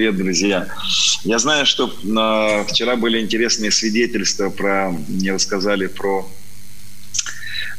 [0.00, 0.66] привет, друзья.
[1.24, 6.26] Я знаю, что э, вчера были интересные свидетельства про, мне рассказали про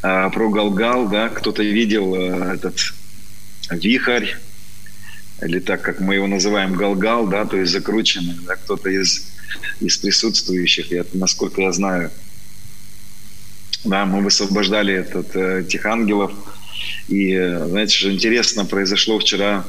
[0.03, 2.93] э, про Галгал, да, кто-то видел э, этот
[3.71, 4.35] вихрь,
[5.41, 9.25] или так, как мы его называем, Галгал, да, то есть закрученный, да, кто-то из,
[9.79, 12.11] из присутствующих, я, насколько я знаю,
[13.83, 16.33] да, мы высвобождали этот, этих ангелов,
[17.07, 19.65] и, знаете, что интересно, произошло вчера,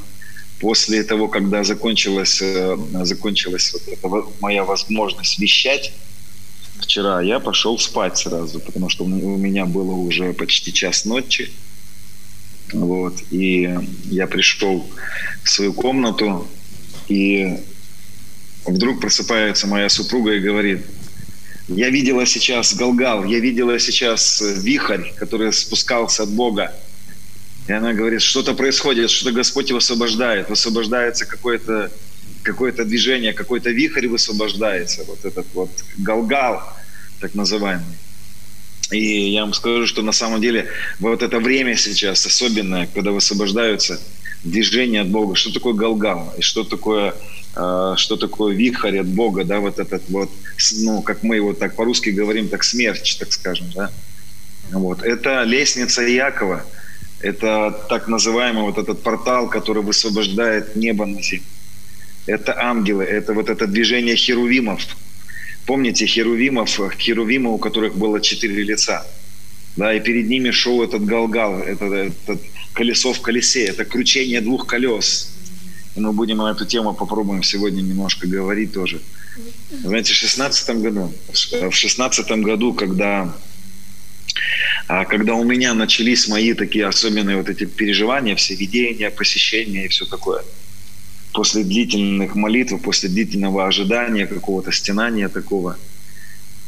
[0.62, 4.08] после того, когда закончилась, э, закончилась вот эта
[4.40, 5.92] моя возможность вещать,
[6.78, 11.50] вчера я пошел спать сразу, потому что у меня было уже почти час ночи.
[12.72, 14.86] Вот, и я пришел
[15.42, 16.46] в свою комнату,
[17.08, 17.58] и
[18.64, 20.86] вдруг просыпается моя супруга и говорит,
[21.66, 26.72] я видела сейчас Галгал, я видела сейчас вихрь, который спускался от Бога.
[27.68, 31.90] И она говорит, что-то происходит, что-то Господь его освобождает, высвобождается какое-то
[32.42, 36.62] какое движение, какой-то вихрь высвобождается, вот этот вот галгал,
[37.20, 37.96] так называемый.
[38.90, 40.66] И я вам скажу, что на самом деле
[40.98, 44.00] вот это время сейчас особенное, когда высвобождаются
[44.42, 45.36] движения от Бога.
[45.36, 46.34] Что такое галгал?
[46.36, 47.14] И что такое,
[47.54, 50.30] э, что такое вихрь от Бога, да, вот этот вот,
[50.80, 53.90] ну, как мы его так по-русски говорим, так смерч, так скажем, да.
[54.72, 55.02] Вот.
[55.02, 56.64] Это лестница Якова–
[57.22, 61.44] это так называемый вот этот портал, который высвобождает небо на землю.
[62.26, 64.80] Это ангелы, это вот это движение херувимов.
[65.66, 69.06] Помните херувимов, херувимы, у которых было четыре лица?
[69.76, 72.38] Да, и перед ними шел этот галгал, это, это
[72.72, 75.32] колесо в колесе, это кручение двух колес.
[75.96, 79.00] И мы будем на эту тему попробуем сегодня немножко говорить тоже.
[79.82, 83.34] Знаете, в 16 году, в 16 году, когда
[84.88, 89.88] а когда у меня начались мои такие особенные вот эти переживания, все видения, посещения и
[89.88, 90.42] все такое,
[91.32, 95.76] после длительных молитв, после длительного ожидания какого-то стенания такого,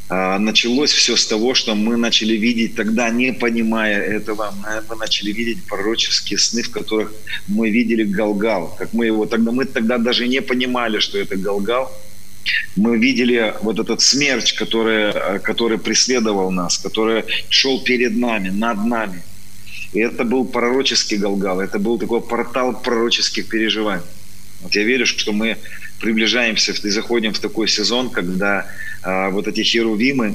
[0.08, 4.54] а, началось все с того, что мы начали видеть тогда, не понимая этого,
[4.88, 7.12] мы начали видеть пророческие сны, в которых
[7.48, 11.90] мы видели Галгал, как мы его тогда, мы тогда даже не понимали, что это Галгал,
[12.76, 19.22] мы видели вот этот смерч, который, который преследовал нас, который шел перед нами, над нами.
[19.92, 24.04] И это был пророческий Галгал, это был такой портал пророческих переживаний.
[24.60, 25.56] Вот я верю, что мы
[26.00, 28.66] приближаемся и заходим в такой сезон, когда
[29.02, 30.34] а, вот эти херувимы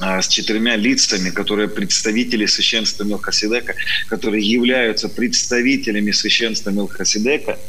[0.00, 3.74] а, с четырьмя лицами, которые представители священства Мелхоседека,
[4.08, 7.58] которые являются представителями священства Мелхоседека–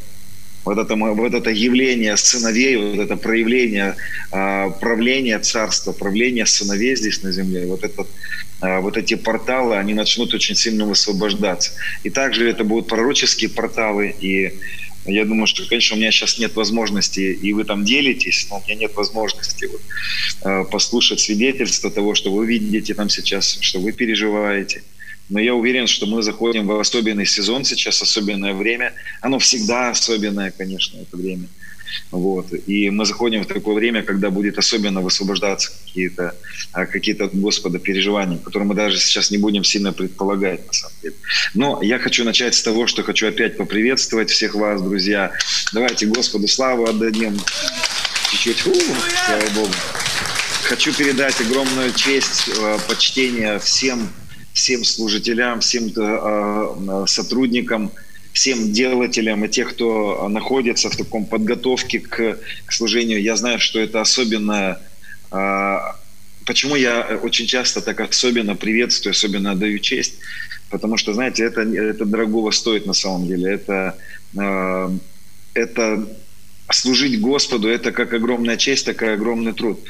[0.64, 3.96] вот это, вот это явление сыновей, вот это проявление
[4.30, 8.08] э, правления царства, правления сыновей здесь на земле, вот, этот,
[8.60, 11.72] э, вот эти порталы, они начнут очень сильно высвобождаться.
[12.04, 14.58] И также это будут пророческие порталы, и
[15.04, 18.62] я думаю, что, конечно, у меня сейчас нет возможности, и вы там делитесь, но у
[18.62, 19.80] меня нет возможности вот,
[20.44, 24.82] э, послушать свидетельство того, что вы видите там сейчас, что вы переживаете.
[25.32, 28.92] Но я уверен, что мы заходим в особенный сезон сейчас, особенное время.
[29.22, 31.46] Оно всегда особенное, конечно, это время.
[32.10, 32.52] Вот.
[32.66, 36.34] И мы заходим в такое время, когда будет особенно высвобождаться какие-то,
[36.72, 40.96] а, какие-то от Господа переживания, которые мы даже сейчас не будем сильно предполагать, на самом
[41.02, 41.14] деле.
[41.54, 45.32] Но я хочу начать с того, что хочу опять поприветствовать всех вас, друзья.
[45.72, 47.38] Давайте Господу славу отдадим.
[48.30, 48.58] Чуть-чуть.
[48.58, 49.72] Слава Богу.
[50.64, 54.10] Хочу передать огромную честь, а, почтение всем
[54.52, 57.90] всем служителям, всем э, э, сотрудникам,
[58.32, 63.22] всем делателям и тех, кто находится в таком подготовке к, к служению.
[63.22, 64.78] Я знаю, что это особенно...
[65.30, 65.78] Э,
[66.46, 70.14] почему я очень часто так особенно приветствую, особенно отдаю честь?
[70.70, 73.52] Потому что, знаете, это, это дорогого стоит на самом деле.
[73.52, 73.98] Это,
[75.54, 76.08] это
[76.70, 79.80] служить Господу– это как огромная честь, такой огромный труд.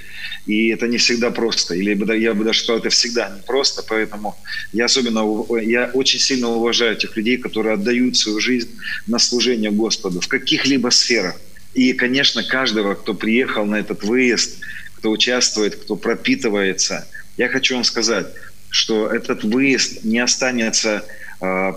[0.46, 1.74] И это не всегда просто.
[1.74, 3.84] Или я бы даже сказал, это всегда не просто.
[3.88, 4.36] Поэтому
[4.72, 5.24] я особенно,
[5.60, 8.70] я очень сильно уважаю тех людей, которые отдают свою жизнь
[9.06, 11.36] на служение Господу в каких-либо сферах.
[11.74, 14.58] И, конечно, каждого, кто приехал на этот выезд,
[14.96, 18.26] кто участвует, кто пропитывается, я хочу вам сказать,
[18.68, 21.04] что этот выезд не останется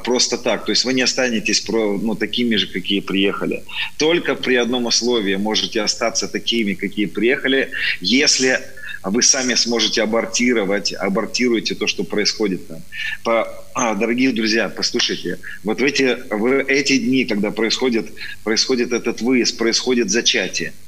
[0.04, 0.66] просто так.
[0.66, 3.64] То есть вы не останетесь ну, такими же, какие приехали.
[3.98, 8.60] Только при одном условии можете остаться такими, какие приехали, если
[9.04, 12.82] вы сами сможете абортировать, абортируете то, что происходит там.
[13.24, 18.08] По, а, дорогие друзья, послушайте, вот в эти, в эти дни, когда происходит,
[18.44, 20.74] происходит этот выезд, происходит зачатие–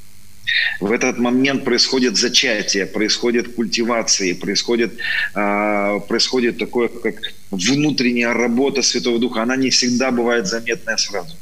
[0.79, 4.93] в этот момент происходит зачатие, происходит культивация, происходит,
[5.35, 7.15] э, происходит такое, как
[7.51, 9.41] внутренняя работа Святого Духа.
[9.41, 11.35] Она не всегда бывает заметная сразу.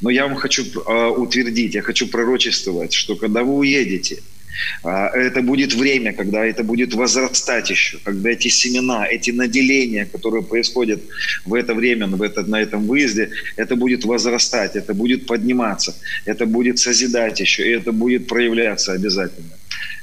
[0.00, 4.22] Но я вам хочу э, утвердить, я хочу пророчествовать, что когда вы уедете–
[4.82, 11.02] это будет время, когда это будет возрастать еще, когда эти семена, эти наделения, которые происходят
[11.44, 16.46] в это время, в этот, на этом выезде, это будет возрастать, это будет подниматься, это
[16.46, 19.50] будет созидать еще, и это будет проявляться обязательно.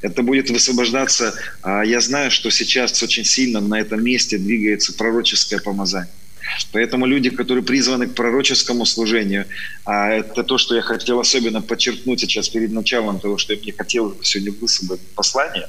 [0.02, 1.34] Это будет высвобождаться.
[1.62, 6.12] А, я знаю, что сейчас очень сильно на этом месте двигается пророческое помазание.
[6.72, 9.46] Поэтому люди, которые призваны к пророческому служению,
[9.86, 13.74] а это то, что я хотел особенно подчеркнуть сейчас перед началом того, что я мне
[13.74, 15.68] хотел сегодня высвободить послание,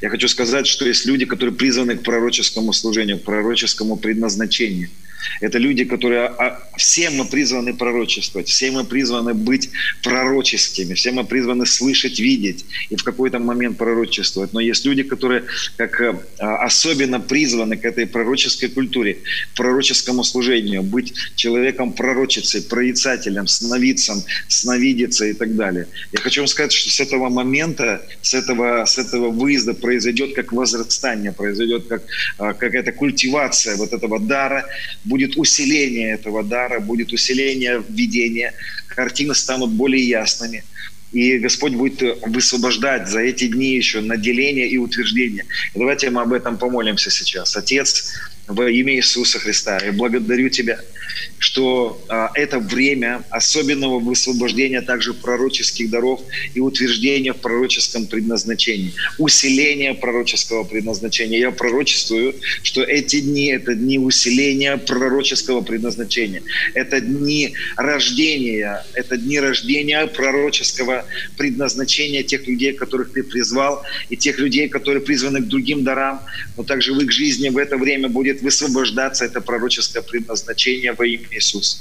[0.00, 4.90] я хочу сказать, что есть люди, которые призваны к пророческому служению, к пророческому предназначению–
[5.40, 6.26] это люди, которые...
[6.26, 9.70] А, все мы призваны пророчествовать, все мы призваны быть
[10.02, 14.52] пророческими, все мы призваны слышать, видеть и в какой-то момент пророчествовать.
[14.52, 15.44] Но есть люди, которые
[15.76, 23.46] как э, особенно призваны к этой пророческой культуре, к пророческому служению, быть человеком пророчицей, прорицателем,
[23.46, 25.86] сновидцем, сновидицей и так далее.
[26.12, 30.52] Я хочу вам сказать, что с этого момента, с этого, с этого выезда произойдет как
[30.52, 32.02] возрастание, произойдет как
[32.38, 34.66] а, какая-то культивация вот этого дара,
[35.12, 38.54] будет усиление этого дара, будет усиление видения,
[38.86, 40.64] картины станут более ясными.
[41.12, 45.44] И Господь будет высвобождать за эти дни еще наделение и утверждение.
[45.74, 47.56] И давайте мы об этом помолимся сейчас.
[47.56, 48.14] Отец,
[48.46, 49.78] во имя Иисуса Христа.
[49.84, 50.80] Я благодарю Тебя,
[51.38, 56.20] что а, это время особенного высвобождения также пророческих даров
[56.54, 61.38] и утверждения в пророческом предназначении, усиления пророческого предназначения.
[61.38, 66.42] Я пророчествую, что эти дни– это дни усиления пророческого предназначения.
[66.74, 71.04] Это дни рождения, это дни рождения пророческого
[71.36, 76.20] предназначения тех людей, которых Ты призвал, и тех людей, которые призваны к другим дарам,
[76.56, 81.26] но также в их жизни в это время будет высвобождаться это пророческое предназначение во имя
[81.30, 81.78] Иисуса.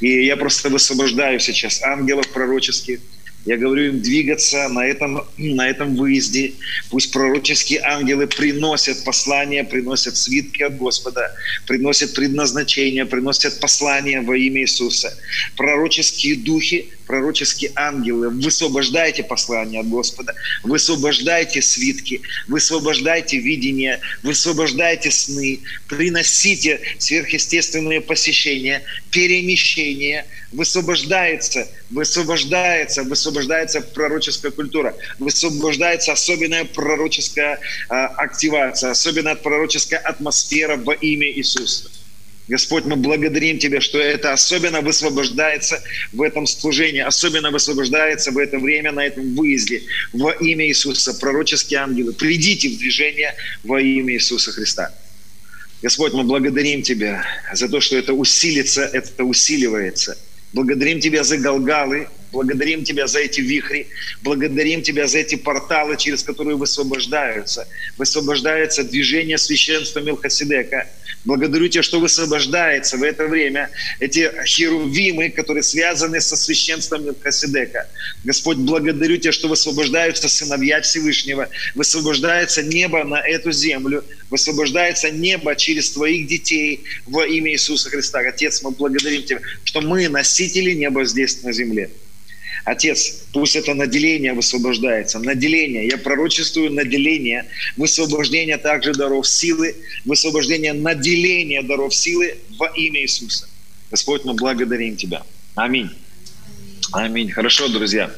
[0.00, 3.00] И я просто высвобождаю сейчас ангелов пророческих,
[3.44, 6.54] я говорю им двигаться на этом, на этом выезде.
[6.90, 11.34] Пусть пророческие ангелы приносят послания, приносят свитки от Господа,
[11.66, 15.12] приносят предназначение, приносят послания во имя Иисуса.
[15.56, 26.80] Пророческие духи пророческие ангелы, высвобождайте послание от Господа, высвобождайте свитки, высвобождайте видение, высвобождайте сны, приносите
[26.98, 33.33] сверхъестественные посещения, перемещения, высвобождается, высвобождается, высвобождается
[33.94, 41.90] пророческая культура, высвобождается особенная пророческая а, активация, особенная пророческая атмосфера во имя Иисуса.
[42.46, 45.82] Господь, мы благодарим Тебя, что это особенно высвобождается
[46.12, 49.82] в этом служении, особенно высвобождается в это время на этом выезде
[50.12, 51.14] во имя Иисуса.
[51.14, 54.92] Пророческие ангелы, придите в движение во имя Иисуса Христа.
[55.80, 60.18] Господь, мы благодарим Тебя за то, что это усилится, это усиливается.
[60.52, 63.86] Благодарим Тебя за Галгалы, благодарим Тебя за эти вихри,
[64.22, 67.66] благодарим Тебя за эти порталы, через которые высвобождаются.
[67.96, 70.86] Высвобождается движение священства Милхасидека–
[71.24, 77.88] Благодарю Тебя, что высвобождается в это время эти херувимы, которые связаны со священством Мелхиседека.
[78.24, 85.90] Господь, благодарю Тебя, что высвобождаются сыновья Всевышнего, высвобождается небо на эту землю, высвобождается небо через
[85.90, 88.20] Твоих детей во имя Иисуса Христа.
[88.20, 91.90] Отец, мы благодарим Тебя, что мы носители неба здесь на земле.
[92.64, 95.18] Отец, пусть это наделение высвобождается.
[95.18, 95.86] Наделение.
[95.86, 103.48] Я пророчествую наделение, высвобождение также даров силы, высвобождение наделения даров силы во имя Иисуса.
[103.90, 105.22] Господь, мы благодарим Тебя.
[105.54, 105.90] Аминь.
[106.92, 107.30] Аминь.
[107.30, 108.10] Хорошо, друзья.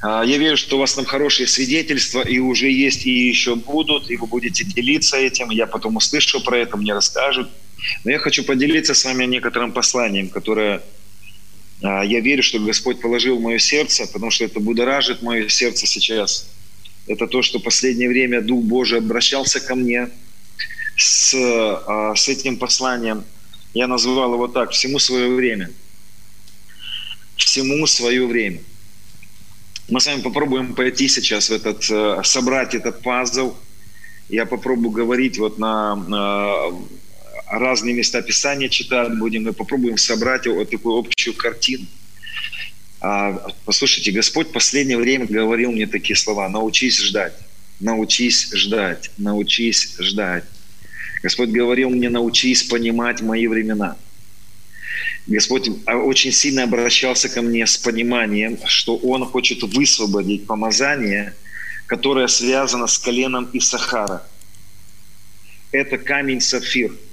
[0.00, 4.10] А, я верю, что у вас там хорошие свидетельства, и уже есть, и еще будут,
[4.10, 5.50] и вы будете делиться этим.
[5.50, 7.50] Я потом услышу про это, мне расскажут.
[8.04, 10.82] Но я хочу поделиться с вами некоторым посланием, которое
[11.84, 16.48] я верю, что Господь положил в мое сердце, потому что это будоражит мое сердце сейчас.
[17.06, 20.08] Это то, что последнее время Дух Божий обращался ко мне
[20.96, 23.24] с, а, с этим посланием.
[23.74, 25.70] Я назвал его так «Всему свое время».
[27.36, 28.60] Всему свое время.
[29.88, 33.54] Мы с вами попробуем пойти сейчас в этот, э, собрать этот пазл.
[34.28, 36.54] Я попробую говорить вот на, на
[37.46, 41.86] разные места Писания читать будем, мы попробуем собрать вот такую общую картину.
[43.00, 43.32] А,
[43.64, 46.48] послушайте, Господь в последнее время говорил мне такие слова.
[46.48, 47.34] Научись ждать,
[47.80, 50.44] научись ждать, научись ждать.
[51.22, 53.96] Господь говорил мне, научись понимать мои времена.
[55.26, 61.34] Господь очень сильно обращался ко мне с пониманием, что Он хочет высвободить помазание,
[61.86, 64.26] которое связано с коленом Исахара.
[65.72, 66.92] Это камень сапфир–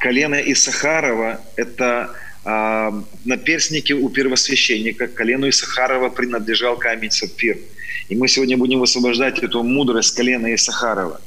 [0.00, 2.92] Колено Исахарова– это а,
[3.24, 7.58] на перстнике у первосвященника колену Исахарова принадлежал камень сапфир.
[8.08, 11.20] И мы сегодня будем высвобождать эту мудрость колена Исахарова.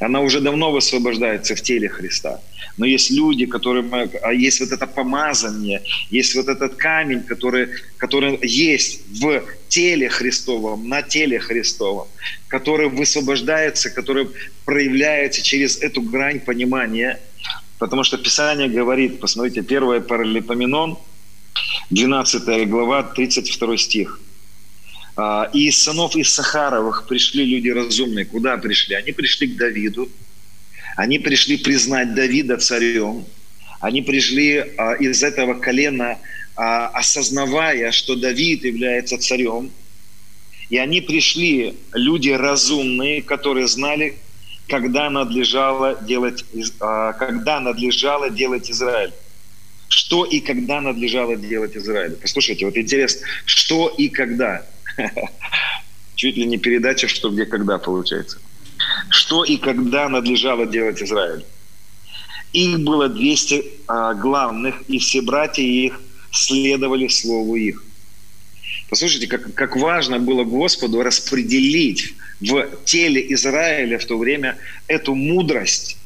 [0.00, 2.40] Она уже давно высвобождается в теле Христа.
[2.76, 3.84] Но есть люди, которые,
[4.22, 7.68] а есть вот это помазание, есть вот этот камень, который,
[7.98, 12.08] который есть в теле Христовом, на теле Христовом,
[12.48, 14.28] который высвобождается, который
[14.64, 17.20] проявляется через эту грань понимания.
[17.82, 20.98] Потому что Писание говорит, посмотрите, 1 Паралипоменон,
[21.90, 24.20] 12 глава, 32 стих–
[25.16, 28.24] а, и из сынов Иссахаровых пришли люди разумные.
[28.24, 28.94] Куда пришли?
[28.94, 30.08] Они пришли к Давиду.
[30.96, 33.26] Они пришли признать Давида царем.
[33.80, 36.18] Они пришли а, из этого колена,
[36.56, 39.70] а, осознавая, что Давид является царем.
[40.70, 44.14] И они пришли, люди разумные, которые знали,
[44.72, 46.46] когда надлежало делать,
[47.18, 49.12] когда надлежало делать Израиль.
[49.88, 52.16] Что и когда надлежало делать Израиль.
[52.22, 54.64] Послушайте, вот интересно, что и когда.
[56.14, 58.38] Чуть ли не передача «Что, где, когда» получается.
[59.10, 61.44] Что и когда надлежало делать Израиль.
[62.54, 66.00] Их было 200 а, главных, и все братья их
[66.30, 67.84] следовали слову их.
[68.88, 72.14] Послушайте, как, как важно было Господу распределить
[72.50, 75.96] в теле Израиля в то время эту мудрость.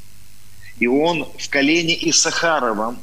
[0.79, 2.99] И он в колене Исахаровом,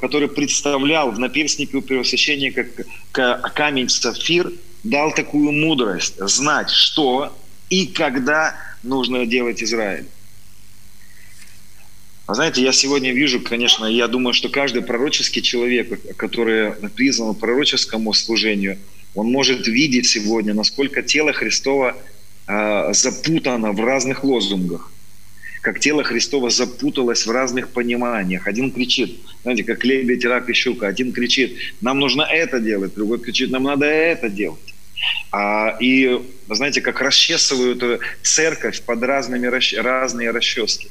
[0.00, 2.66] который представлял в наперстнике у первосвященника
[3.12, 4.52] камень сапфир–
[4.84, 7.36] дал такую мудрость, знать, что
[7.70, 10.06] и когда нужно делать Израиль.
[12.26, 18.12] А знаете, я сегодня вижу, конечно, я думаю, что каждый пророческий человек, который призван пророческому
[18.14, 18.78] служению,
[19.14, 21.96] он может видеть сегодня, насколько тело Христова
[22.46, 24.90] э, запутано в разных лозунгах
[25.64, 28.46] как тело Христова запуталось в разных пониманиях.
[28.46, 30.88] Один кричит, знаете, как лебедь, рак и щука.
[30.88, 34.74] Один кричит, нам нужно это делать, другой кричит, нам надо это делать.
[35.32, 36.20] А, и,
[36.50, 39.46] знаете, как расчесывают церковь под разными,
[39.78, 40.90] разные расчески.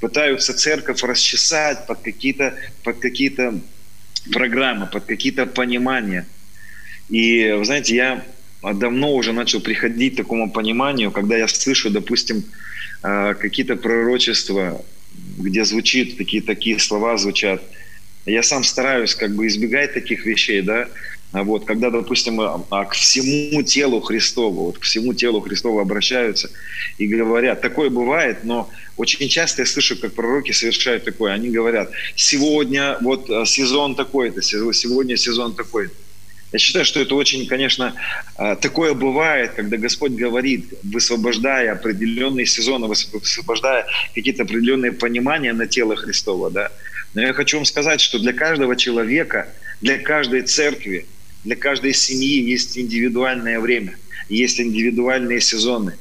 [0.00, 3.60] Пытаются церковь расчесать под какие-то под какие-то
[4.32, 6.26] программы, под какие-то понимания.
[7.10, 8.24] И, вы знаете, я
[8.62, 12.44] давно уже начал приходить к такому пониманию, когда я слышу, допустим,
[13.02, 14.84] а, какие-то пророчества,
[15.38, 17.62] где звучит, такие, такие слова звучат.
[18.24, 20.88] Я сам стараюсь как бы избегать таких вещей, да,
[21.32, 25.80] а вот, когда, допустим, а, а, к всему телу Христову, вот к всему телу Христову
[25.80, 26.50] обращаются
[26.98, 31.90] и говорят, такое бывает, но очень часто я слышу, как пророки совершают такое, они говорят,
[32.14, 35.94] сегодня вот сезон такой-то, сегодня сезон такой-то.
[36.56, 37.94] Я считаю, что это очень, конечно,
[38.62, 43.84] такое бывает, когда Господь говорит, высвобождая определенные сезоны, высвобождая
[44.14, 46.50] какие-то определенные понимания на тело Христова.
[46.50, 46.72] Да?
[47.12, 49.48] Но я хочу вам сказать, что для каждого человека,
[49.82, 51.04] для каждой церкви–
[51.44, 53.96] для каждой семьи есть индивидуальное время,
[54.28, 55.92] есть индивидуальные сезоны.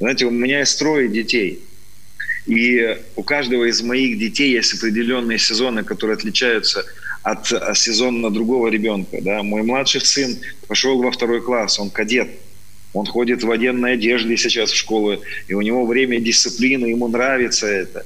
[0.00, 1.60] Знаете, у меня есть трое детей.
[2.46, 6.84] И у каждого из моих детей есть определенные сезоны, которые отличаются
[7.22, 7.46] от
[7.76, 9.18] сезона другого ребенка.
[9.20, 9.42] Да?
[9.42, 12.28] Мой младший сын пошел во второй класс, он кадет.
[12.92, 17.66] Он ходит в военной одежде сейчас в школу, и у него время дисциплины, ему нравится
[17.66, 18.04] это.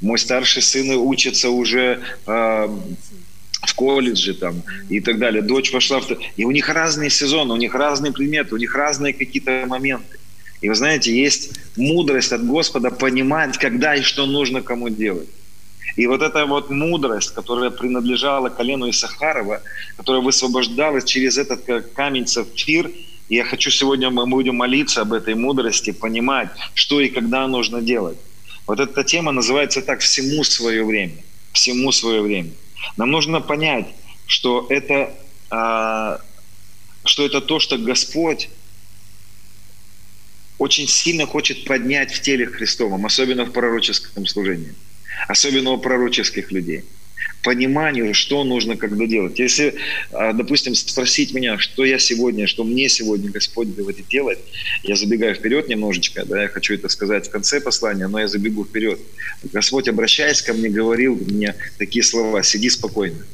[0.00, 2.68] Мой старший сын учится уже э,
[3.66, 5.40] в колледже там и так далее.
[5.40, 6.06] Дочь пошла в...
[6.36, 10.18] И у них разные сезоны, у них разные предметы, у них разные какие-то моменты.
[10.60, 15.28] И вы знаете, есть мудрость от Господа понимать, когда и что нужно кому делать.
[15.96, 19.62] И вот эта вот мудрость, которая принадлежала колену Исахарова,
[19.96, 22.90] которая высвобождалась через этот камень сапфир,
[23.28, 28.18] я хочу сегодня, мы будем молиться об этой мудрости, понимать, что и когда нужно делать.
[28.66, 31.22] Вот эта тема называется так «Всему свое время».
[31.52, 32.50] Всему свое время.
[32.96, 33.86] Нам нужно понять,
[34.26, 35.14] что это,
[35.50, 36.20] а,
[37.04, 38.48] что это то, что Господь
[40.58, 44.74] очень сильно хочет поднять в теле Христовом, особенно в пророческом служении,
[45.28, 46.84] особенно у пророческих людей
[47.44, 49.38] пониманию, что нужно когда делать.
[49.38, 49.74] Если,
[50.10, 54.38] а, допустим, спросить меня, что я сегодня, что мне сегодня Господь говорит делать,
[54.82, 58.64] я забегаю вперед немножечко, да, я хочу это сказать в конце послания, но я забегу
[58.64, 58.98] вперед.
[59.52, 63.24] Господь, обращаясь ко мне, говорил мне такие слова, сиди спокойно.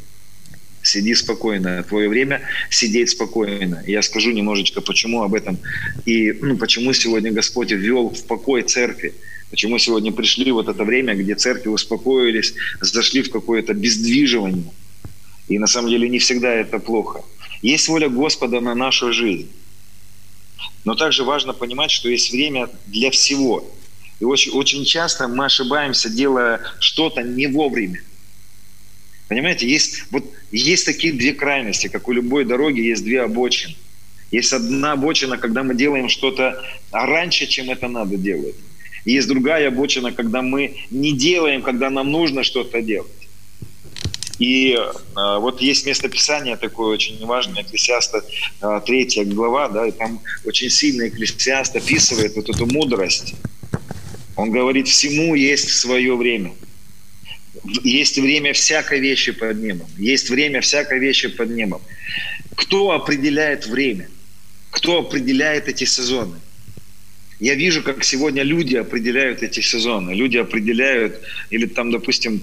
[0.83, 1.83] Сиди спокойно.
[1.83, 3.85] Твое время сидеть спокойно.
[3.87, 5.59] Я скажу немножечко, почему об этом.
[6.07, 9.13] И ну, почему сегодня Господь ввел в покой церкви.
[9.51, 14.73] Почему сегодня пришли вот это время, где церкви успокоились, зашли в какое-то бездвиживание.
[15.49, 17.25] И на самом деле не всегда это плохо.
[17.61, 19.51] Есть воля Господа на нашу жизнь.
[20.85, 23.69] Но также важно понимать, что есть время для всего.
[24.21, 28.01] И очень, очень часто мы ошибаемся, делая что-то не вовремя.
[29.29, 33.75] Понимаете, есть, вот, есть такие две крайности, как у любой дороги есть две обочины.
[34.31, 38.55] Есть одна обочина, когда мы делаем что-то раньше, чем это надо делать.
[39.05, 43.11] Есть другая обочина, когда мы не делаем, когда нам нужно что-то делать.
[44.41, 48.25] И э, вот есть местописание такое очень важное, Экклесиаста
[48.63, 53.35] э, 3 глава, да, и там очень сильно Экклесиаст описывает вот эту мудрость.
[54.37, 56.53] Он говорит, всему есть свое время.
[57.85, 59.89] Есть время всякой вещи под небом.
[59.99, 61.83] Есть время всякой вещи под небом.
[62.55, 64.09] Кто определяет время?
[64.71, 66.37] Кто определяет эти сезоны?
[67.41, 70.13] Я вижу, как сегодня люди определяют эти сезоны.
[70.13, 72.43] Люди определяют, или там, допустим,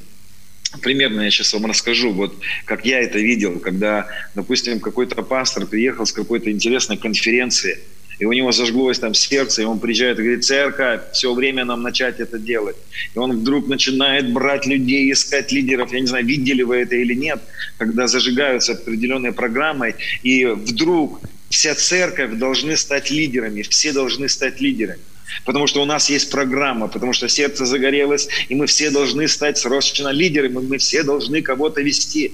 [0.82, 2.36] примерно я сейчас вам расскажу, вот
[2.66, 7.80] как я это видел, когда, допустим, какой-то пастор приехал с какой-то интересной конференции,
[8.20, 11.84] и у него зажглось там сердце, и он приезжает и говорит, церковь, все время нам
[11.84, 12.76] начать это делать.
[13.14, 15.94] И он вдруг начинает брать людей, искать лидеров.
[15.94, 17.40] Я не знаю, видели вы это или нет,
[17.78, 25.02] когда зажигаются определенной программой, и вдруг вся церковь должны стать лидерами, все должны стать лидерами.
[25.46, 29.58] Потому что у нас есть программа, потому что сердце загорелось, и мы все должны стать
[29.58, 32.34] срочно лидерами, мы все должны кого-то вести.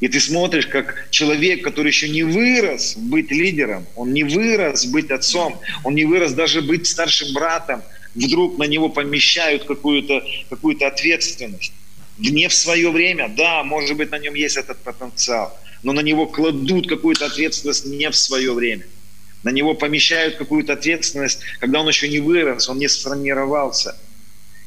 [0.00, 5.10] И ты смотришь, как человек, который еще не вырос быть лидером, он не вырос быть
[5.10, 7.82] отцом, он не вырос даже быть старшим братом,
[8.14, 11.72] вдруг на него помещают какую-то какую ответственность.
[12.20, 16.26] Не в свое время, да, может быть, на нем есть этот потенциал, но на него
[16.26, 18.84] кладут какую-то ответственность не в свое время–
[19.42, 23.96] на него помещают какую-то ответственность, когда он еще не вырос, он не сформировался.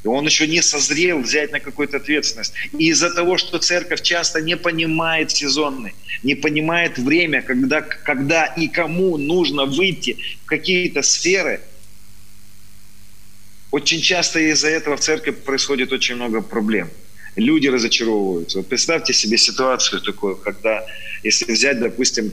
[0.03, 2.53] И он еще не созрел взять на какую-то ответственность.
[2.77, 5.93] И из-за того, что церковь часто не понимает сезонный,
[6.23, 11.61] не понимает время, когда, когда и кому нужно выйти в какие-то сферы,
[13.71, 16.89] очень часто из-за этого в церкви происходит очень много проблем.
[17.35, 18.59] Люди разочаровываются.
[18.59, 20.85] Вот представьте себе ситуацию такую, когда,
[21.23, 22.31] если взять, допустим,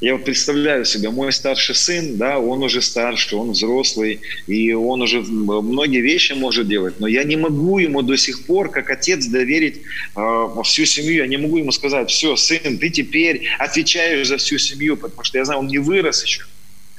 [0.00, 5.02] я вот представляю себе, мой старший сын, да, он уже старше, он взрослый, и он
[5.02, 9.26] уже многие вещи может делать, но я не могу ему до сих пор, как отец,
[9.26, 9.80] доверить
[10.14, 11.16] э, всю семью.
[11.16, 15.38] Я не могу ему сказать, все, сын, ты теперь отвечаешь за всю семью, потому что
[15.38, 16.42] я знаю, он не вырос еще.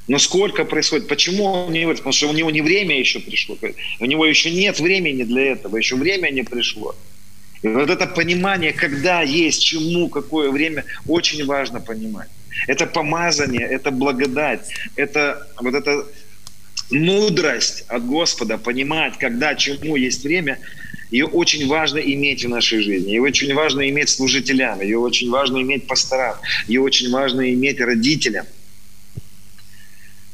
[0.09, 1.07] Но сколько происходит?
[1.07, 1.99] Почему он не вырос?
[1.99, 3.57] Потому что у него не время еще пришло.
[3.99, 6.95] У него еще нет времени для этого, еще время не пришло.
[7.61, 12.29] И вот это понимание, когда есть, чему, какое время, очень важно понимать.
[12.67, 16.05] Это помазание, это благодать, это вот эта
[16.91, 20.57] мудрость от Господа, понимать, когда чему есть время,
[21.11, 23.11] ее очень важно иметь в нашей жизни.
[23.11, 26.35] Ее очень важно иметь служителям, ее очень важно иметь пасторам,
[26.67, 28.45] ее очень важно иметь родителям.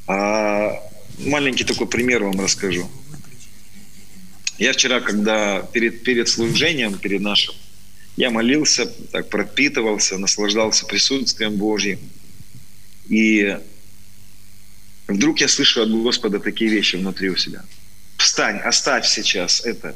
[0.07, 0.73] А,
[1.19, 2.89] маленький такой пример вам расскажу.
[4.57, 7.55] Я вчера, когда перед, перед служением, перед нашим,
[8.15, 11.99] я молился, так пропитывался, наслаждался присутствием Божьим.
[13.09, 13.57] И
[15.07, 17.63] вдруг я слышу от Господа такие вещи внутри у себя.
[18.17, 19.95] Встань, оставь сейчас это.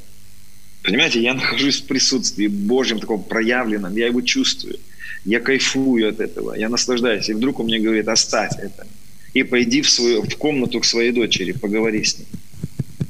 [0.83, 4.79] Понимаете, я нахожусь в присутствии Божьем, таком проявленном, я его чувствую.
[5.25, 7.29] Я кайфую от этого, я наслаждаюсь.
[7.29, 8.87] И вдруг он мне говорит, оставь это.
[9.33, 12.27] И пойди в, свою, в комнату к своей дочери, поговори с ней.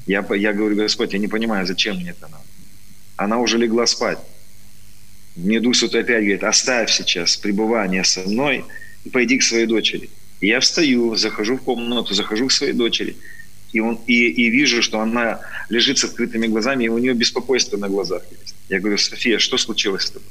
[0.09, 2.43] Я, я говорю, Господь, я не понимаю, зачем мне это надо.
[3.15, 4.17] Она уже легла спать.
[5.35, 8.65] Мне Дух Святой опять говорит, оставь сейчас пребывание со мной
[9.05, 10.09] и пойди к своей дочери.
[10.41, 13.17] И я встаю, захожу в комнату, захожу к своей дочери,
[13.71, 17.77] и, он, и, и вижу, что она лежит с открытыми глазами, и у нее беспокойство
[17.77, 18.55] на глазах есть.
[18.67, 20.27] Я говорю, София, что случилось с тобой?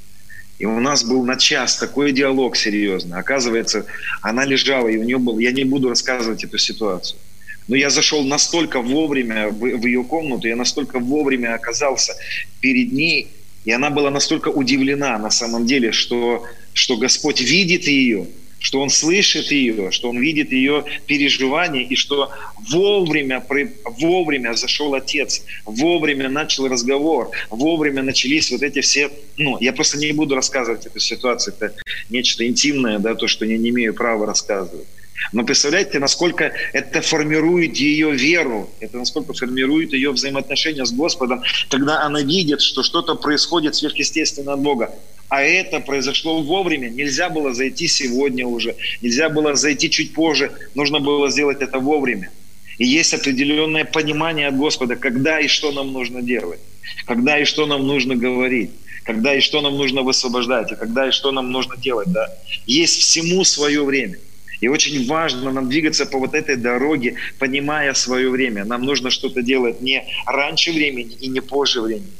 [0.59, 3.17] И у нас был на час такой диалог серьезный.
[3.17, 3.87] Оказывается,
[4.23, 5.39] она лежала, и у нее был...
[5.39, 7.21] Я не буду рассказывать эту ситуацию.
[7.69, 12.15] Но я зашел настолько вовремя в, в ее комнату, я настолько вовремя оказался
[12.61, 13.29] перед ней,
[13.65, 18.27] и она была настолько удивлена на самом деле, что, что Господь видит ее,
[18.59, 22.31] что Он слышит ее, что Он видит ее переживания, и что
[22.71, 23.45] вовремя,
[23.85, 29.11] вовремя зашел Отец, вовремя начал разговор, вовремя начались вот эти все...
[29.37, 31.75] Ну, я просто не буду рассказывать эту ситуацию, это
[32.09, 34.87] нечто интимное, да, то, что я не имею права рассказывать.
[35.33, 42.03] Но представляете, насколько это формирует ее веру, это насколько формирует ее взаимоотношения с Господом, когда
[42.03, 44.95] она видит, что что-то происходит сверхъестественно от Бога.
[45.29, 46.89] А это произошло вовремя.
[46.89, 52.31] Нельзя было зайти сегодня уже, нельзя было зайти чуть позже, нужно было сделать это вовремя.
[52.79, 56.61] И есть определенное понимание от Господа, когда и что нам нужно делать,
[57.07, 58.71] когда и что нам нужно говорить,
[59.05, 62.09] когда и что нам нужно высвобождать, и когда и что нам нужно делать.
[62.09, 62.29] Да?
[62.67, 64.19] Есть всему свое время.
[64.61, 68.65] И очень важно нам двигаться по вот этой дороге, понимая свое время.
[68.65, 72.13] Нам нужно что-то делать не раньше времени и не позже времени.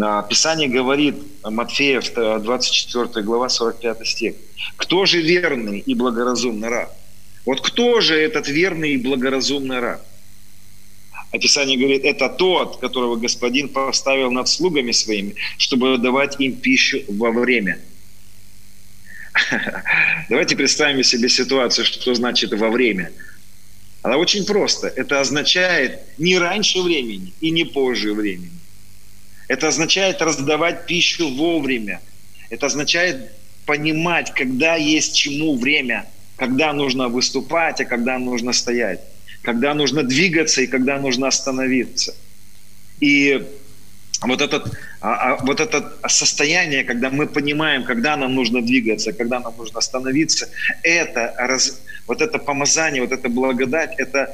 [0.00, 4.34] А, Писание говорит, Матфея 24 глава, 45 стих.
[4.76, 6.92] «Кто же верный и благоразумный раб?»
[7.48, 10.02] Вот кто же этот верный и благоразумный раб?
[11.30, 17.30] Описание говорит, это тот, которого Господин поставил над слугами своими, чтобы давать им пищу во
[17.30, 17.78] время.
[20.28, 23.10] Давайте представим себе ситуацию, что значит во время.
[24.02, 24.88] Она очень просто.
[24.88, 28.58] Это означает не раньше времени и не позже времени.
[29.48, 32.00] Это означает раздавать пищу вовремя.
[32.50, 33.32] Это означает
[33.66, 39.00] понимать, когда есть чему время, когда нужно выступать, а когда нужно стоять
[39.42, 42.14] когда нужно двигаться и когда нужно остановиться.
[43.00, 43.46] И
[44.22, 44.66] вот, этот,
[45.00, 49.78] а, а, вот это состояние, когда мы понимаем, когда нам нужно двигаться, когда нам нужно
[49.78, 50.48] остановиться,
[50.82, 54.28] это, раз, вот это помазание, вот эта благодать, это,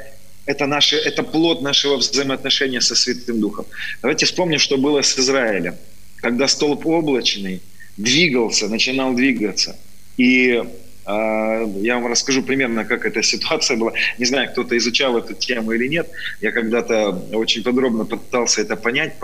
[0.46, 3.66] это, наше, это плод нашего взаимоотношения со Святым Духом.
[4.00, 5.76] Давайте вспомним, что было с Израилем.
[6.16, 7.60] Когда столб облачный
[7.98, 9.76] двигался, начинал двигаться,
[10.16, 10.62] и
[11.06, 13.92] я вам расскажу примерно, как эта ситуация была.
[14.18, 16.08] Не знаю, кто-то изучал эту тему или нет.
[16.40, 19.14] Я когда-то очень подробно пытался это понять,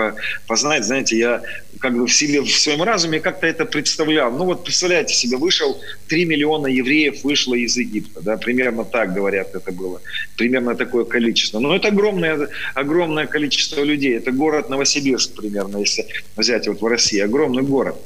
[0.47, 0.85] познать.
[0.85, 1.43] Знаете, я
[1.79, 4.31] как бы в силе, в своем разуме как-то это представлял.
[4.31, 8.21] Ну вот представляете себе, вышел 3 миллиона евреев вышло из Египта.
[8.21, 10.03] Да, примерно так говорят это было.
[10.37, 11.61] Примерно такое количество.
[11.61, 14.19] Но это огромное, огромное количество людей.
[14.19, 17.21] Это город Новосибирск примерно, если взять вот в России.
[17.21, 17.97] Огромный город.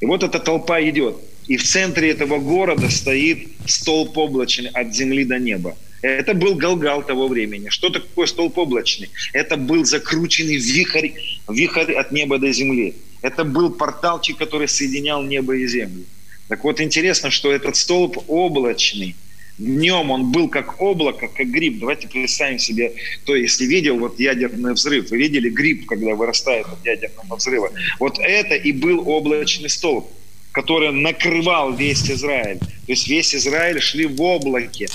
[0.00, 1.16] И вот эта толпа идет.
[1.48, 5.76] И в центре этого города стоит столб облачный от земли до неба.
[6.02, 7.70] Это был Галгал того времени.
[7.70, 9.08] Что такое столб облачный?
[9.32, 11.12] Это был закрученный вихрь,
[11.48, 12.94] вихрь от неба до земли.
[13.22, 16.04] Это был порталчик, который соединял небо и землю.
[16.48, 19.16] Так вот, интересно, что этот столб облачный,
[19.56, 21.80] днем он был как облако, как гриб.
[21.80, 26.84] Давайте представим себе, кто если видел вот ядерный взрыв, вы видели гриб, когда вырастает от
[26.84, 27.72] ядерного взрыва.
[27.98, 30.12] Вот это и был облачный столб
[30.58, 32.58] который накрывал весь Израиль.
[32.58, 34.88] То есть весь Израиль шли в облаке.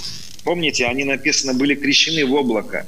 [0.43, 2.85] Помните, они написано были крещены в облако.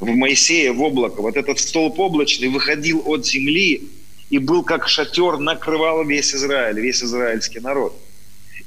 [0.00, 1.20] В Моисея в облако.
[1.20, 3.82] Вот этот столб облачный выходил от земли
[4.30, 7.94] и был как шатер, накрывал весь Израиль, весь израильский народ.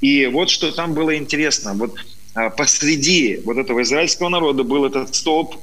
[0.01, 1.73] И вот что там было интересно.
[1.73, 1.95] Вот
[2.35, 5.55] а, посреди вот этого израильского народа был этот столб.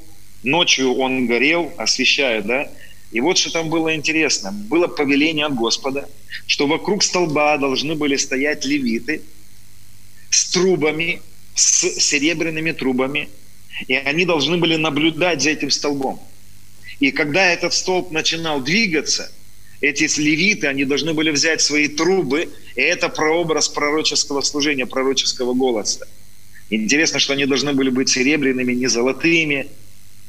[0.43, 2.69] Ночью он горел, освещая, да,
[3.11, 4.53] и вот что там было интересно.
[4.53, 6.09] Было повеление от Господа,
[6.47, 9.23] что вокруг столба должны были стоять левиты
[10.31, 11.23] с трубами,
[11.55, 13.29] с серебряными трубами,
[13.87, 16.21] и они должны были наблюдать за этим столбом.
[17.01, 19.31] И когда этот столб начинал двигаться,
[19.81, 26.07] эти левиты, они должны были взять свои трубы, и это прообраз пророческого служения, пророческого голоса.
[26.69, 29.69] Интересно, что они должны были быть серебряными, не золотыми,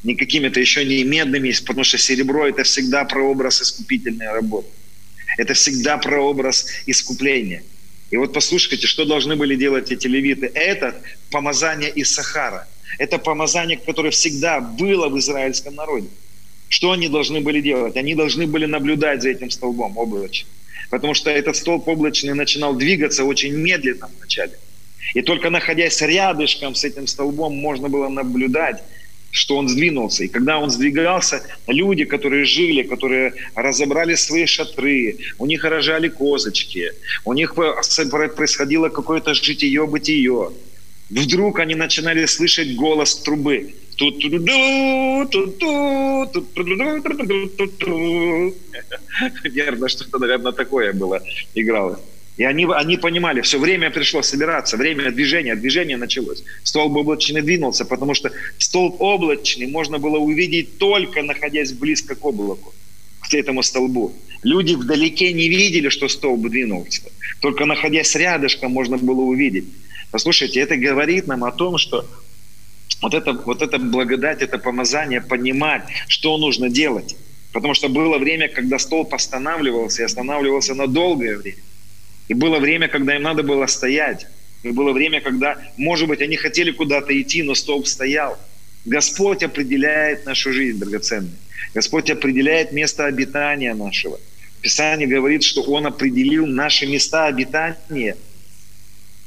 [0.04, 4.68] не какими-то еще не медными, потому что серебро– это всегда прообраз искупительной работы.
[5.38, 7.64] Это всегда прообраз искупления.
[8.12, 10.52] И вот послушайте, что должны были делать эти левиты.
[10.54, 11.00] Это
[11.32, 12.68] помазание из Сахара.
[12.98, 16.08] Это помазание, которое всегда было в израильском народе.
[16.70, 17.98] Что они должны были делать?
[17.98, 20.50] Они должны были наблюдать за этим столбом облачным.
[20.90, 24.54] Потому что этот столб облачный начинал двигаться очень медленно вначале.
[25.14, 28.84] И только находясь рядышком с этим столбом, можно было наблюдать
[29.32, 30.24] что он сдвинулся.
[30.24, 36.92] И когда он сдвигался, люди, которые жили, которые разобрали свои шатры, у них рожали козочки,
[37.26, 40.52] у них происходило какое-то житие-бытие.
[41.10, 43.74] Вдруг они начинали слышать голос трубы.
[49.44, 51.22] Наверное, что-то, наверное, такое было,
[51.56, 52.00] игралось.
[52.40, 56.42] И они, они понимали, все время пришло собираться, время движения, движение началось.
[56.64, 62.74] Столб облачный двинулся, потому что столб облачный можно было увидеть только находясь близко к облаку,
[63.30, 64.14] к этому столбу.
[64.42, 67.02] Люди вдалеке не видели, что столб двинулся.
[67.42, 69.66] Только находясь рядышком можно было увидеть.
[70.10, 72.06] Послушайте, это говорит нам о том, что
[73.02, 77.18] вот это, вот это благодать, это помазание, понимать, что нужно делать.
[77.52, 81.58] Потому что было время, когда столб останавливался и останавливался на долгое время.
[82.30, 84.28] И было время, когда им надо было стоять.
[84.64, 88.40] И было время, когда, может быть, они хотели куда-то идти, но столб стоял.
[88.86, 91.34] Господь определяет нашу жизнь, драгоценная.
[91.74, 94.20] Господь определяет место обитания нашего.
[94.62, 98.16] Писание говорит, что Он определил наши места обитания–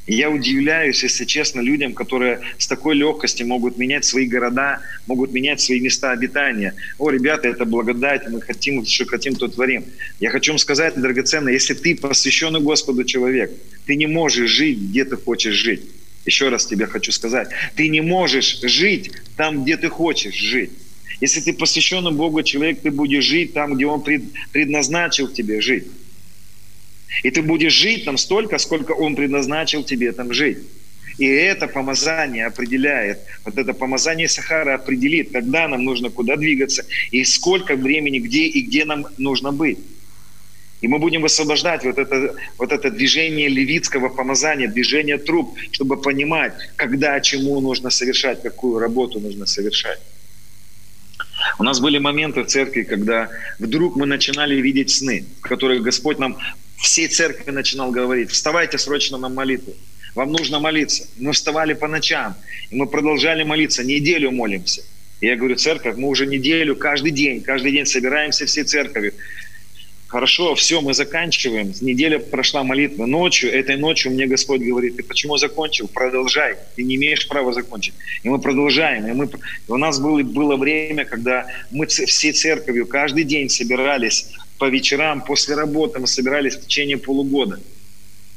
[0.06, 5.60] я удивляюсь, если честно, людям, которые с такой легкостью могут менять свои города, могут менять
[5.60, 6.74] свои места обитания.
[6.98, 9.84] О, ребята, это благодать, мы хотим, что хотим, то творим.
[10.18, 13.52] Я хочу вам сказать, драгоценно, если ты посвященный Господу человек,
[13.86, 15.82] ты не можешь жить, где ты хочешь жить.
[16.24, 20.70] Еще раз тебе хочу сказать, ты не можешь жить там, где ты хочешь жить.
[21.20, 24.02] Если ты посвященный Богу человек, ты будешь жить там, где Он
[24.52, 25.86] предназначил тебе жить.
[27.22, 30.58] И ты будешь жить там столько, сколько Он предназначил тебе там жить.
[31.18, 37.24] И это помазание определяет, вот это помазание Сахара определит, когда нам нужно куда двигаться, и
[37.24, 39.78] сколько времени, где и где нам нужно быть.
[40.80, 46.54] И мы будем высвобождать вот это, вот это движение левитского помазания, движение труб, чтобы понимать,
[46.74, 50.00] когда, чему нужно совершать, какую работу нужно совершать.
[51.58, 56.18] У нас были моменты в церкви, когда вдруг мы начинали видеть сны, в которых Господь
[56.18, 56.36] нам
[56.82, 59.74] всей церкви начинал говорить, вставайте срочно на молитву,
[60.14, 61.06] вам нужно молиться.
[61.16, 62.34] Мы вставали по ночам,
[62.70, 64.82] и мы продолжали молиться, неделю молимся.
[65.20, 69.14] И я говорю, церковь, мы уже неделю, каждый день, каждый день собираемся всей церковью,
[70.12, 71.72] Хорошо, все, мы заканчиваем.
[71.80, 73.06] Неделя прошла молитва.
[73.06, 75.88] Ночью, этой ночью мне Господь говорит, ты почему закончил?
[75.88, 76.56] Продолжай.
[76.76, 77.94] Ты не имеешь права закончить.
[78.22, 79.06] И мы продолжаем.
[79.06, 79.24] И мы...
[79.24, 84.26] И у нас было, было время, когда мы всей церковью каждый день собирались
[84.62, 87.58] по вечерам, после работы мы собирались в течение полугода.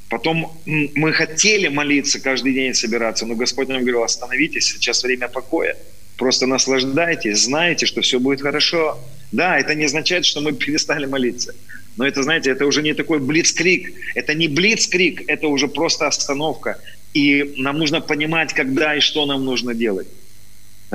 [0.09, 5.77] Потом мы хотели молиться каждый день собираться, но Господь нам говорил, остановитесь, сейчас время покоя.
[6.17, 8.97] Просто наслаждайтесь, знаете, что все будет хорошо.
[9.31, 11.53] Да, это не означает, что мы перестали молиться.
[11.95, 13.93] Но это, знаете, это уже не такой блицкрик.
[14.15, 16.79] Это не блицкрик, это уже просто остановка.
[17.13, 20.07] И нам нужно понимать, когда и что нам нужно делать.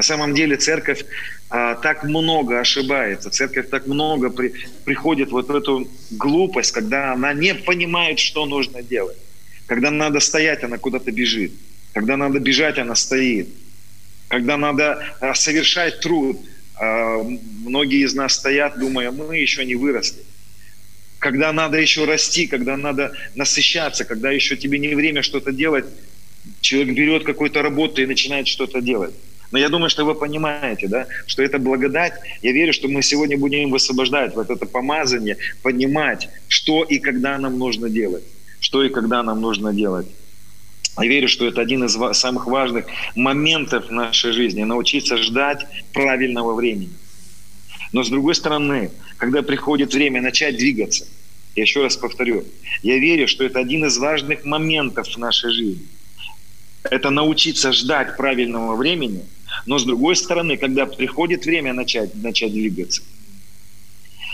[0.01, 1.05] На самом деле церковь
[1.51, 4.55] а, так много ошибается, церковь так много при,
[4.87, 9.19] приходит вот в эту глупость, когда она не понимает, что нужно делать.
[9.67, 11.53] Когда надо стоять, она куда-то бежит.
[11.93, 13.49] Когда надо бежать, она стоит.
[14.29, 16.41] Когда надо а, совершать труд,
[16.77, 17.23] а,
[17.67, 20.23] многие из нас стоят, думая, мы еще не выросли.
[21.19, 25.85] Когда надо еще расти, когда надо насыщаться, когда еще тебе не время что-то делать,
[26.63, 29.13] человек берет какую-то работу и начинает что-то делать.
[29.51, 32.15] Но я думаю, что вы понимаете, да, что это благодать.
[32.43, 37.59] Я верю, что мы сегодня будем высвобождать вот это помазание, понимать, что и когда нам
[37.59, 38.25] нужно делать.
[38.61, 40.07] Что и когда нам нужно делать.
[40.99, 42.87] Я верю, что это один из самых важных
[43.17, 46.91] моментов нашей жизни– научиться ждать правильного времени.
[47.93, 51.07] Но с другой стороны, когда приходит время начать двигаться,
[51.57, 52.45] я еще раз повторю,
[52.83, 55.87] я верю, что это один из важных моментов в нашей жизни.
[56.83, 59.25] Это научиться ждать правильного времени,
[59.67, 63.03] но с другой стороны, когда приходит время начать, начать двигаться–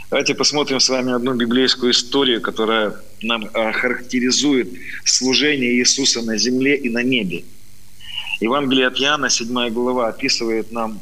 [0.09, 4.69] Давайте посмотрим с вами одну библейскую историю, которая нам а, характеризует
[5.05, 7.43] служение Иисуса на земле и на небе.
[8.41, 11.01] Евангелие от Иоанна, 7 глава, описывает нам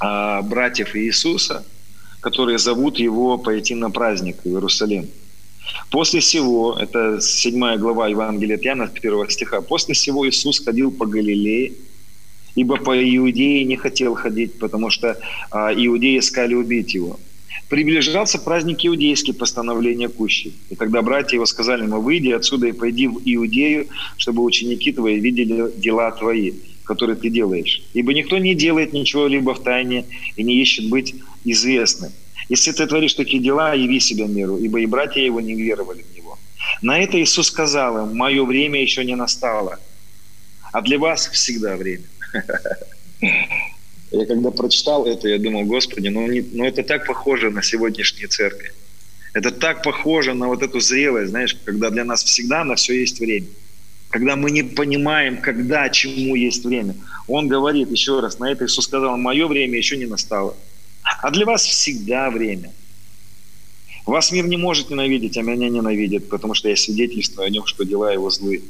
[0.00, 1.64] а, братьев Иисуса,
[2.18, 5.08] которые зовут его пойти на праздник в Иерусалим.
[5.90, 11.06] После всего, это 7 глава Евангелия от Иоанна, 1 стиха, после всего Иисус ходил по
[11.06, 11.74] Галилее,
[12.56, 15.16] ибо по Иудее не хотел ходить, потому что
[15.50, 17.20] а, иудеи искали убить его.
[17.68, 20.52] Приближался праздник иудейский постановления Кущи.
[20.70, 25.18] И тогда братья его сказали ему, выйди отсюда и пойди в Иудею, чтобы ученики твои
[25.18, 26.52] видели дела твои,
[26.84, 27.82] которые ты делаешь.
[27.92, 30.04] Ибо никто не делает ничего либо в тайне
[30.36, 31.14] и не ищет быть
[31.44, 32.12] известным.
[32.48, 36.16] Если ты творишь такие дела, яви себя миру, ибо и братья его не веровали в
[36.16, 36.38] него.
[36.82, 39.80] На это Иисус сказал им, мое время еще не настало,
[40.72, 42.04] а для вас всегда время.
[44.12, 48.28] Я когда прочитал это, я думал, Господи, ну, не, ну это так похоже на сегодняшнюю
[48.28, 48.72] церковь.
[49.32, 53.20] Это так похоже на вот эту зрелость, знаешь, когда для нас всегда на все есть
[53.20, 53.46] время.
[54.08, 56.94] Когда мы не понимаем, когда, чему есть время.
[57.26, 60.56] Он говорит еще раз, на это Иисус сказал, мое время еще не настало.
[61.02, 62.72] А для вас всегда время.
[64.06, 67.84] Вас мир не может ненавидеть, а меня ненавидит, потому что я свидетельствую о нем, что
[67.84, 68.62] дела его злые.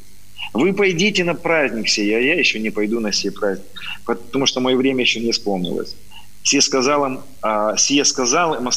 [0.53, 3.67] Вы пойдите на праздник сей, а я еще не пойду на сей праздник,
[4.05, 5.95] потому что мое время еще не исполнилось.
[6.43, 8.69] Сие сказал им, а, сие сказал им,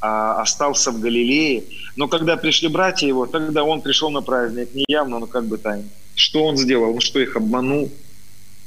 [0.00, 1.64] а, остался в Галилее,
[1.96, 5.58] но когда пришли братья его, тогда он пришел на праздник, не явно, но как бы
[5.58, 5.88] тайно.
[6.14, 6.94] Что он сделал?
[6.94, 7.90] Он что, их обманул?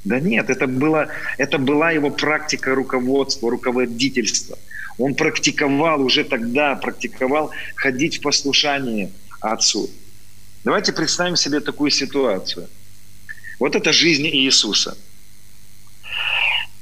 [0.04, 4.58] Да нет, это, было, это была его практика руководства, руководительства.
[4.98, 9.90] Он практиковал уже тогда, практиковал ходить в послушание Отцу.
[10.64, 12.68] Давайте представим себе такую ситуацию.
[13.60, 14.98] Вот это жизнь Иисуса.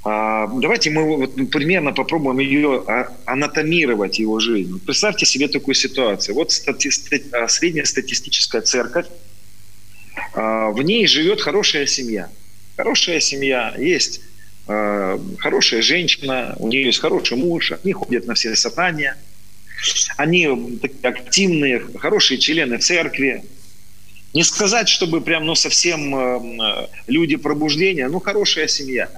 [0.03, 4.79] А, давайте мы вот примерно попробуем ее а, анатомировать, его жизнь.
[4.79, 6.33] Представьте себе такую ситуацию.
[6.35, 9.07] Вот стати- а, среднестатистическая церковь,
[10.33, 12.29] в ней живет хорошая семья.
[12.75, 14.21] Хорошая семья, есть
[14.65, 19.15] хорошая женщина, у нее есть хороший муж, они ходят на все собрания,
[20.17, 20.47] они
[21.03, 23.45] активные, хорошие члены церкви,
[24.37, 29.09] не сказать, чтобы прям, ну, совсем э, люди пробуждения, ну, хорошая семья.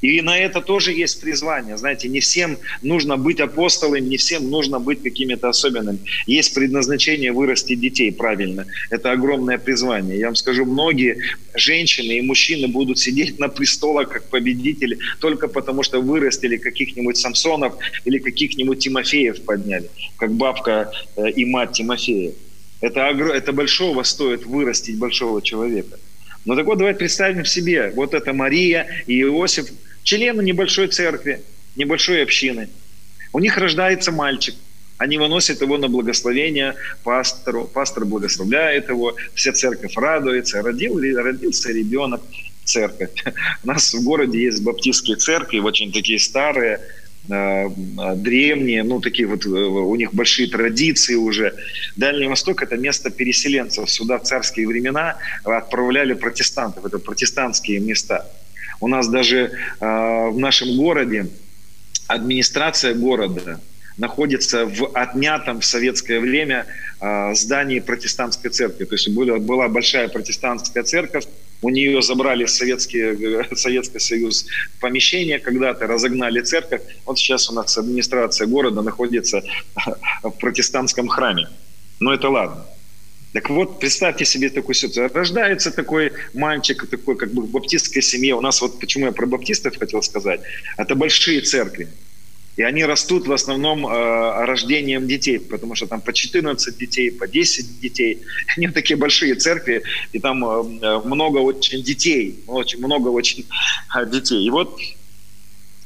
[0.00, 1.76] И на это тоже есть призвание.
[1.76, 5.98] Знаете, не всем нужно быть апостолами, не всем нужно быть какими-то особенными.
[6.28, 8.64] Есть предназначение вырастить детей правильно.
[8.90, 10.16] Это огромное призвание.
[10.16, 11.18] Я вам скажу, многие
[11.56, 17.74] женщины и мужчины будут сидеть на престолах как победители только потому, что вырастили каких-нибудь Самсонов
[18.04, 22.34] или каких-нибудь Тимофеев подняли, как бабка э, и мать Тимофея.
[22.80, 25.98] Это, это большого стоит вырастить большого человека.
[26.44, 29.66] Но так вот, давайте представим себе, вот это Мария и Иосиф–
[30.08, 31.42] члены небольшой церкви,
[31.76, 32.70] небольшой общины.
[33.34, 34.54] У них рождается мальчик.
[34.96, 37.64] Они выносят его на благословение пастору.
[37.64, 40.62] Пастор благословляет его, вся церковь радуется.
[40.62, 42.22] Родил, родился ребенок,
[42.64, 43.10] церковь.
[43.64, 46.80] У нас в городе есть баптистские церкви, очень такие старые,
[47.28, 51.54] древние, ну, такие вот, э, у них большие традиции уже.
[51.96, 53.90] Дальний Восток– это место переселенцев.
[53.90, 58.26] Сюда в царские времена отправляли протестантов, это протестантские места.
[58.80, 61.26] У нас даже э, в нашем городе
[62.06, 63.60] администрация города
[63.98, 66.66] находится в отнятом в советское время
[67.00, 68.84] э, здании протестантской церкви.
[68.84, 71.24] То есть была большая протестантская церковь,
[71.62, 74.46] у нее забрали Советский, Советский Союз
[74.80, 76.82] помещение когда-то, разогнали церковь.
[77.04, 79.42] Вот сейчас у нас администрация города находится
[80.22, 81.48] в протестантском храме.
[82.00, 82.64] Но это ладно.
[83.32, 85.10] Так вот, представьте себе такую ситуацию.
[85.14, 88.34] Рождается такой мальчик, такой как бы в баптистской семье.
[88.34, 90.40] У нас вот, почему я про баптистов хотел сказать,
[90.76, 91.88] это большие церкви.
[92.58, 97.28] И они растут в основном э, рождением детей, потому что там по 14 детей, по
[97.28, 98.18] 10 детей.
[98.56, 103.46] Они такие большие церкви, и там э, много очень детей, очень много очень
[103.96, 104.44] э, детей.
[104.44, 104.76] И вот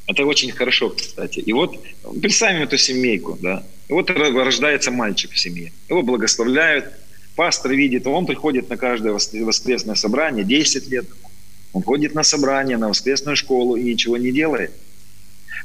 [0.07, 1.41] это очень хорошо, кстати.
[1.41, 1.79] И вот
[2.23, 3.63] представим эту семейку, да.
[3.89, 5.73] И вот рождается мальчик в семье.
[5.91, 6.87] Его благословляют,
[7.37, 11.07] Пастор видит, он приходит на каждое воскресное собрание 10 лет.
[11.73, 14.73] Он ходит на собрание, на воскресную школу и ничего не делает.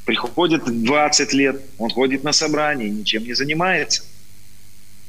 [0.07, 4.03] Приходит 20 лет, он ходит на собрание ничем не занимается.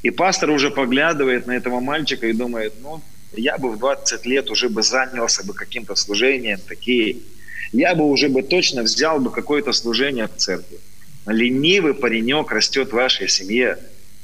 [0.02, 3.00] И пастор уже поглядывает на этого мальчика и думает, ну,
[3.32, 7.18] я бы в 20 лет уже бы занялся бы каким-то служением, такие.
[7.72, 10.78] Я бы уже бы точно взял бы какое-то служение в церкви.
[11.26, 13.78] Ленивый паренек растет в вашей семье.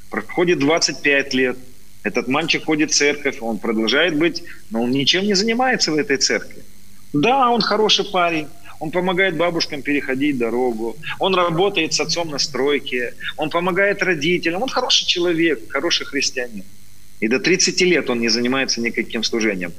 [0.09, 1.57] Проходит 25 лет–
[2.05, 6.17] этот мальчик ходит в церковь, он продолжает быть, но он ничем не занимается в этой
[6.17, 6.61] церкви.
[7.13, 8.47] Да, он хороший парень,
[8.85, 14.69] он помогает бабушкам переходить дорогу, он работает с отцом на стройке, он помогает родителям, он
[14.69, 16.63] хороший человек, хороший христианин.
[17.19, 19.73] И до 30 лет он не занимается никаким служением.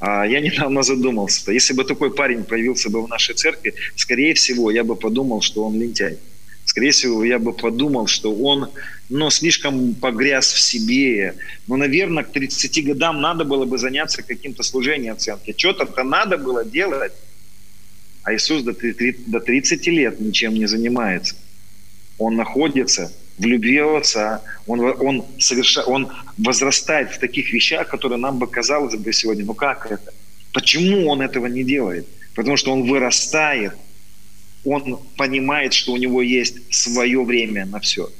[0.00, 4.72] А я недавно задумался, если бы такой парень появился бы в нашей церкви, скорее всего,
[4.72, 6.18] я бы подумал, что он лентяй
[6.64, 8.70] скорее всего, я бы подумал, что он
[9.08, 11.34] ну, слишком погряз в себе.
[11.66, 15.52] Ну, наверное, к 30 годам надо было бы заняться каким-то служением оценки.
[15.56, 17.12] Что-то надо было делать.
[18.22, 18.72] А Иисус до
[19.40, 21.36] 30 лет ничем не занимается.
[22.18, 28.38] Он находится в любви Отца, он, он, соверша, он возрастает в таких вещах, которые нам
[28.38, 30.12] бы казалось бы сегодня, ну как это?
[30.52, 32.06] Почему он этого не делает?
[32.34, 33.74] Потому что он вырастает–
[34.64, 38.10] он понимает, что у него есть свое время на все.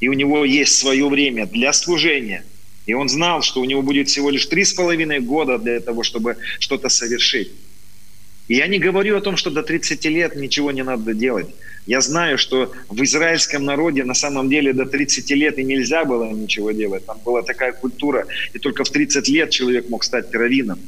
[0.00, 2.44] И у него есть свое время для служения.
[2.86, 6.02] И он знал, что у него будет всего лишь три с половиной года для того,
[6.02, 7.52] чтобы что-то совершить.
[8.48, 11.48] Я не говорю о том, что до 30 лет ничего не надо делать.
[11.86, 16.30] Я знаю, что в израильском народе на самом деле до 30 лет и нельзя было
[16.30, 17.06] ничего делать.
[17.06, 20.78] Там была такая культура, и только в 30 лет человек мог стать раввином.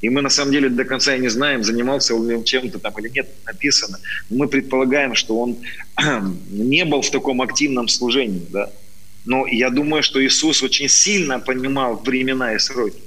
[0.00, 3.08] И мы на самом деле до конца и не знаем, занимался он чем-то там или
[3.08, 3.98] нет, написано.
[4.28, 5.56] Мы предполагаем, что он
[6.50, 8.46] не был в таком активном служении.
[8.50, 8.70] Да?
[9.24, 13.03] Но я думаю, что Иисус очень сильно понимал времена и сроки.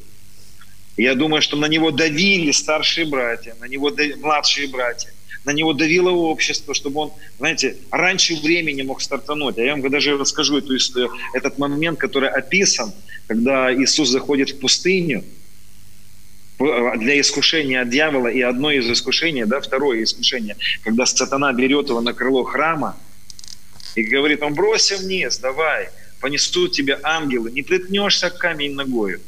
[0.98, 5.12] Я думаю, что на него давили старшие братья, на него давили младшие братья,
[5.46, 9.60] на него давило общество, чтобы он, знаете, раньше времени мог стартануть.
[9.60, 12.92] А я вам даже расскажу эту историю, этот момент, который описан,
[13.28, 15.24] когда Иисус заходит в пустыню,
[16.58, 22.02] для искушения от дьявола, и одно из искушений, да, второе искушение, когда сатана берет его
[22.02, 22.98] на крыло храма
[23.94, 29.22] и говорит, он бросься вниз, давай, понесут тебя ангелы, не приткнешься камень ногою.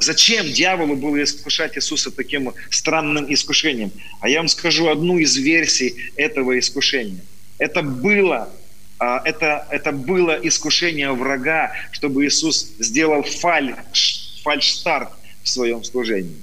[0.00, 3.90] Зачем дьяволу было искушать Иисуса таким странным искушением?
[4.20, 7.20] А я вам скажу одну из версий этого искушения.
[7.58, 8.48] Это было,
[9.00, 15.10] а, это, это было искушение врага, чтобы Иисус сделал фальш, фальш-старт
[15.42, 16.36] в своем служении.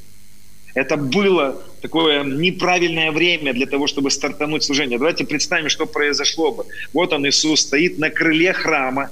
[0.73, 4.99] Это было такое неправильное время для того, чтобы стартануть служение.
[4.99, 6.65] Давайте представим, что произошло бы.
[6.91, 9.09] Вот он, Иисус, стоит на крыле храма.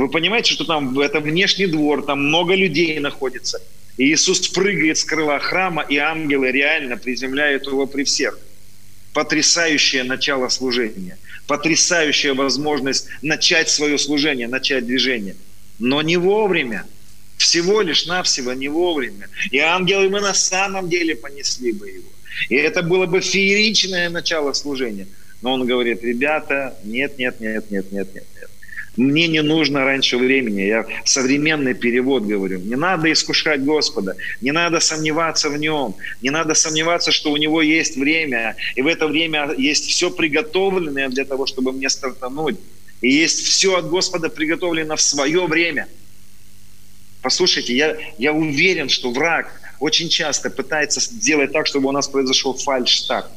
[0.00, 3.60] Вы понимаете, что там это внешний двор, там много людей находится.
[3.98, 8.38] И Иисус прыгает с крыла храма, и ангелы реально приземляют его при всех.
[9.12, 11.18] Потрясающее начало служения.
[11.46, 15.36] Потрясающая возможность начать свое служение, начать движение.
[15.78, 16.86] Но не вовремя.
[17.36, 19.28] Всего лишь навсего не вовремя.
[19.50, 22.08] И ангелы мы на самом деле понесли бы его.
[22.48, 25.08] И это было бы фееричное начало служения.
[25.42, 28.26] Но он говорит, ребята, нет, нет, нет, нет, нет, нет.
[28.96, 30.62] Мне не нужно раньше времени.
[30.62, 32.58] Я современный перевод говорю.
[32.58, 34.16] Не надо искушать Господа.
[34.40, 35.94] Не надо сомневаться в Нем.
[36.22, 38.56] Не надо сомневаться, что у Него есть время.
[38.74, 42.56] И в это время есть все приготовленное для того, чтобы мне стартануть.
[43.00, 45.88] И есть все от Господа приготовлено в свое время.
[47.22, 52.54] Послушайте, я, я уверен, что враг очень часто пытается сделать так, чтобы у нас произошел
[52.54, 53.30] фальш-старт.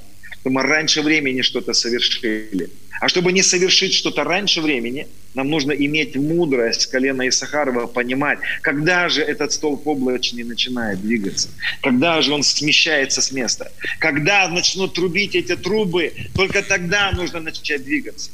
[0.44, 2.70] Чтобы мы раньше времени что-то совершили.
[3.00, 9.08] А чтобы не совершить что-то раньше времени, нам нужно иметь мудрость колена Исахарова, понимать, когда
[9.08, 11.48] же этот столб облачный начинает двигаться,
[11.82, 17.86] когда же он смещается с места, когда начнут трубить эти трубы, только тогда нужно начать
[17.86, 18.30] двигаться.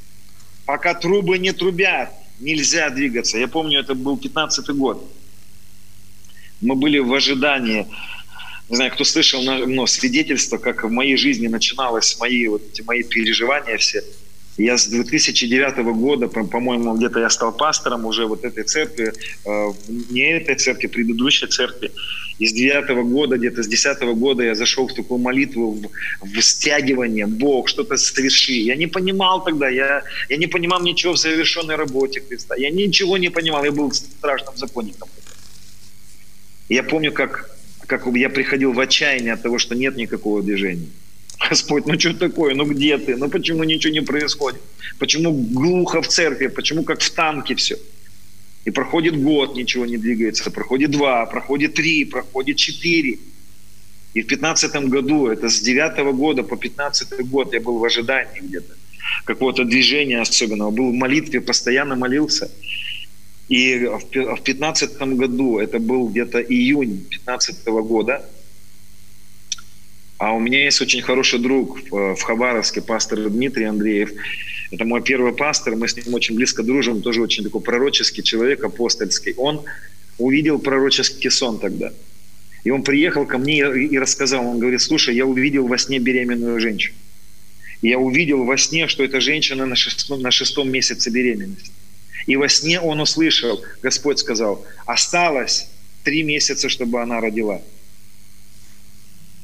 [0.65, 3.37] Пока трубы не трубят, нельзя двигаться.
[3.37, 5.07] Я помню, это был 15 год.
[6.59, 7.85] Мы были в ожидании
[8.69, 13.03] не знаю, кто слышал но свидетельство, как в моей жизни начиналось мои, вот эти мои
[13.03, 14.03] переживания все.
[14.57, 19.13] Я с 2009 года, по-моему, где-то я стал пастором уже вот этой церкви,
[19.45, 19.73] э,
[20.09, 21.91] не этой церкви, предыдущей церкви.
[22.39, 25.89] И с 9 года, где-то с 10 года я зашел в такую молитву, в,
[26.25, 28.53] в стягивание, Бог, что-то соверши.
[28.53, 32.55] Я не понимал тогда, я, я не понимал ничего в совершенной работе Христа.
[32.57, 35.07] Я ничего не понимал, я был страшным законником.
[36.67, 37.49] Я помню, как,
[37.89, 40.87] как я приходил в отчаяние от того, что нет никакого движения.
[41.49, 42.53] Господь, ну что такое?
[42.53, 43.15] Ну где ты?
[43.15, 44.61] Ну почему ничего не происходит?
[44.99, 46.47] Почему глухо в церкви?
[46.47, 47.77] Почему как в танке все?
[48.65, 50.51] И проходит год, ничего не двигается.
[50.51, 53.17] Проходит два, проходит три, проходит четыре.
[54.13, 58.41] И в пятнадцатом году, это с девятого года по пятнадцатый год я был в ожидании
[58.41, 58.75] где-то
[59.25, 60.69] какого-то движения особенного.
[60.69, 62.51] Был в молитве, постоянно молился.
[63.49, 68.23] И в пятнадцатом году, это был где-то июнь пятнадцатого года,
[70.19, 74.11] а у меня есть очень хороший друг в Хабаровске, пастор Дмитрий Андреев.
[74.69, 78.63] Это мой первый пастор, мы с ним очень близко дружим, тоже очень такой пророческий человек,
[78.63, 79.33] апостольский.
[79.37, 79.63] Он
[80.17, 81.91] увидел пророческий сон тогда.
[82.65, 86.59] И он приехал ко мне и рассказал, он говорит, слушай, я увидел во сне беременную
[86.59, 86.97] женщину.
[87.81, 91.71] И я увидел во сне, что эта женщина на шестом, на шестом месяце беременности.
[92.27, 95.69] И во сне он услышал, Господь сказал, осталось
[96.03, 97.61] три месяца, чтобы она родила.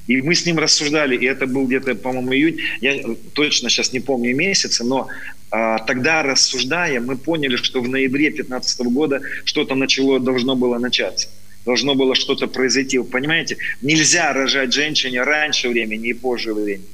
[0.07, 3.03] И мы с ним рассуждали, и это был где-то, по-моему, июнь, я
[3.33, 5.07] точно сейчас не помню месяца, но
[5.49, 11.29] а, тогда рассуждая, мы поняли, что в ноябре 2015 года что-то начало, должно было начаться.
[11.65, 12.99] Должно было что-то произойти.
[12.99, 16.85] Вы понимаете, нельзя рожать женщине раньше времени и позже времени.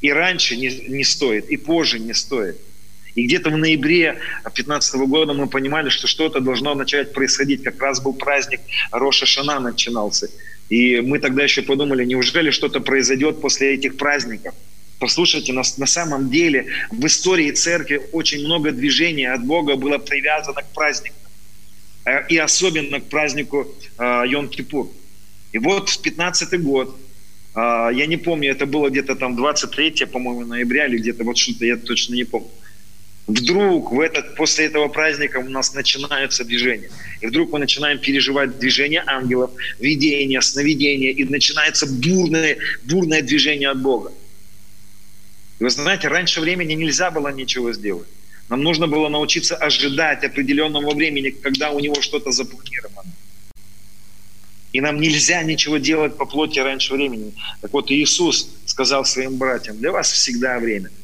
[0.00, 2.56] И раньше не, не стоит, и позже не стоит.
[3.18, 4.12] И где-то в ноябре
[4.44, 7.64] 2015 года мы понимали, что что-то должно начать происходить.
[7.64, 8.60] Как раз был праздник
[8.92, 10.28] Роша Шана начинался.
[10.68, 14.54] И мы тогда еще подумали, неужели что-то произойдет после этих праздников?
[15.00, 20.62] Послушайте, на, на самом деле в истории церкви очень много движений от Бога было привязано
[20.62, 21.18] к праздникам.
[22.04, 23.66] Э, и особенно к празднику
[23.98, 24.90] э, Йом-Кипур.
[25.50, 26.96] И вот в 15 год,
[27.56, 27.58] э,
[27.94, 31.76] я не помню, это было где-то там 23, по-моему, ноября или где-то вот что-то, я
[31.76, 32.50] точно не помню
[33.28, 36.90] вдруг в этот, после этого праздника у нас начинаются движения.
[37.20, 43.80] И вдруг мы начинаем переживать движение ангелов, видение, сновидение, и начинается бурное, бурное движение от
[43.80, 44.12] Бога.
[45.60, 48.08] И вы знаете, раньше времени нельзя было ничего сделать.
[48.48, 53.12] Нам нужно было научиться ожидать определенного времени, когда у него что-то запланировано.
[54.72, 57.34] И нам нельзя ничего делать по плоти раньше времени.
[57.60, 60.90] Так вот, Иисус сказал своим братьям, для вас всегда время–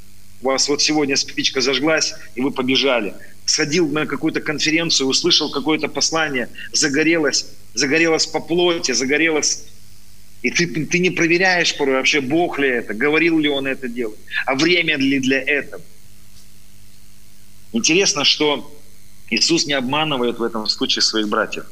[0.45, 3.15] у вас вот сегодня спичка зажглась, и вы побежали.
[3.47, 9.65] Сходил на какую-то конференцию, услышал какое-то послание, загорелось, загорелось по плоти, загорелось
[10.43, 14.19] и ты, ты не проверяешь порой вообще, Бог ли это, говорил ли Он это делать,
[14.45, 15.83] а время ли для этого.
[17.73, 18.71] Интересно, что
[19.31, 21.65] Иисус не обманывает в этом случае своих братьев.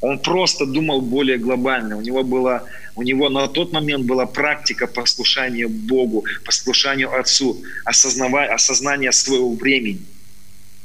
[0.00, 1.96] Он просто думал более глобально.
[1.96, 8.54] У него, была, у него на тот момент была практика послушания Богу, послушанию Отцу, осознавая,
[8.54, 10.00] осознание своего времени,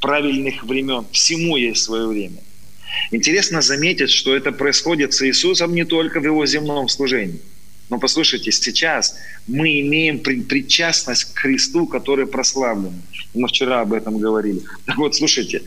[0.00, 1.06] правильных времен.
[1.12, 2.38] Всему есть свое время.
[3.12, 7.40] Интересно заметить, что это происходит с Иисусом не только в его земном служении.
[7.90, 13.02] Но послушайте, сейчас мы имеем причастность к Христу, который прославлен.
[13.34, 14.62] Мы вчера об этом говорили.
[14.86, 15.62] Так вот, слушайте,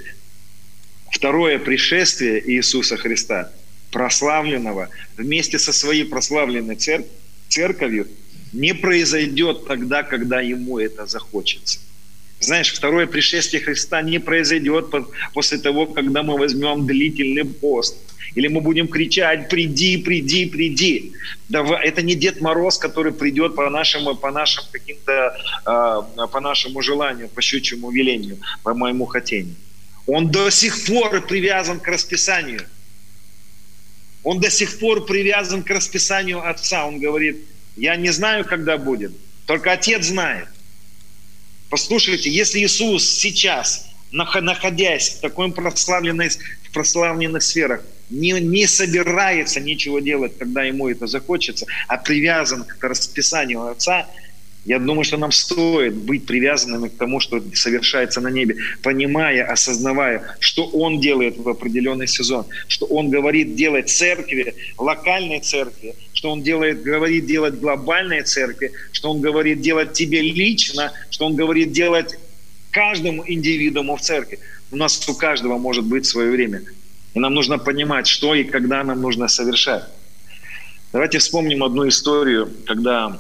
[1.11, 3.51] второе пришествие Иисуса Христа,
[3.91, 7.05] прославленного, вместе со своей прославленной цер-
[7.47, 8.07] церковью,
[8.53, 11.79] не произойдет тогда, когда ему это захочется.
[12.39, 14.93] Знаешь, второе пришествие Христа не произойдет
[15.33, 17.97] после того, когда мы возьмем длительный пост.
[18.35, 21.13] Или мы будем кричать «приди, приди, приди».
[21.49, 25.35] Это не Дед Мороз, который придет по нашему, по нашим каким-то,
[25.65, 29.55] а, по нашему желанию, по щучьему велению, по моему хотению.
[30.07, 32.61] Он до сих пор привязан к расписанию.
[34.23, 36.85] Он до сих пор привязан к расписанию Отца.
[36.85, 37.37] Он говорит,
[37.75, 39.11] я не знаю, когда будет,
[39.45, 40.47] только Отец знает.
[41.69, 49.99] Послушайте, если Иисус сейчас, находясь в такой прославленной, в прославленных сферах, не, не собирается ничего
[49.99, 54.07] делать, когда ему это захочется, а привязан к расписанию Отца,
[54.67, 60.35] я думаю, что нам стоит быть привязанными к тому, что совершается на небе, понимая, осознавая,
[60.39, 66.43] что Он делает в определенный сезон, что Он говорит делать церкви, локальной церкви, что Он
[66.43, 72.19] делает, говорит делать глобальной церкви, что Он говорит делать тебе лично, что Он говорит делать
[72.69, 74.39] каждому индивидууму в церкви.
[74.71, 76.61] У нас у каждого может быть свое время.
[77.13, 79.85] И нам нужно понимать, что и когда нам нужно совершать.
[80.91, 83.17] Давайте вспомним одну историю, когда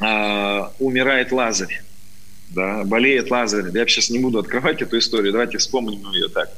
[0.00, 1.82] э, умирает Лазарь.
[2.50, 3.70] Да, болеет Лазарь.
[3.74, 6.50] Я сейчас не буду открывать эту историю, давайте вспомним ее так.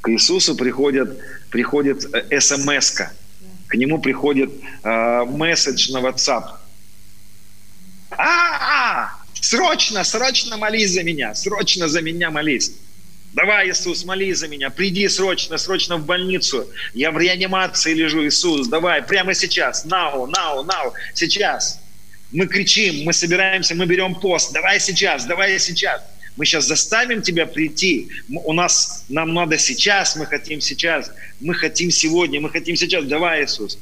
[0.00, 1.18] К Иисусу приходит,
[1.50, 3.08] приходит э, смс -ка.
[3.68, 4.50] К нему приходит
[4.82, 6.44] э, месседж на WhatsApp.
[8.10, 12.72] А, -а, а Срочно, срочно молись за меня, срочно за меня молись.
[13.32, 16.68] Давай, Иисус, молись за меня, приди срочно, срочно в больницу.
[16.94, 21.80] Я в реанимации лежу, Иисус, давай, прямо сейчас, now, now, now, сейчас.
[22.32, 24.52] Мы кричим, мы собираемся, мы берем пост.
[24.52, 26.02] Давай сейчас, давай сейчас.
[26.36, 28.08] Мы сейчас заставим тебя прийти.
[28.28, 31.10] У нас, нам надо сейчас, мы хотим сейчас.
[31.40, 33.04] Мы хотим сегодня, мы хотим сейчас.
[33.04, 33.78] Давай, Иисус.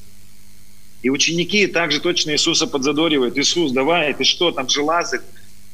[1.03, 3.37] И ученики также точно Иисуса подзадоривают.
[3.39, 5.21] Иисус, давай, ты что, там же Лазарь.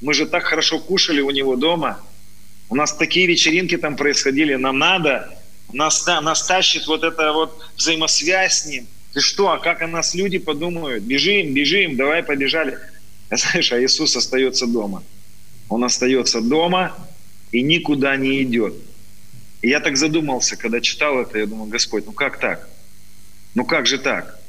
[0.00, 2.00] Мы же так хорошо кушали у него дома.
[2.68, 4.54] У нас такие вечеринки там происходили.
[4.56, 5.38] Нам надо,
[5.72, 8.86] нас, нас тащит вот эта вот взаимосвязь с ним.
[9.14, 11.04] Ты что, а как о нас люди подумают?
[11.04, 12.78] Бежим, бежим, давай побежали.
[13.30, 15.04] А знаешь, а Иисус остается дома.
[15.68, 16.96] Он остается дома
[17.52, 18.74] и никуда не идет.
[19.62, 22.68] И я так задумался, когда читал это, я думал, Господь, ну как так?
[23.54, 24.40] Ну как же так?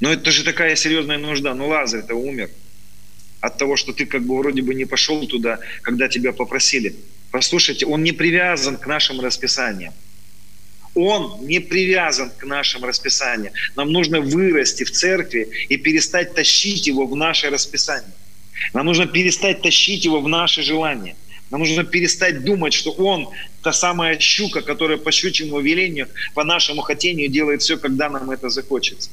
[0.00, 1.54] Ну это же такая серьезная нужда.
[1.54, 2.50] Ну Лазарь-то умер
[3.40, 6.96] от того, что ты как бы вроде бы не пошел туда, когда тебя попросили.
[7.30, 9.92] Послушайте, он не привязан к нашим расписаниям.
[10.94, 13.52] Он не привязан к нашим расписаниям.
[13.74, 18.12] Нам нужно вырасти в церкви и перестать тащить его в наше расписание.
[18.72, 21.16] Нам нужно перестать тащить его в наши желания.
[21.50, 23.28] Нам нужно перестать думать, что он
[23.62, 28.48] та самая щука, которая по щучьему велению, по нашему хотению делает все, когда нам это
[28.48, 29.10] захочется.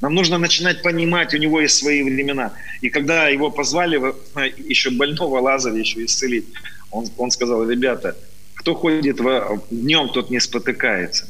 [0.00, 2.52] Нам нужно начинать понимать, у него есть свои времена.
[2.82, 3.96] И когда его позвали,
[4.68, 6.46] еще больного Лазаря еще исцелить,
[6.90, 8.16] он, он сказал, ребята,
[8.66, 11.28] кто ходит в, днем, тот не спотыкается.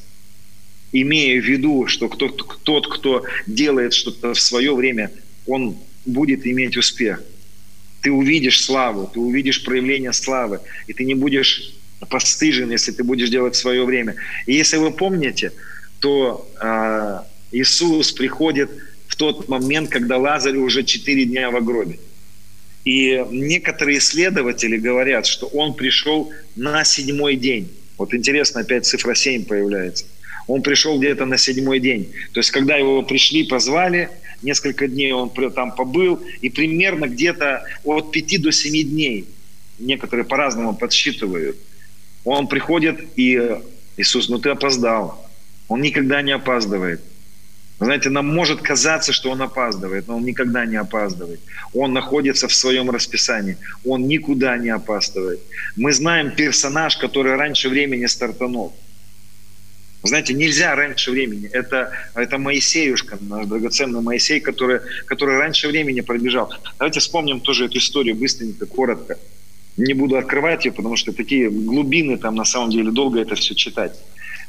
[0.91, 5.11] Имея в виду, что кто, тот, кто делает что-то в свое время,
[5.47, 5.77] он
[6.07, 7.23] будет иметь успех.
[8.01, 11.75] Ты увидишь славу, ты увидишь проявление славы, и ты не будешь
[12.09, 14.15] постыжен, если ты будешь делать в свое время.
[14.47, 15.53] И если вы помните,
[16.01, 17.19] то э,
[17.53, 18.71] Иисус приходит
[19.09, 21.99] в тот момент, когда Лазарь уже четыре дня в гробе.
[22.87, 27.69] И некоторые исследователи говорят, что он пришел на седьмой день.
[27.99, 30.05] Вот интересно, опять цифра 7 появляется.
[30.47, 32.13] Он пришел где-то на седьмой день.
[32.33, 34.09] То есть, когда его пришли, позвали,
[34.41, 39.25] несколько дней он там побыл, и примерно где-то от 5 до 7 дней,
[39.81, 41.57] некоторые по-разному подсчитывают,
[42.25, 43.57] он приходит, и
[43.97, 45.29] Иисус, ну ты опоздал.
[45.67, 47.01] Он никогда не опаздывает.
[47.79, 51.41] Знаете, нам может казаться, что он опаздывает, но он никогда не опаздывает.
[51.75, 53.59] Он находится в своем расписании.
[53.85, 55.41] Он никуда не опаздывает.
[55.77, 58.75] Мы знаем персонаж, который раньше времени стартанул.
[60.03, 61.51] Знаете, нельзя раньше времени.
[61.53, 66.51] Это, это Моисеюшка, наш драгоценный Моисей, который, который раньше времени пробежал.
[66.79, 69.19] Давайте вспомним тоже эту историю быстренько, коротко.
[69.77, 73.55] Не буду открывать ее, потому что такие глубины там на самом деле долго это все
[73.55, 73.93] читать.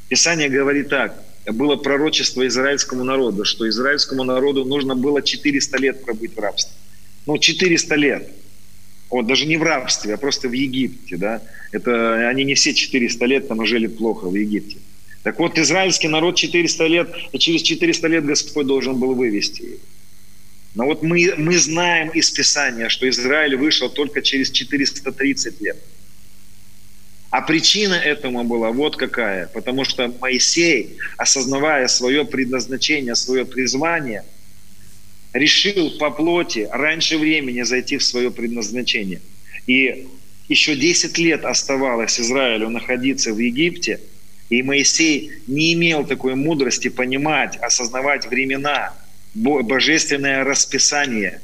[0.07, 1.21] Писание говорит так–
[1.53, 6.73] было пророчество израильскому народу, что израильскому народу нужно было 400 лет пробыть в рабстве.
[7.25, 8.29] Ну, 400 лет.
[9.09, 11.41] Вот, даже не в рабстве, а просто в Египте, да.
[11.71, 14.77] Это, они не все 400 лет там жили плохо в Египте.
[15.23, 19.79] Так вот, израильский народ 400 лет, и через 400 лет Господь должен был вывести их.
[20.75, 25.77] Но вот мы, мы знаем из Писания, что Израиль вышел только через 430 лет.
[27.37, 29.45] А причина этому была вот какая.
[29.45, 34.23] Потому что Моисей, осознавая свое предназначение, свое призвание,
[35.33, 39.21] решил по плоти раньше времени зайти в свое предназначение.
[39.67, 40.07] И
[40.47, 43.99] еще 10 лет оставалось Израилю находиться в Египте,
[44.49, 48.95] и Моисей не имел такой мудрости понимать, осознавать времена,
[49.35, 51.41] божественное расписание.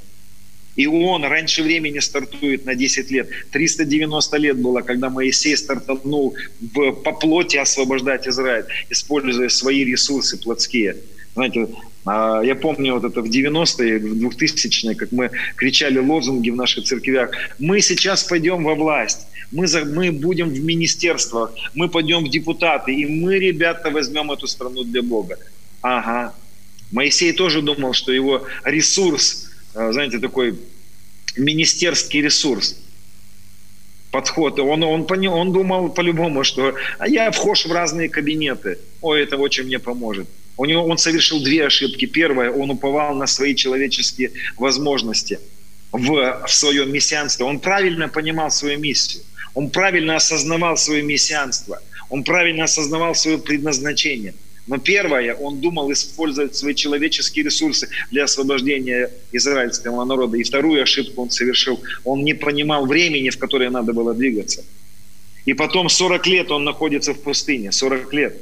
[0.76, 3.30] И он раньше времени стартует на 10 лет.
[3.52, 10.96] 390 лет было, когда Моисей стартанул в, по плоти освобождать Израиль, используя свои ресурсы плотские.
[11.36, 11.68] Знаете,
[12.06, 16.86] а, я помню вот это в 90-е, в 2000-е, как мы кричали лозунги в наших
[16.86, 17.32] церквях.
[17.60, 22.94] Мы сейчас пойдем во власть, мы, за, мы будем в министерствах, мы пойдем в депутаты,
[22.94, 25.38] и мы, ребята, возьмем эту страну для Бога.
[25.82, 26.34] Ага.
[26.92, 30.60] Моисей тоже думал, что его ресурс, знаете, такой
[31.38, 32.78] министерский ресурс,
[34.12, 34.60] подход.
[34.60, 38.78] Он, он, он думал по-любому, что а я вхож в разные кабинеты.
[39.02, 40.28] Ой, это очень мне поможет.
[40.56, 42.06] У него, он совершил две ошибки.
[42.06, 45.40] Первое, он уповал на свои человеческие возможности
[45.92, 47.46] в, в своем мессианстве.
[47.46, 49.24] Он правильно понимал свою миссию.
[49.56, 51.82] Он правильно осознавал свое мессианство.
[52.10, 54.36] Он правильно осознавал свое предназначение.
[54.66, 60.38] Но первое, он думал использовать свои человеческие ресурсы для освобождения израильского народа.
[60.38, 61.82] И вторую ошибку он совершил.
[62.06, 64.64] Он не понимал времени, в которое надо было двигаться.
[65.46, 67.74] И потом 40 лет он находится в пустыне.
[67.74, 68.38] 40 лет.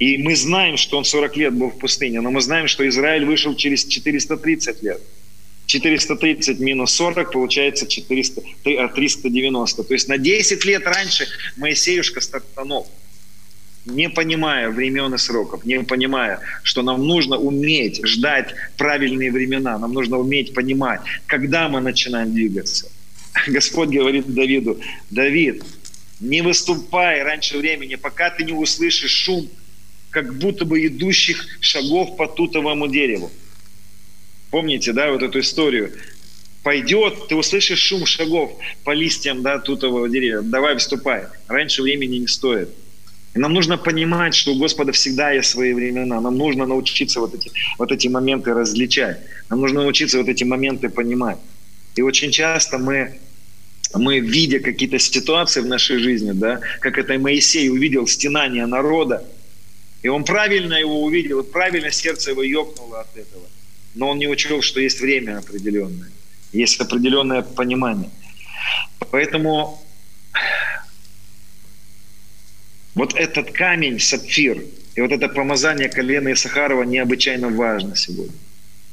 [0.00, 3.24] И мы знаем, что он 40 лет был в пустыне, но мы знаем, что Израиль
[3.24, 5.00] вышел через 430 лет.
[5.66, 9.84] 430 минус 40 получается 400, 390.
[9.84, 12.88] То есть на 10 лет раньше Моисеюшка стартанул,
[13.86, 19.92] не понимая времен и сроков, не понимая, что нам нужно уметь ждать правильные времена, нам
[19.92, 22.90] нужно уметь понимать, когда мы начинаем двигаться.
[23.46, 24.80] Господь говорит Давиду,
[25.10, 25.62] Давид,
[26.20, 29.48] не выступай раньше времени, пока ты не услышишь шум
[30.10, 33.32] как будто бы идущих шагов по тутовому дереву.
[34.50, 35.92] Помните, да, вот эту историю?
[36.62, 40.42] Пойдет, ты услышишь шум шагов по листьям да, тутового дерева.
[40.42, 41.24] Давай, вступай.
[41.48, 42.68] Раньше времени не стоит.
[43.34, 46.20] И нам нужно понимать, что у Господа всегда есть свои времена.
[46.20, 49.18] Нам нужно научиться вот эти, вот эти моменты различать.
[49.50, 51.38] Нам нужно научиться вот эти моменты понимать.
[51.96, 53.18] И очень часто мы
[53.94, 59.24] мы, видя какие-то ситуации в нашей жизни, да, как это Моисей увидел стенание народа,
[60.02, 63.44] и он правильно его увидел, и правильно сердце его ёкнуло от этого.
[63.94, 66.10] Но он не учел, что есть время определенное,
[66.52, 68.10] есть определенное понимание.
[69.10, 69.80] Поэтому
[72.94, 74.62] вот этот камень, сапфир,
[74.94, 78.34] и вот это помазание колена Исахарова необычайно важно сегодня.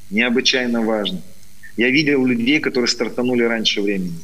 [0.10, 1.22] Необычайно важно.
[1.78, 4.16] Я видел людей, которые стартанули раньше времени.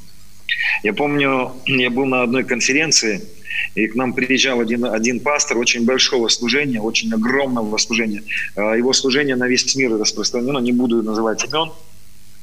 [0.83, 3.21] Я помню, я был на одной конференции–
[3.75, 8.23] и к нам приезжал один, один пастор очень большого служения, очень огромного служения.
[8.55, 11.71] А, его служение на весь мир распространено, не буду называть имен.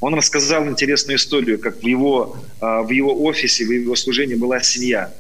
[0.01, 4.61] Он рассказал интересную историю, как в его, а, в его офисе, в его служении была
[4.61, 5.13] семья,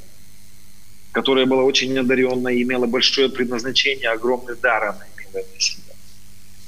[1.14, 5.94] которая была очень одаренная, имела большое предназначение, огромный дар она имела, эта семья.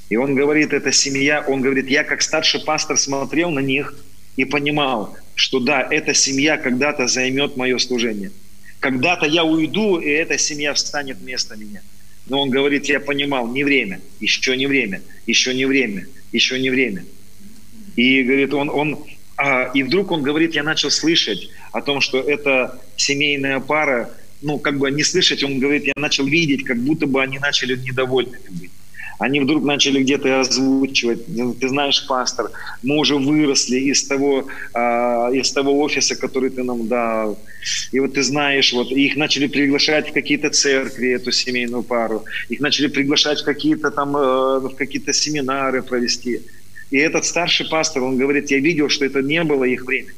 [0.09, 3.93] И он говорит, эта семья, он говорит, я как старший пастор смотрел на них
[4.35, 8.31] и понимал, что да, эта семья когда-то займет мое служение–
[8.79, 11.81] когда-то я уйду, и эта семья встанет вместо меня.
[12.27, 16.69] Но он говорит, я понимал, не время, еще не время, еще не время, еще не
[16.69, 17.05] время.
[17.95, 19.03] И говорит, он, он
[19.37, 24.11] а, и вдруг он говорит, я начал слышать о том, что эта семейная пара,
[24.41, 27.75] ну, как бы не слышать, он говорит, я начал видеть, как будто бы они начали
[27.75, 28.71] недовольными быть
[29.19, 31.25] они вдруг начали где-то озвучивать,
[31.59, 32.51] ты знаешь, пастор,
[32.83, 34.79] мы уже выросли из того, э,
[35.33, 37.39] из того офиса, который ты нам дал.
[37.91, 42.25] И вот ты знаешь, вот их начали приглашать в какие-то церкви, эту семейную пару.
[42.49, 46.41] Их начали приглашать в какие-то там, э, в какие-то семинары провести.
[46.91, 50.13] И этот старший пастор, он говорит, я видел, что это не было их время.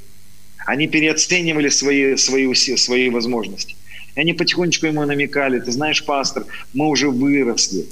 [0.66, 3.76] Они переоценивали свои, свои, свои возможности.
[4.16, 7.86] И они потихонечку ему намекали, ты знаешь, пастор, мы уже выросли,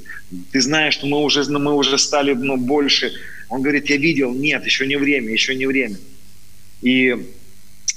[0.52, 3.12] ты знаешь, что мы уже, мы уже стали ну, больше.
[3.48, 5.96] Он говорит, я видел, нет, еще не время, еще не время.
[6.82, 7.16] И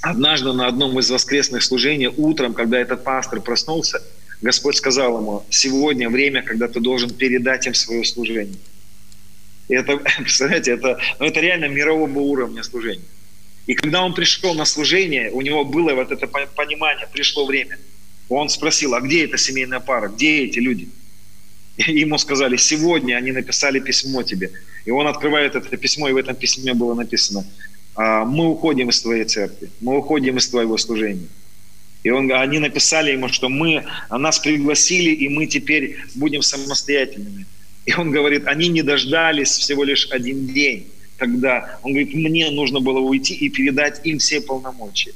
[0.00, 4.02] однажды на одном из воскресных служений утром, когда этот пастор проснулся,
[4.40, 8.58] Господь сказал ему, сегодня время, когда ты должен передать им свое служение.
[9.68, 13.04] И это, представляете, это, ну, это реально мирового уровня служения.
[13.66, 17.78] И когда он пришел на служение, у него было вот это понимание, пришло время–
[18.34, 20.88] он спросил, а где эта семейная пара, где эти люди?
[21.76, 24.50] И ему сказали, сегодня они написали письмо тебе.
[24.84, 27.46] И он открывает это письмо, и в этом письме было написано,
[27.94, 31.28] «А, мы уходим из твоей церкви, мы уходим из твоего служения.
[32.02, 37.46] И он, они написали ему, что мы, нас пригласили, и мы теперь будем самостоятельными.
[37.86, 42.80] И он говорит, они не дождались всего лишь один день, когда он говорит, мне нужно
[42.80, 45.12] было уйти и передать им все полномочия.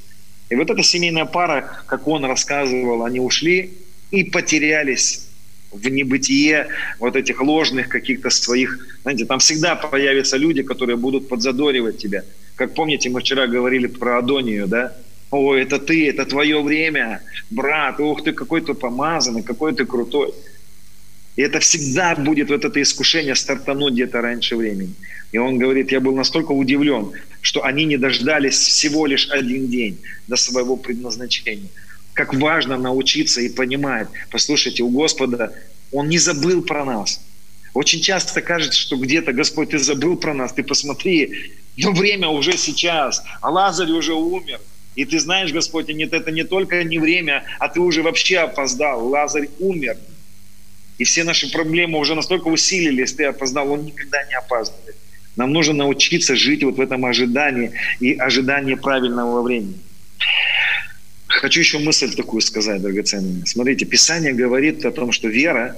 [0.49, 3.73] И вот эта семейная пара, как он рассказывал, они ушли
[4.11, 5.27] и потерялись
[5.71, 6.67] в небытие
[6.99, 12.23] вот этих ложных каких-то своих, знаете, там всегда появятся люди, которые будут подзадоривать тебя.
[12.55, 14.95] Как помните, мы вчера говорили про Адонию, да?
[15.29, 20.33] О, это ты, это твое время, брат, ух ты, какой ты помазанный, какой ты крутой.
[21.37, 24.93] И это всегда будет вот это искушение стартануть где-то раньше времени.
[25.31, 27.11] И он говорит, я был настолько удивлен,
[27.41, 31.69] что они не дождались всего лишь один день до своего предназначения.
[32.13, 34.07] Как важно научиться и понимать.
[34.31, 35.53] Послушайте, у Господа
[35.91, 37.21] Он не забыл про нас.
[37.75, 42.57] Очень часто кажется, что где-то, Господь, ты забыл про нас, ты посмотри, но время уже
[42.57, 44.59] сейчас, а Лазарь уже умер.
[44.95, 49.07] И ты знаешь, Господь, нет, это не только не время, а ты уже вообще опоздал.
[49.07, 49.97] Лазарь умер.
[50.97, 54.95] И все наши проблемы уже настолько усилились, ты опоздал, он никогда не опаздывает.
[55.35, 59.79] Нам нужно научиться жить вот в этом ожидании и ожидании правильного времени.
[61.27, 63.45] Хочу еще мысль такую сказать, драгоценная.
[63.45, 65.77] Смотрите, Писание говорит о том, что вера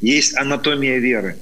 [0.00, 1.36] есть анатомия веры.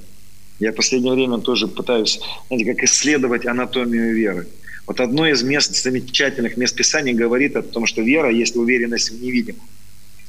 [0.59, 4.47] Я в последнее время тоже пытаюсь, знаете, как исследовать анатомию веры.
[4.85, 9.21] Вот одно из мест, замечательных мест Писания говорит о том, что вера есть уверенность в
[9.21, 9.61] невидимом.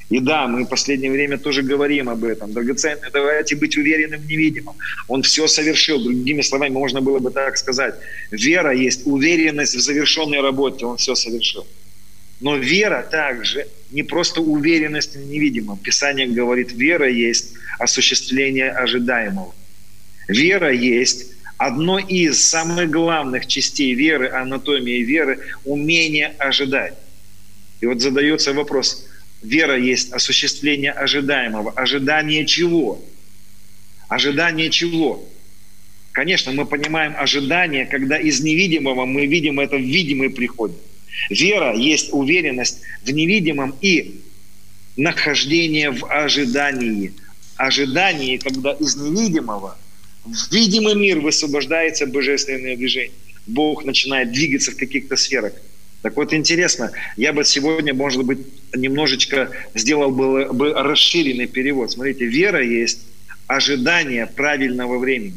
[0.09, 2.53] И да, мы в последнее время тоже говорим об этом.
[2.53, 4.75] Драгоценно, давайте быть уверенным в невидимом.
[5.07, 6.03] Он все совершил.
[6.03, 7.95] Другими словами, можно было бы так сказать.
[8.29, 10.85] Вера есть уверенность в завершенной работе.
[10.85, 11.65] Он все совершил.
[12.39, 15.77] Но вера также не просто уверенность в невидимом.
[15.77, 19.55] Писание говорит, вера есть осуществление ожидаемого.
[20.27, 21.27] Вера есть
[21.57, 26.93] одно из самых главных частей веры, анатомии веры, умение ожидать.
[27.81, 29.07] И вот задается вопрос,
[29.41, 31.71] вера есть осуществление ожидаемого.
[31.71, 33.03] Ожидание чего?
[34.07, 35.27] Ожидание чего?
[36.11, 40.77] Конечно, мы понимаем ожидание, когда из невидимого мы видим это в видимый приходит.
[41.29, 44.21] Вера есть уверенность в невидимом и
[44.95, 47.13] нахождение в ожидании.
[47.57, 49.77] Ожидание, когда из невидимого
[50.25, 53.11] в видимый мир высвобождается божественное движение.
[53.45, 55.53] Бог начинает двигаться в каких-то сферах.
[56.05, 58.37] Так вот, интересно, я бы сегодня, может быть,
[58.75, 61.93] немножечко сделал бы, бы расширенный перевод.
[61.93, 62.99] Смотрите, вера есть
[63.47, 65.33] ожидание правильного времени.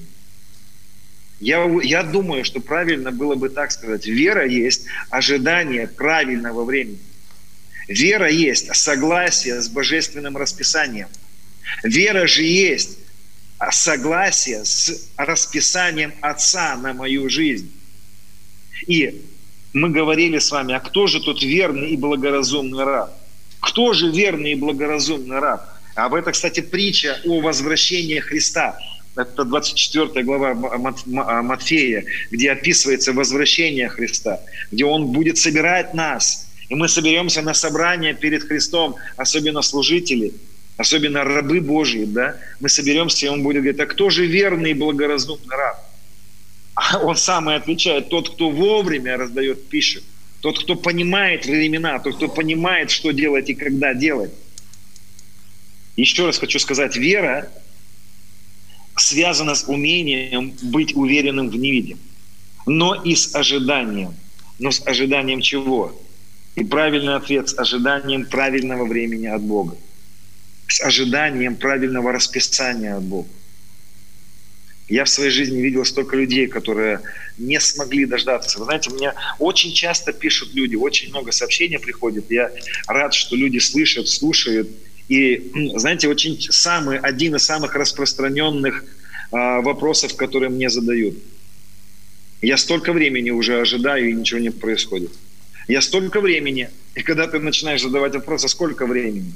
[1.41, 4.05] Я, я думаю, что правильно было бы так сказать.
[4.05, 6.99] Вера есть ожидание правильного времени.
[7.89, 11.09] Вера есть согласие с божественным расписанием.
[11.83, 12.99] Вера же есть
[13.71, 17.73] согласие с расписанием Отца на мою жизнь.
[18.87, 19.25] И
[19.73, 23.13] мы говорили с вами, а кто же тут верный и благоразумный раб?
[23.61, 25.63] Кто же верный и благоразумный раб?
[25.95, 28.79] Об этом, кстати, притча о возвращении Христа.
[29.17, 30.55] Это 24 глава
[31.43, 34.41] Матфея, где описывается возвращение Христа,
[34.71, 36.47] где Он будет собирать нас.
[36.69, 40.35] И мы соберемся на собрание перед Христом, особенно служители,
[40.77, 42.37] особенно рабы Божьи, да?
[42.61, 45.88] Мы соберемся, и Он будет говорить, а кто же верный и благоразумный раб?
[46.81, 50.01] А он сам и отвечает, тот, кто вовремя раздает пищу,
[50.41, 54.31] тот, кто понимает времена, тот, кто понимает, что делать и когда делать.
[55.97, 57.51] Еще раз хочу сказать, вера
[58.95, 62.01] связана с умением быть уверенным в невидимом,
[62.65, 64.15] но и с ожиданием.
[64.61, 66.01] Но с ожиданием чего?
[66.55, 69.77] И правильный ответ– с ожиданием правильного времени от Бога.
[70.69, 73.29] С ожиданием правильного расписания от Бога.
[74.89, 77.01] Я в своей жизни видел столько людей, которые
[77.37, 78.59] не смогли дождаться.
[78.59, 82.31] Вы знаете, мне очень часто пишут люди, очень много сообщений приходит.
[82.31, 82.51] Я
[82.87, 84.69] рад, что люди слышат, слушают.
[85.09, 88.85] И, знаете, очень самый, один из самых распространенных
[89.31, 91.17] а, вопросов, которые мне задают.
[92.41, 95.11] Я столько времени уже ожидаю, и ничего не происходит.
[95.67, 99.35] Я столько времени, и когда ты начинаешь задавать вопрос, а сколько времени?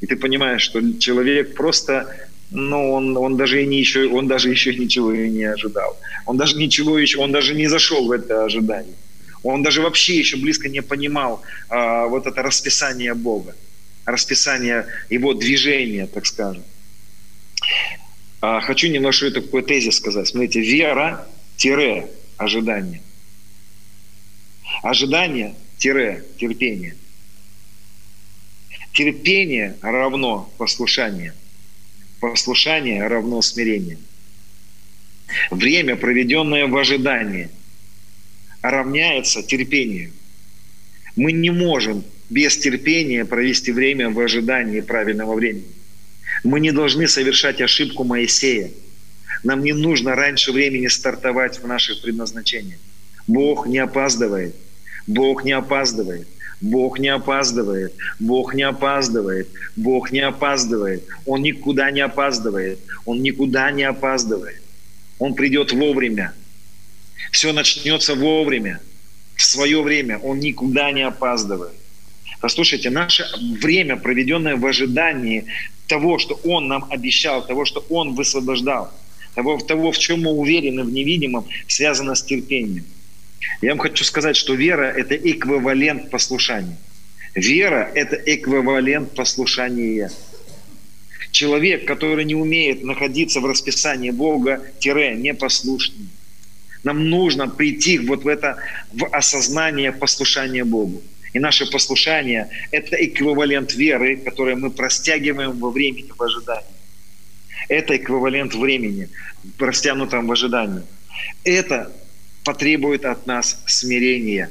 [0.00, 4.50] И ты понимаешь, что человек просто но он, он, даже и не еще, он даже
[4.50, 5.96] еще ничего и не ожидал.
[6.26, 8.94] Он даже ничего еще, он даже не зашел в это ожидание.
[9.42, 13.56] Он даже вообще еще близко не понимал а, вот это расписание Бога,
[14.04, 16.62] расписание его движения, так скажем.
[18.40, 20.28] А, хочу немножко такой тезис сказать.
[20.28, 23.00] Смотрите, вера-ожидание.
[24.82, 26.96] Ожидание-терпение.
[28.92, 31.32] Терпение равно послушание–
[32.22, 33.98] Послушание равно смирение.
[35.50, 37.48] Время, проведенное в ожидании,
[38.62, 40.12] равняется терпению.
[41.16, 45.66] Мы не можем без терпения провести время в ожидании правильного времени.
[46.44, 48.70] Мы не должны совершать ошибку Моисея–
[49.42, 52.78] Нам не нужно раньше времени стартовать в наших предназначениях.
[53.26, 54.54] Бог не опаздывает.
[55.08, 56.28] Бог не опаздывает.
[56.62, 63.70] Бог не опаздывает, Бог не опаздывает, Бог не опаздывает, Он никуда не опаздывает, Он никуда
[63.72, 64.62] не опаздывает.
[65.18, 66.32] Он придет вовремя.
[67.32, 68.80] Все начнется вовремя,
[69.34, 70.18] в свое время.
[70.18, 71.74] Он никуда не опаздывает.
[72.40, 73.24] Послушайте, наше
[73.60, 75.46] время, проведенное в ожидании
[75.88, 78.92] того, что Он нам обещал, того, что Он высвобождал,
[79.34, 82.84] того, того в чем мы уверены в невидимом, связано с терпением.
[83.60, 86.76] Я вам хочу сказать, что вера– это эквивалент послушания.
[87.34, 90.10] Вера– это эквивалент послушания.
[91.30, 96.08] Человек, который не умеет находиться в расписании Бога, тире, непослушный.
[96.84, 98.58] Нам нужно прийти вот в это,
[98.92, 101.02] в осознание послушания Богу.
[101.32, 106.66] И наше послушание– это эквивалент веры, который мы простягиваем во времени в ожидании.
[107.68, 109.08] Это эквивалент времени,
[109.58, 110.82] растянутом в ожидании.
[111.44, 111.92] Это
[112.44, 114.50] потребует от нас смирения.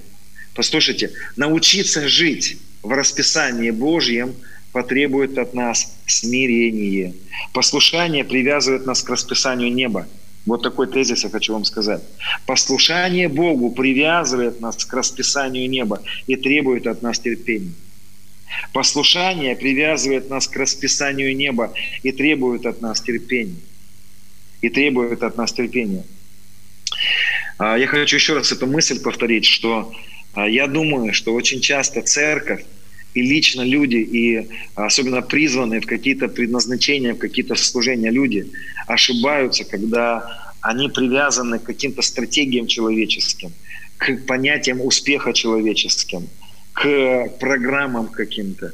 [0.55, 4.35] Послушайте, научиться жить в расписании Божьем
[4.71, 7.13] потребует от нас смирение.
[7.53, 10.07] Послушание привязывает нас к расписанию неба.
[10.45, 12.01] Вот такой тезис я хочу вам сказать.
[12.45, 17.73] Послушание Богу привязывает нас к расписанию неба и требует от нас терпения.
[18.73, 21.73] Послушание привязывает нас к расписанию неба
[22.03, 23.55] и требует от нас терпения.
[24.61, 26.03] И требует от нас терпения.
[27.61, 29.93] А, я хочу еще раз эту мысль повторить, что
[30.33, 32.65] а, я думаю, что очень часто церковь
[33.13, 38.51] и лично люди, и особенно призванные в какие-то предназначения, в какие-то служения люди
[38.87, 43.51] ошибаются, когда они привязаны к каким-то стратегиям человеческим,
[43.97, 46.29] к понятиям успеха человеческим,
[46.73, 48.73] к программам каким-то.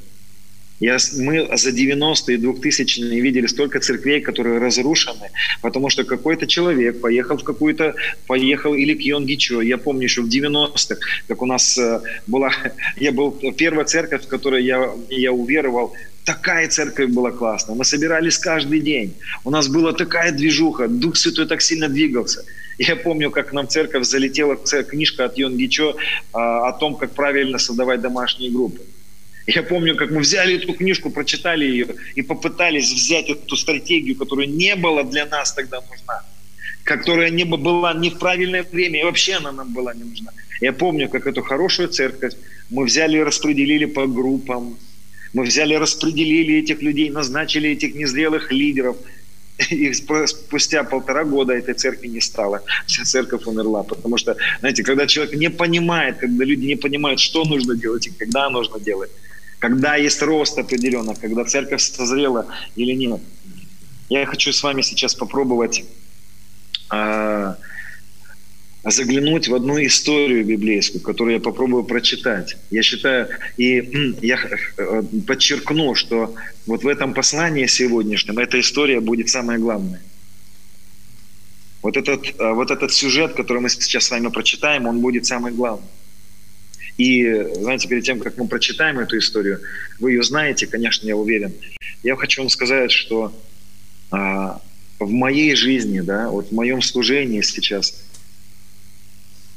[0.79, 7.01] Я, мы за 90-е и 2000-е видели столько церквей, которые разрушены, потому что какой-то человек
[7.01, 7.95] поехал в какую-то,
[8.27, 9.61] поехал или к Йонгичо.
[9.61, 10.97] Я помню еще в 90-х,
[11.27, 12.51] как у нас э, была,
[12.97, 17.75] я был первая церковь, в которой я, я уверовал, такая церковь была классная.
[17.75, 19.15] Мы собирались каждый день.
[19.45, 22.43] У нас была такая движуха, Дух Святой так сильно двигался.
[22.77, 25.95] Я помню, как нам в церковь залетела книжка от Йонгичо
[26.33, 28.81] а, о том, как правильно создавать домашние группы.
[29.47, 34.45] Я помню, как мы взяли эту книжку, прочитали ее и попытались взять эту стратегию, которая
[34.45, 36.21] не была для нас тогда нужна,
[36.83, 40.31] которая не была не в правильное время, и вообще она нам была не нужна.
[40.59, 42.33] Я помню, как эту хорошую церковь
[42.69, 44.77] мы взяли и распределили по группам,
[45.31, 48.97] мы взяли распределили этих людей, назначили этих незрелых лидеров,
[49.69, 52.63] и спустя полтора года этой церкви не стало.
[52.85, 53.83] Вся церковь умерла.
[53.83, 58.11] Потому что, знаете, когда человек не понимает, когда люди не понимают, что нужно делать и
[58.11, 59.09] когда нужно делать,
[59.59, 63.21] когда есть рост определенно, когда церковь созрела или нет.
[64.09, 65.83] Я хочу с вами сейчас попробовать
[66.91, 67.55] э,
[68.83, 72.57] заглянуть в одну историю библейскую, которую я попробую прочитать.
[72.69, 73.27] Я считаю,
[73.57, 74.39] и я
[74.77, 76.35] э, подчеркну, что
[76.65, 80.01] вот в этом послании сегодняшнем эта история будет самая главная.
[81.81, 85.51] Вот этот, э, вот этот сюжет, который мы сейчас с вами прочитаем, он будет самый
[85.51, 85.87] главный.
[86.97, 89.61] И, знаете, перед тем, как мы прочитаем эту историю,
[89.99, 91.53] вы ее знаете, конечно, я уверен.
[92.03, 93.31] Я хочу вам сказать, что
[94.09, 94.59] а,
[94.97, 98.03] в моей жизни, да, вот в моем служении сейчас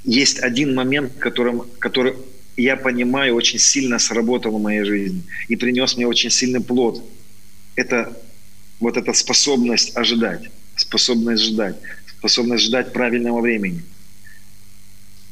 [0.05, 2.15] есть один момент, которым, который
[2.59, 7.03] я понимаю, очень сильно сработал в моей жизни и принес мне очень сильный плод.
[7.75, 8.21] Это
[8.81, 11.77] вот эта способность ожидать, способность ждать,
[12.19, 13.83] способность ждать правильного времени.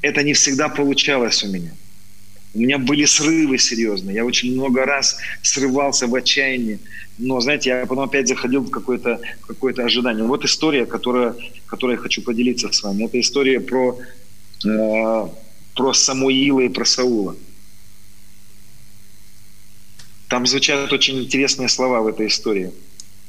[0.00, 1.72] Это не всегда получалось у меня–
[2.58, 4.16] у меня были срывы серьезные.
[4.16, 6.80] Я очень много раз срывался в отчаянии.
[7.16, 10.24] Но, знаете, я потом опять заходил в какое-то какое ожидание.
[10.24, 11.36] Вот история, которая,
[11.66, 13.04] которой я хочу поделиться с вами.
[13.04, 13.96] Это история про,
[14.66, 15.28] э,
[15.76, 17.36] про Самуила и про Саула.
[20.28, 22.72] Там звучат очень интересные слова в этой истории,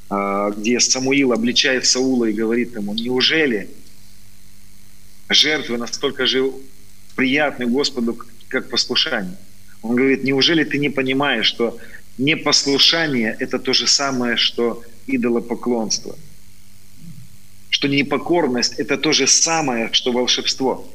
[0.10, 3.70] э, где Самуил обличает Саула и говорит ему, неужели
[5.30, 6.52] жертвы настолько же
[7.16, 8.18] приятны Господу,
[8.50, 9.38] как послушание.
[9.82, 11.78] Он говорит, неужели ты не понимаешь, что
[12.18, 16.18] непослушание– это то же самое, что идолопоклонство?
[17.70, 20.86] Что непокорность– это то же самое, что волшебство.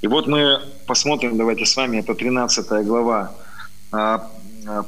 [0.00, 3.34] И вот мы посмотрим, давайте с вами, это 13 глава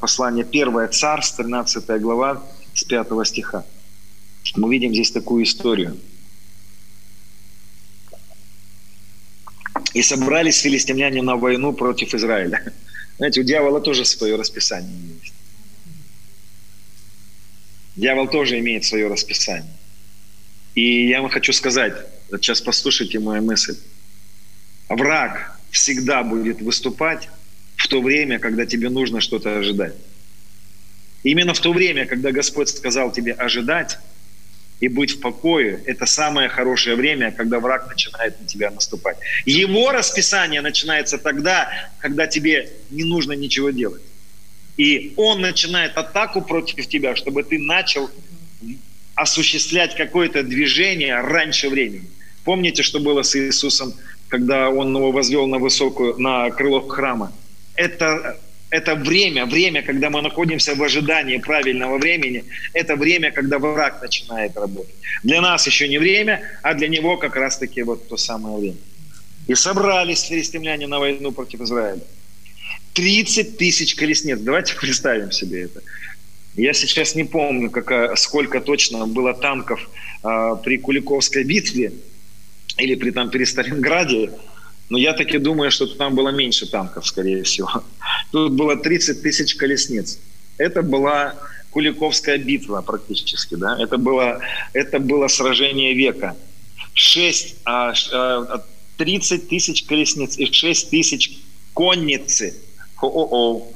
[0.00, 2.42] послание 1 Царств, 13 глава
[2.74, 3.64] с 5 стиха.
[4.56, 5.98] Мы видим здесь такую историю–
[9.94, 12.72] И собрались филистимляне на войну против Израиля.
[13.18, 15.34] Знаете, у дьявола тоже свое расписание есть.
[17.96, 19.72] Дьявол тоже имеет свое расписание.
[20.74, 21.94] И я вам хочу сказать,
[22.30, 23.76] сейчас послушайте мою мысль.
[24.88, 27.28] Враг всегда будет выступать
[27.76, 29.94] в то время, когда тебе нужно что-то ожидать.
[31.22, 33.98] Именно в то время, когда Господь сказал тебе ожидать
[34.80, 39.16] и быть в покое, это самое хорошее время, когда враг начинает на тебя наступать.
[39.46, 44.02] Его расписание начинается тогда, когда тебе не нужно ничего делать.
[44.76, 48.10] И он начинает атаку против тебя, чтобы ты начал
[49.14, 52.08] осуществлять какое-то движение раньше времени.
[52.44, 53.94] Помните, что было с Иисусом,
[54.28, 57.32] когда он его возвел на высокую, на крыло храма?
[57.74, 58.38] Это
[58.70, 64.56] это время, время, когда мы находимся в ожидании правильного времени, это время, когда враг начинает
[64.56, 64.94] работать.
[65.22, 68.78] Для нас еще не время, а для него как раз-таки вот то самое время.
[69.46, 72.00] И собрались филистимляне на войну против Израиля.
[72.94, 74.38] 30 тысяч колесниц.
[74.40, 75.82] Давайте представим себе это.
[76.56, 79.88] Я сейчас не помню, какая, сколько точно было танков
[80.24, 81.92] э, при Куликовской битве
[82.78, 84.30] или при, там, при Сталинграде,
[84.88, 87.82] но я таки думаю, что там было меньше танков, скорее всего.
[88.32, 90.18] Тут было 30 тысяч колесниц.
[90.58, 91.34] Это была
[91.70, 93.56] Куликовская битва практически.
[93.56, 93.76] Да?
[93.78, 94.40] Это, было,
[94.72, 96.36] это было сражение века.
[96.94, 97.92] 6, а,
[98.96, 101.38] 30 а, тысяч колесниц и 6 тысяч
[101.74, 102.54] конницы.
[103.02, 103.72] О-о-о.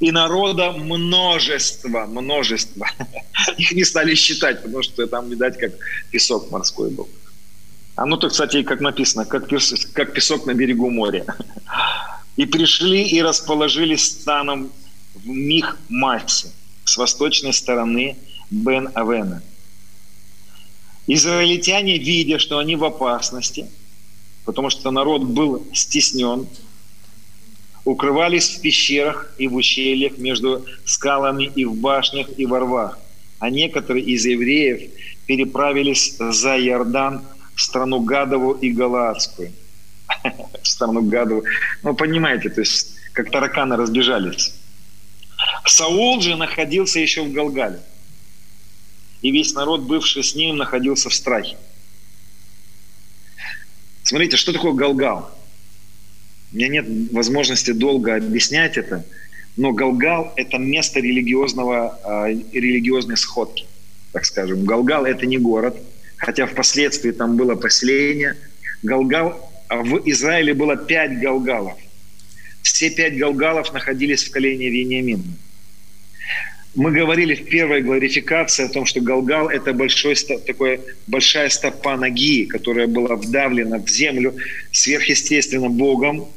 [0.00, 2.88] И народа множество, множество.
[3.58, 5.72] Их не стали считать, потому что там, видать, как
[6.12, 7.08] песок морской был.
[7.98, 9.48] А ну кстати, как написано, как,
[9.92, 11.26] как песок на берегу моря.
[12.36, 14.70] И пришли и расположились станом
[15.16, 16.52] в Мих-Массе
[16.84, 18.16] с восточной стороны
[18.52, 19.42] Бен-Авена.
[21.08, 23.66] Израильтяне, видя, что они в опасности,
[24.44, 26.46] потому что народ был стеснен,
[27.84, 33.00] укрывались в пещерах и в ущельях между скалами и в башнях и во рвах.
[33.40, 34.88] А некоторые из евреев
[35.26, 37.24] переправились за Иордан
[37.58, 39.52] страну Гадову и Галаадскую.
[40.62, 41.44] страну Гадову.
[41.82, 44.54] Ну, понимаете, то есть как тараканы разбежались.
[45.66, 47.80] Саул же находился еще в Галгале.
[49.22, 51.56] И весь народ, бывший с ним, находился в страхе.
[54.04, 55.30] Смотрите, что такое Галгал?
[56.52, 59.04] У меня нет возможности долго объяснять это,
[59.56, 63.66] но Галгал– это место религиозного, а, религиозной сходки,
[64.12, 64.64] так скажем.
[64.64, 65.76] Галгал– это не город–
[66.18, 68.36] хотя впоследствии там было поселение.
[68.82, 71.78] Галгал, а в Израиле было пять галгалов.
[72.62, 75.24] Все пять галгалов находились в колене Вениамина.
[76.74, 80.14] Мы говорили в первой гларификации о том, что Галгал– это большой,
[80.46, 84.36] такой, большая стопа ноги, которая была вдавлена в землю
[84.70, 86.28] сверхъестественно Богом.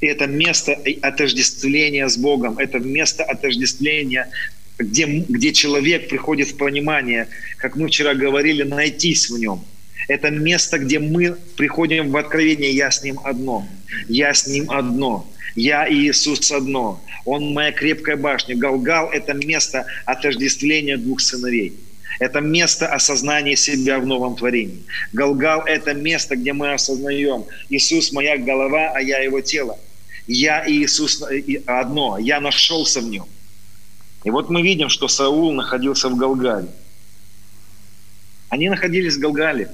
[0.00, 4.30] И это место отождествления с Богом, это место отождествления
[4.78, 9.64] где, где человек приходит в понимание, как мы вчера говорили, найтись в нем.
[10.08, 13.66] Это место, где мы приходим в откровение, я с ним одно,
[14.08, 17.02] я с ним одно, я и Иисус одно.
[17.24, 18.56] Он моя крепкая башня.
[18.56, 21.74] Галгал– это место отождествления двух сыновей.
[22.20, 24.82] Это место осознания себя в новом творении.
[25.12, 29.78] Галгал– это место, где мы осознаем, Иисус– моя голова, а я его тело.
[30.26, 31.22] Я и Иисус
[31.66, 33.26] одно, я нашелся в нем.
[34.24, 36.68] И вот мы видим, что Саул находился в Галгале.
[38.48, 39.70] Они находились в Галгале.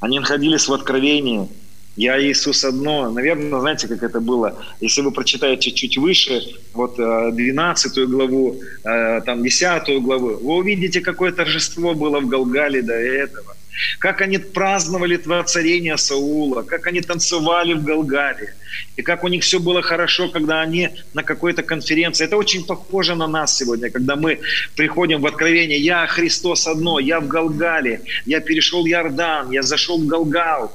[0.00, 1.48] Они находились в Откровении.
[1.96, 3.10] Я Иисус одно.
[3.10, 4.58] Наверное, знаете, как это было?
[4.80, 6.40] Если вы прочитаете чуть выше,
[6.72, 12.82] вот 12 э, главу, э, там 10 главу, вы увидите, какое торжество было в Галгале
[12.82, 13.54] до этого.
[13.98, 18.54] Как они праздновали воцарение Саула, как они танцевали в Галгале,
[18.96, 22.24] и как у них все было хорошо, когда они на какой-то конференции.
[22.24, 24.40] Это очень похоже на нас сегодня, когда мы
[24.76, 25.78] приходим в откровение.
[25.78, 30.72] Я Христос одно, я в Галгале, я перешел Иордан, я зашел в Галгал,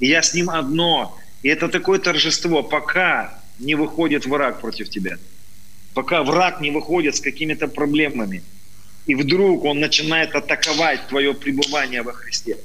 [0.00, 1.18] и я с ним одно.
[1.42, 5.18] И это такое торжество, пока не выходит враг против тебя.
[5.92, 8.42] Пока враг не выходит с какими-то проблемами–
[9.06, 12.56] и вдруг он начинает атаковать твое пребывание во Христе.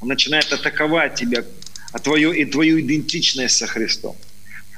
[0.00, 1.44] Он начинает атаковать тебя,
[1.92, 4.16] а твою, и твою идентичность со Христом.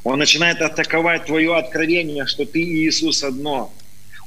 [0.04, 3.72] Он начинает атаковать твое откровение, что ты и Иисус одно.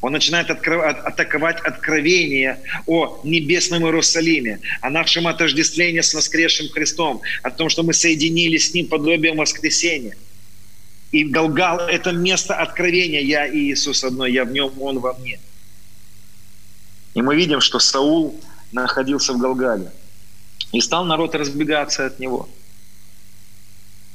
[0.02, 7.50] Он начинает открывать, атаковать откровение о небесном Иерусалиме, о нашем отождествлении с воскресшим Христом, о
[7.50, 10.16] том, что мы соединились с Ним подобием воскресения.
[11.12, 13.22] И Галгал– это место откровения.
[13.22, 15.40] Я и Иисус одно, я в Нем, Он во мне–
[17.16, 18.40] и мы видим, что Саул
[18.72, 19.92] находился в Галгале.
[20.72, 22.48] И стал народ разбегаться от него.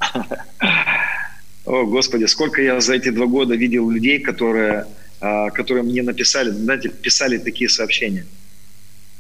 [1.65, 4.87] О, Господи, сколько я за эти два года видел людей, которые,
[5.21, 8.27] а, которые мне написали, знаете, писали такие сообщения.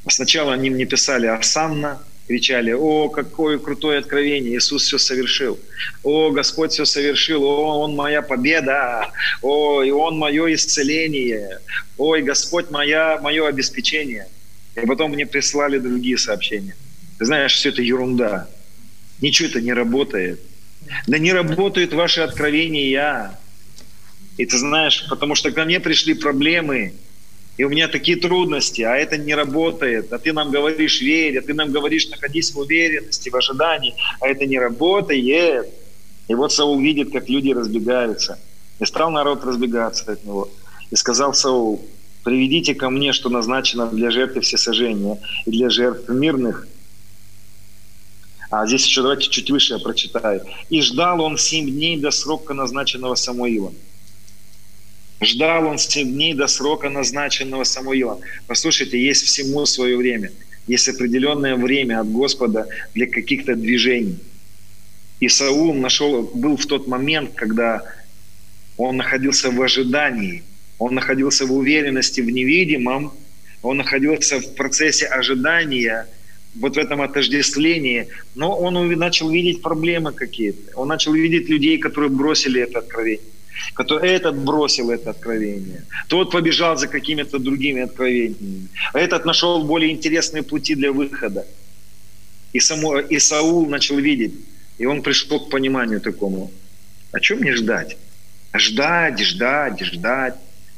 [0.09, 5.59] Сначала они мне писали «Асанна», кричали, о, какое крутое откровение, Иисус все совершил,
[6.05, 9.11] о, Господь все совершил, о, Он моя победа,
[9.43, 11.59] о, и Он мое исцеление,
[11.99, 14.29] ой, Господь моя, мое обеспечение.
[14.81, 16.77] И потом мне прислали другие сообщения.
[17.19, 18.49] Ты знаешь, все это ерунда.
[19.21, 20.41] Ничего это не работает.
[21.09, 23.37] Да не работают ваши откровения.
[24.37, 26.93] И ты знаешь, потому что ко мне пришли проблемы,
[27.61, 31.43] и у меня такие трудности, а это не работает, а ты нам говоришь верь, а
[31.43, 35.69] ты нам говоришь находись в уверенности, в ожидании, а это не работает.
[36.29, 38.39] И вот Саул видит, как люди разбегаются.
[38.79, 40.49] И стал народ разбегаться от него.
[40.91, 41.87] И сказал Саул,
[42.25, 46.67] приведите ко мне, что назначено для жертвы всесожжения и для жертв мирных.
[48.51, 50.47] А здесь еще давайте чуть выше я прочитаю.
[50.71, 53.75] «И ждал он семь дней до срока, назначенного Самуилом».
[55.23, 58.21] Ждал он семь дней до срока, назначенного Самуилом.
[58.47, 60.33] Послушайте, есть всему свое время.
[60.67, 64.19] Есть определенное время от Господа для каких-то движений.
[65.21, 67.83] И Саул нашел, был в тот момент, когда
[68.79, 70.43] он находился в ожидании,
[70.79, 73.13] он находился в уверенности в невидимом,
[73.63, 76.07] он находился в процессе ожидания,
[76.55, 82.11] вот в этом отождествлении, но он начал видеть проблемы какие-то, он начал видеть людей, которые
[82.11, 83.21] бросили это откровение
[83.75, 89.91] который этот бросил это откровение, тот побежал за какими-то другими откровениями, а этот нашел более
[89.91, 91.47] интересные пути для выхода.
[92.53, 94.35] И, само, и Саул начал видеть,
[94.79, 96.51] и он пришел к пониманию такому,
[97.13, 97.97] о чем мне ждать?
[98.55, 100.35] Ждать, ждать, ждать.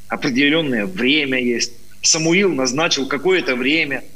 [0.09, 1.73] Определенное время есть.
[2.03, 4.05] Самуил назначил какое-то время–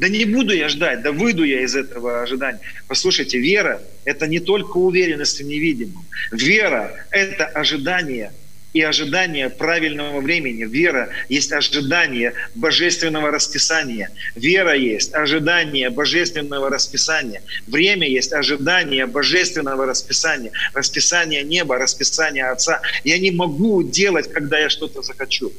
[0.00, 2.60] да не буду я ждать, да выйду я из этого ожидания.
[2.88, 6.06] Послушайте, вера– это не только уверенность в невидимом.
[6.32, 8.32] Вера– это ожидание
[8.72, 10.64] и ожидание правильного времени.
[10.64, 14.08] Вера есть ожидание божественного расписания.
[14.34, 17.42] Вера есть ожидание божественного расписания.
[17.66, 20.52] Время есть ожидание божественного расписания.
[20.72, 22.80] Расписание неба, расписание Отца.
[23.04, 25.52] Я не могу делать, когда я что-то захочу.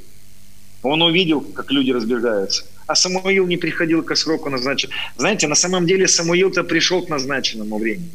[0.81, 4.99] Он увидел, как люди разбегаются а Самуил не приходил к сроку назначенному.
[5.17, 8.11] Знаете, на самом деле Самуил-то пришел к назначенному времени.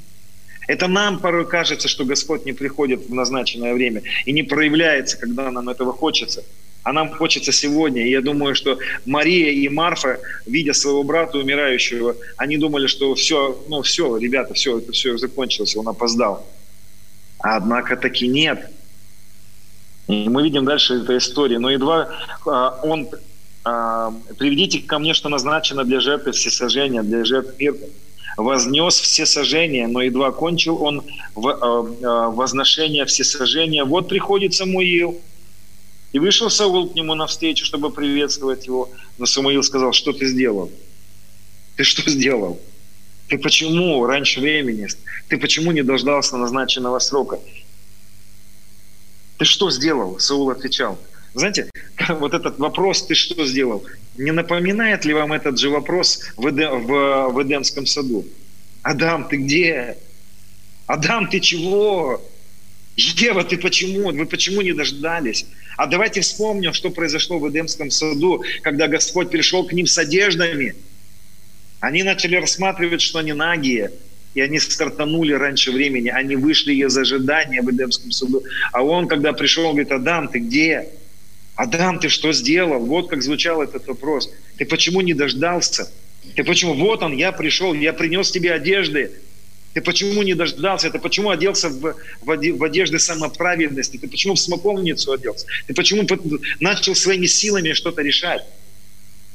[0.68, 5.50] Это нам порой кажется, что Господь не приходит в назначенное время и не проявляется, когда
[5.50, 6.44] нам этого хочется.
[6.82, 8.06] А нам хочется сегодня.
[8.06, 13.64] И я думаю, что Мария и Марфа, видя своего брата умирающего, они думали, что все,
[13.68, 16.46] ну все, ребята, все, это все закончилось, он опоздал.
[17.38, 18.70] А однако таки нет.
[20.06, 21.60] И мы видим дальше эту историю.
[21.60, 22.10] Но едва
[22.44, 23.08] а, он
[23.66, 27.90] приведите ко мне, что назначено для жертвы всесожжения, для жертв мирных.
[28.36, 33.84] Вознес все сожжения, но едва кончил он э, э, возношение всесожжения.
[33.84, 35.20] Вот приходит Самуил.
[36.12, 38.90] И вышел Саул к нему навстречу, чтобы приветствовать его.
[39.18, 40.70] Но Самуил сказал, что ты сделал?
[41.76, 42.60] Ты что сделал?
[43.28, 44.86] Ты почему раньше времени?
[45.28, 47.40] Ты почему не дождался назначенного срока?
[49.38, 50.20] Ты что сделал?
[50.20, 50.98] Саул отвечал–
[51.38, 51.70] знаете,
[52.08, 53.84] вот этот вопрос «ты что сделал?»
[54.16, 58.24] не напоминает ли вам этот же вопрос в, Эдем, в, в Эдемском саду?
[58.82, 59.98] «Адам, ты где?
[60.86, 62.22] Адам, ты чего?
[62.96, 64.10] Ева, ты почему?
[64.12, 65.46] Вы почему не дождались?
[65.76, 70.74] А давайте вспомним, что произошло в Эдемском саду, когда Господь пришел к ним с одеждами.
[71.80, 73.92] Они начали рассматривать, что они нагие,
[74.34, 78.42] и они стартанули раньше времени, они вышли из ожидания в Эдемском саду.
[78.72, 80.88] А он, когда пришел, говорит, Адам, ты где?
[81.56, 82.84] Адам, ты что сделал?
[82.84, 84.30] Вот как звучал этот вопрос.
[84.58, 85.90] Ты почему не дождался?
[86.34, 86.74] Ты почему?
[86.74, 89.12] Вот он, я пришел, я принес тебе одежды.
[89.72, 90.90] Ты почему не дождался?
[90.90, 93.96] Ты почему оделся в, в, одежды самоправедности?
[93.96, 95.46] Ты почему в смоковницу оделся?
[95.66, 96.06] Ты почему
[96.60, 98.44] начал своими силами что-то решать?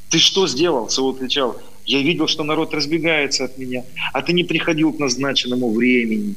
[0.09, 0.89] Ты что сделал?
[0.89, 1.59] Саул кричал.
[1.85, 3.83] Я видел, что народ разбегается от меня,
[4.13, 6.35] а ты не приходил к назначенному времени.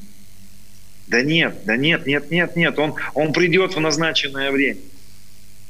[1.07, 2.79] Да нет, да нет, нет, нет, нет.
[2.79, 4.81] Он, он придет в назначенное время.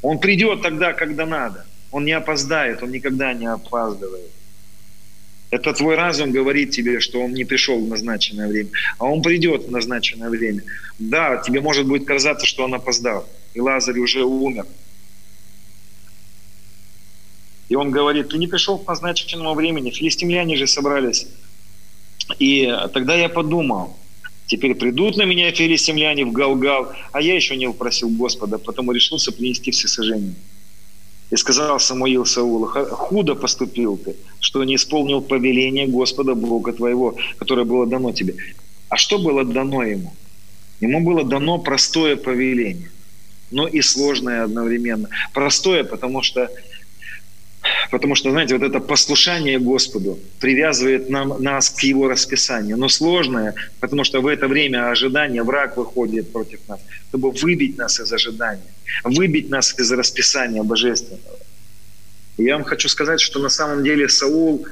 [0.05, 1.65] Он придет тогда, когда надо.
[1.91, 4.31] Он не опоздает, он никогда не опаздывает.
[5.49, 8.69] Это твой разум говорит тебе, что он не пришел в назначенное время,
[8.99, 10.63] а он придет в назначенное время.
[10.99, 14.67] Да, тебе может будет казаться, что он опоздал, и Лазарь уже умер.
[17.71, 21.27] И он говорит, ты не пришел к назначенному времени, филистимляне же собрались.
[22.39, 23.97] И тогда я подумал,
[24.47, 29.33] Теперь придут на меня филистимляне в Галгал, а я еще не упросил Господа, потому решился
[29.33, 30.35] принести все сожжения.
[31.31, 37.65] И сказал Самуил Саулу, худо поступил ты, что не исполнил повеление Господа Бога твоего, которое
[37.65, 38.35] было дано тебе.
[38.91, 40.15] А что было дано ему?
[40.81, 42.91] Ему было дано простое повеление,
[43.51, 45.09] но и сложное одновременно.
[45.33, 46.51] Простое, потому что
[47.91, 52.77] Потому что, знаете, вот это послушание Господу привязывает нам, нас к Его расписанию.
[52.77, 58.01] Но сложное, потому что в это время ожидания враг выходит против нас, чтобы выбить нас
[58.01, 58.73] из ожидания,
[59.05, 61.39] выбить нас из расписания божественного.
[62.37, 64.67] И я вам хочу сказать, что на самом деле Саул,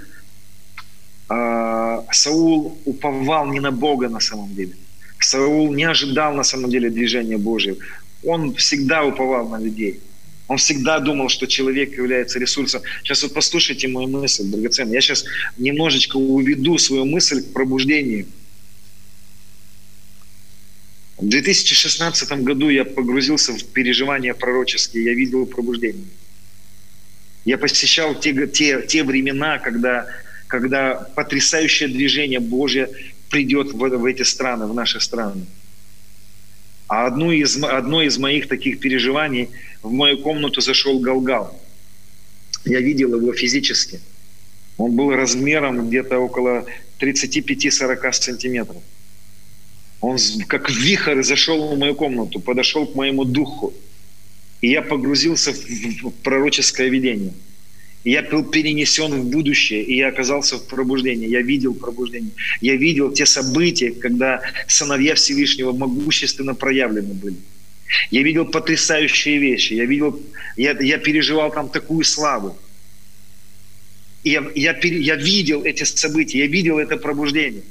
[1.31, 4.73] э, Саул уповал не на Бога на самом деле.
[5.21, 7.77] Саул не ожидал на самом деле движения Божьего.
[8.25, 10.01] Он всегда уповал на людей.
[10.49, 12.83] Он всегда думал, что человек является ресурсом.
[13.03, 14.95] Сейчас вот послушайте мою мысль, драгоценная.
[14.95, 15.25] Я сейчас
[15.57, 18.27] немножечко уведу свою мысль к пробуждению.
[21.17, 26.05] В 2016 году я погрузился в переживания пророческие, я видел пробуждение.
[27.45, 30.07] Я посещал те, те, те времена, когда,
[30.49, 32.91] когда потрясающее движение Божье
[33.31, 35.47] придет в, в эти страны, в наши страны.
[36.93, 39.49] А одно из, одно из моих таких переживаний,
[39.83, 41.59] в мою комнату зашел Галгал.
[42.67, 43.99] Я видел его физически.
[44.77, 46.67] Он был размером где-то около
[47.01, 48.83] 35-40 сантиметров.
[50.03, 53.73] Он как вихрь зашел в мою комнату, подошел к моему духу.
[54.61, 57.33] И я погрузился в пророческое видение–
[58.05, 61.29] я был перенесен в будущее, и я оказался в пробуждении.
[61.29, 62.33] Я видел пробуждение.
[62.61, 67.37] Я видел те события, когда сыновья Всевышнего могущественно проявлены были.
[68.11, 69.75] Я видел потрясающие вещи.
[69.75, 70.21] Я, видел,
[70.57, 72.57] я, я переживал там такую славу.
[74.25, 77.63] И я, я, я видел эти события, я видел это пробуждение.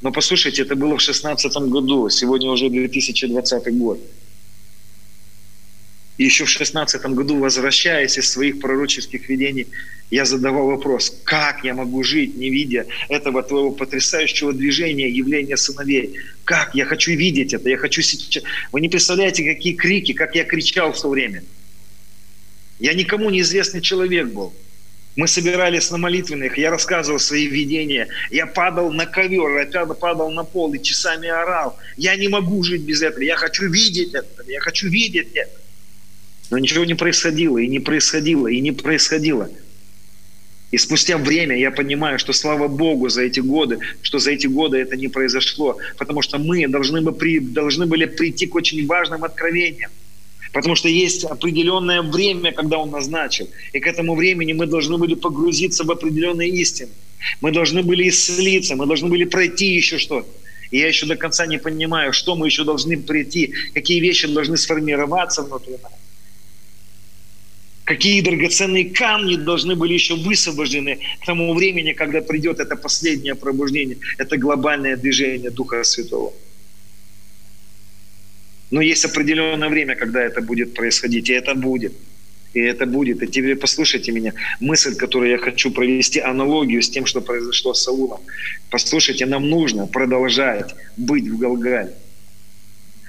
[0.00, 4.00] Но послушайте, это было в 2016 году, сегодня уже 2020 год.
[6.18, 9.68] И еще в 16 году, возвращаясь из своих пророческих видений,
[10.10, 16.16] я задавал вопрос, как я могу жить, не видя этого твоего потрясающего движения, явления сыновей?
[16.44, 16.74] Как?
[16.74, 18.42] Я хочу видеть это, я хочу сейчас...
[18.72, 21.44] Вы не представляете, какие крики, как я кричал в то время.
[22.80, 24.52] Я никому неизвестный человек был.
[25.14, 28.08] Мы собирались на молитвенных, я рассказывал свои видения.
[28.30, 31.78] Я падал на ковер, я падал на пол и часами орал.
[31.96, 35.67] Я не могу жить без этого, я хочу видеть это, я хочу видеть это.
[36.50, 39.50] Но ничего не происходило, и не происходило, и не происходило.
[40.70, 44.78] И спустя время я понимаю, что слава Богу за эти годы, что за эти годы
[44.78, 49.24] это не произошло, потому что мы должны, бы при, должны были прийти к очень важным
[49.24, 49.90] откровениям.
[50.52, 53.48] Потому что есть определенное время, когда Он назначил.
[53.74, 56.90] И к этому времени мы должны были погрузиться в определенные истины.
[57.42, 60.28] Мы должны были исцелиться, мы должны были пройти еще что-то.
[60.70, 64.56] И я еще до конца не понимаю, что мы еще должны прийти, какие вещи должны
[64.56, 65.92] сформироваться внутри нас
[67.88, 73.96] какие драгоценные камни должны были еще высвобождены к тому времени, когда придет это последнее пробуждение,
[74.18, 76.34] это глобальное движение Духа Святого.
[78.70, 81.94] Но есть определенное время, когда это будет происходить, и это будет.
[82.52, 83.22] И это будет.
[83.22, 84.34] И теперь послушайте меня.
[84.60, 88.20] Мысль, которую я хочу провести, аналогию с тем, что произошло с Саулом.
[88.70, 91.94] Послушайте, нам нужно продолжать быть в Галгале.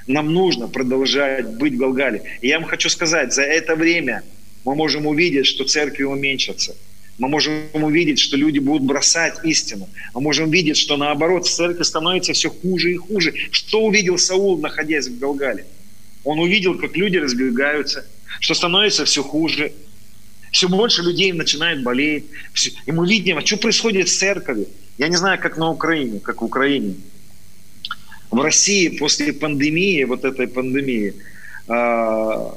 [0.08, 2.22] Нам нужно продолжать быть в Галгале.
[2.42, 4.24] И я вам хочу сказать, за это время–
[4.70, 6.76] мы можем увидеть, что церкви уменьшатся.
[7.18, 9.90] Мы можем увидеть, что люди будут бросать истину.
[10.14, 13.34] Мы можем видеть, что наоборот в церкви становится все хуже и хуже.
[13.50, 15.66] Что увидел Саул, находясь в Галгале?
[16.24, 18.06] Он увидел, как люди разбегаются,
[18.40, 19.72] что становится все хуже.
[20.52, 22.26] Все больше людей начинает болеть.
[22.86, 24.68] И мы видим, а что происходит с церковью.
[25.00, 26.94] Я не знаю, как на Украине, как в Украине.
[28.30, 31.16] В России после пандемии, вот этой пандемии,
[31.68, 32.56] а,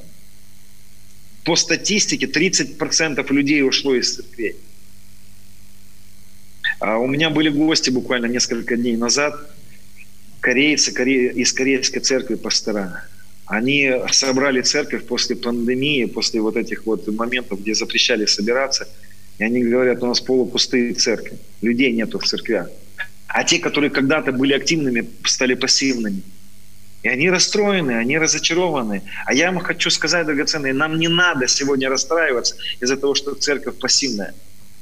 [1.44, 4.56] по статистике 30% людей ушло из церквей.
[6.78, 9.34] А у меня были гости буквально несколько дней назад,
[10.40, 11.28] корейцы коре...
[11.28, 13.04] из корейской церкви пастора.
[13.46, 18.88] Они собрали церковь после пандемии, после вот этих вот моментов, где запрещали собираться.
[19.38, 22.68] И они говорят, у нас полупустые церкви, людей нету в церквях.
[23.26, 26.22] А те, которые когда-то были активными, стали пассивными.
[27.02, 29.02] И они расстроены, они разочарованы.
[29.26, 33.78] А я вам хочу сказать, драгоценные, нам не надо сегодня расстраиваться из-за того, что церковь
[33.78, 34.34] пассивная.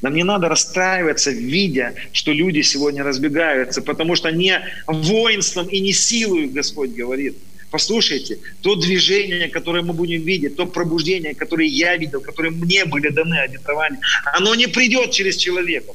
[0.03, 5.93] Нам не надо расстраиваться, видя, что люди сегодня разбегаются, потому что не воинством и не
[5.93, 7.37] силой Господь говорит.
[7.71, 13.09] Послушайте, то движение, которое мы будем видеть, то пробуждение, которое я видел, которое мне были
[13.09, 15.93] даны обетования, оно не придет через человека.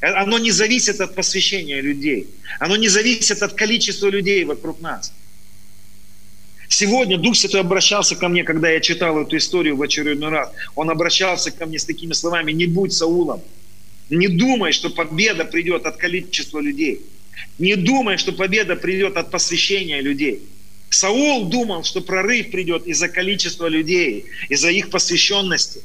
[0.00, 2.26] Оно не зависит от посвящения людей.
[2.58, 5.12] Оно не зависит от количества людей вокруг нас.
[6.68, 10.50] Сегодня Дух Святой обращался ко мне, когда я читал эту историю в очередной раз.
[10.74, 13.42] Он обращался ко мне с такими словами, не будь Саулом.
[14.10, 17.02] Не думай, что победа придет от количества людей.
[17.58, 20.42] Не думай, что победа придет от посвящения людей.
[20.90, 25.82] Саул думал, что прорыв придет из-за количества людей, из-за их посвященности.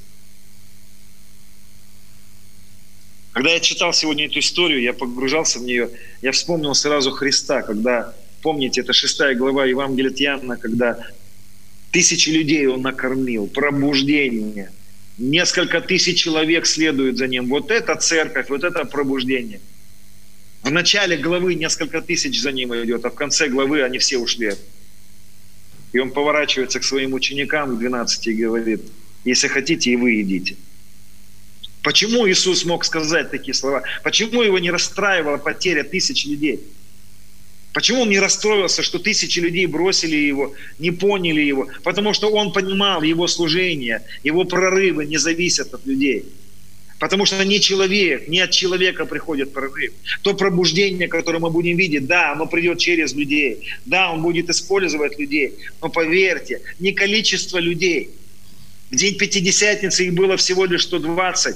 [3.32, 5.90] Когда я читал сегодня эту историю, я погружался в нее,
[6.22, 10.98] я вспомнил сразу Христа, когда, помните, это шестая глава Евангелия Иоанна, когда
[11.92, 14.72] тысячи людей он накормил, пробуждение,
[15.18, 17.48] несколько тысяч человек следуют за ним.
[17.50, 19.60] Вот это церковь, вот это пробуждение.
[20.64, 24.54] В начале главы несколько тысяч за ним идет, а в конце главы они все ушли.
[25.94, 28.82] И он поворачивается к своим ученикам, к 12, и говорит,
[29.26, 30.56] если хотите, и вы идите.
[31.82, 33.84] Почему Иисус мог сказать такие слова?
[34.04, 36.60] Почему его не расстраивала потеря тысяч людей?
[37.74, 41.68] Почему он не расстроился, что тысячи людей бросили его, не поняли его?
[41.84, 46.26] Потому что он понимал, его служение, его прорывы не зависят от людей.
[47.00, 49.94] Потому что не человек, не от человека приходит прорыв.
[50.22, 53.70] То пробуждение, которое мы будем видеть, да, оно придет через людей.
[53.86, 55.54] Да, он будет использовать людей.
[55.82, 58.10] Но поверьте, не количество людей.
[58.92, 61.56] В день Пятидесятницы их было всего лишь 120.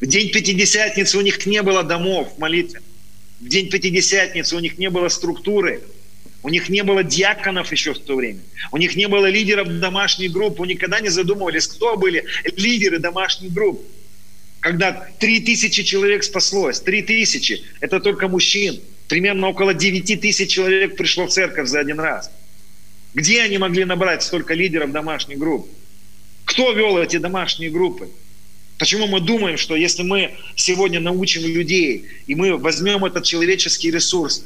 [0.00, 2.80] В день Пятидесятницы у них не было домов молитвы.
[3.40, 5.82] В день Пятидесятницы у них не было структуры.
[6.42, 8.40] У них не было диаконов еще в то время.
[8.72, 10.60] У них не было лидеров домашних групп.
[10.62, 12.24] Они никогда не задумывались, кто были
[12.56, 13.84] лидеры домашних групп.
[14.60, 18.80] Когда три тысячи человек спаслось, три тысячи, это только мужчин.
[19.08, 22.30] Примерно около девяти тысяч человек пришло в церковь за один раз.
[23.14, 25.68] Где они могли набрать столько лидеров домашних групп?
[26.44, 28.08] Кто вел эти домашние группы?
[28.78, 34.44] Почему мы думаем, что если мы сегодня научим людей, и мы возьмем этот человеческий ресурс,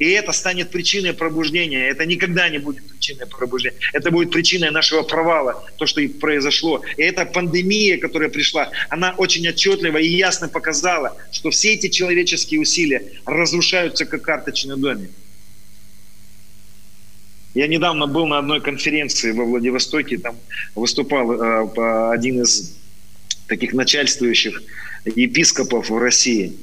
[0.00, 5.02] и это станет причиной пробуждения, это никогда не будет причиной пробуждения, это будет причиной нашего
[5.02, 6.82] провала, то, что и произошло.
[6.96, 12.60] И эта пандемия, которая пришла, она очень отчетливо и ясно показала, что все эти человеческие
[12.60, 15.10] усилия разрушаются как карточный домик.
[17.54, 20.36] Я недавно был на одной конференции во Владивостоке, там
[20.74, 22.81] выступал э, один из
[23.46, 24.62] таких начальствующих
[25.04, 26.54] епископов в России.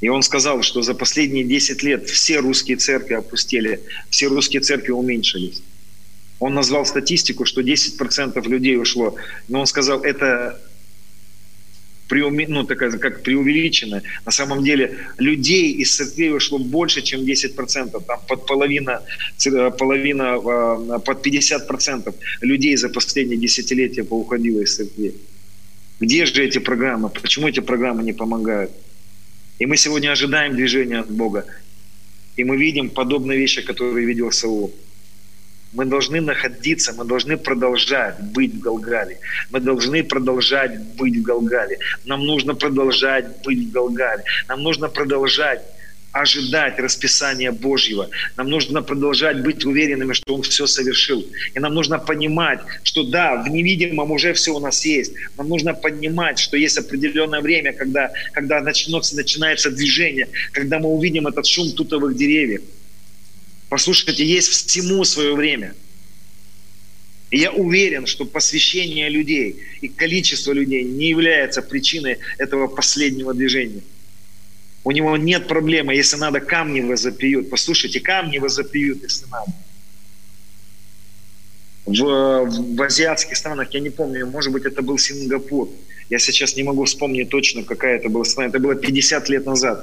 [0.00, 3.80] И он сказал, что за последние 10 лет все русские церкви опустили,
[4.10, 5.62] все русские церкви уменьшились.
[6.40, 9.16] Он назвал статистику, что 10% людей ушло.
[9.48, 10.60] Но он сказал, это
[12.08, 14.02] преуме, ну, такая, как преувеличено.
[14.24, 18.04] На самом деле людей из церквей ушло больше, чем 10%.
[18.06, 19.02] Там под половина,
[19.78, 25.14] половина а, под 50% людей за последние десятилетия поуходило из церкви.
[26.00, 27.08] Где же эти программы?
[27.08, 28.72] Почему эти программы не помогают?
[29.58, 31.46] И мы сегодня ожидаем движения от Бога.
[32.36, 34.74] И мы видим подобные вещи, которые видел Саул.
[35.72, 39.18] Мы должны находиться, мы должны продолжать быть в Галгале.
[39.50, 41.78] Мы должны продолжать быть в Галгале.
[42.04, 44.22] Нам нужно продолжать быть в Галгале.
[44.48, 45.62] Нам нужно продолжать
[46.14, 48.08] ожидать расписания Божьего.
[48.36, 51.26] Нам нужно продолжать быть уверенными, что Он все совершил.
[51.54, 55.12] И нам нужно понимать, что да, в невидимом уже все у нас есть.
[55.36, 61.26] Нам нужно понимать, что есть определенное время, когда, когда начнется, начинается движение, когда мы увидим
[61.26, 62.62] этот шум тутовых деревьев.
[63.68, 65.74] Послушайте, есть всему свое время.
[67.32, 73.82] И я уверен, что посвящение людей и количество людей не является причиной этого последнего движения.
[74.84, 77.48] У него нет проблемы, если надо, камни возопьют.
[77.48, 79.50] Послушайте, камни возопьют, если надо.
[81.86, 85.70] В, в азиатских странах, я не помню, может быть, это был Сингапур.
[86.10, 88.50] Я сейчас не могу вспомнить точно, какая это была страна.
[88.50, 89.82] Это было 50 лет назад.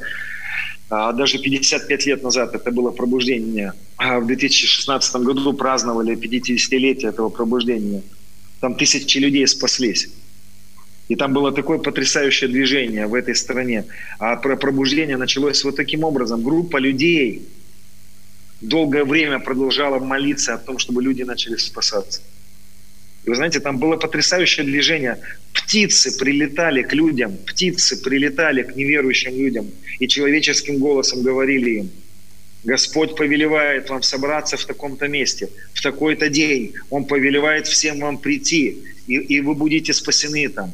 [0.90, 3.74] А даже 55 лет назад это было пробуждение.
[3.98, 8.04] А в 2016 году праздновали 50-летие этого пробуждения.
[8.60, 10.10] Там тысячи людей спаслись.
[11.12, 13.84] И там было такое потрясающее движение в этой стране.
[14.18, 16.42] А пробуждение началось вот таким образом.
[16.42, 17.42] Группа людей
[18.62, 22.22] долгое время продолжала молиться о том, чтобы люди начали спасаться.
[23.26, 25.18] И вы знаете, там было потрясающее движение.
[25.52, 29.70] Птицы прилетали к людям, птицы прилетали к неверующим людям
[30.00, 31.90] и человеческим голосом говорили им,
[32.64, 36.74] Господь повелевает вам собраться в таком-то месте, в такой-то день.
[36.90, 38.78] Он повелевает всем вам прийти,
[39.08, 40.72] и, и вы будете спасены там.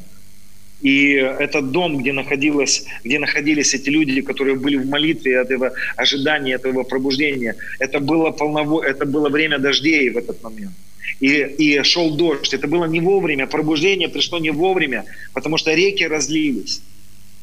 [0.82, 6.54] И этот дом, где, находилось, где находились эти люди, которые были в молитве этого ожидания,
[6.54, 10.72] этого пробуждения, это было, полново, это было время дождей в этот момент.
[11.20, 11.28] И,
[11.58, 12.54] и шел дождь.
[12.54, 13.46] Это было не вовремя.
[13.46, 16.80] Пробуждение пришло не вовремя, потому что реки разлились.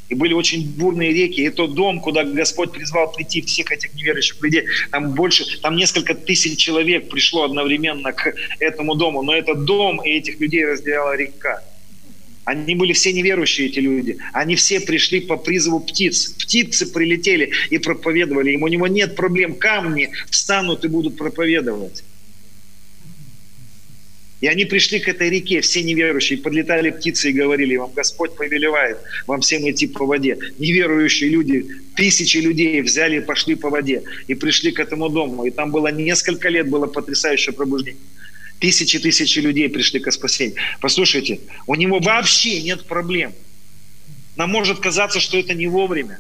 [0.07, 1.41] И были очень бурные реки.
[1.41, 6.13] И тот дом, куда Господь призвал прийти всех этих неверующих людей, там больше, там несколько
[6.13, 9.23] тысяч человек пришло одновременно к этому дому.
[9.23, 11.61] Но этот дом и этих людей разделяла река.
[12.45, 14.17] Они были все неверующие, эти люди.
[14.31, 16.27] Они все пришли по призыву птиц.
[16.39, 18.63] Птицы прилетели и проповедовали им.
[18.63, 19.55] У него нет проблем.
[19.55, 22.03] Камни встанут и будут проповедовать.
[24.41, 28.97] И они пришли к этой реке, все неверующие, подлетали птицы и говорили, вам Господь повелевает
[29.25, 30.37] вам всем идти по воде.
[30.59, 31.65] Неверующие люди,
[31.95, 34.03] тысячи людей взяли и пошли по воде.
[34.27, 35.45] И пришли к этому дому.
[35.45, 38.01] И там было несколько лет, было потрясающее пробуждение.
[38.59, 40.57] Тысячи-тысячи людей пришли к спасению.
[40.79, 43.33] Послушайте, у него вообще нет проблем.
[44.35, 46.19] Нам может казаться, что это не вовремя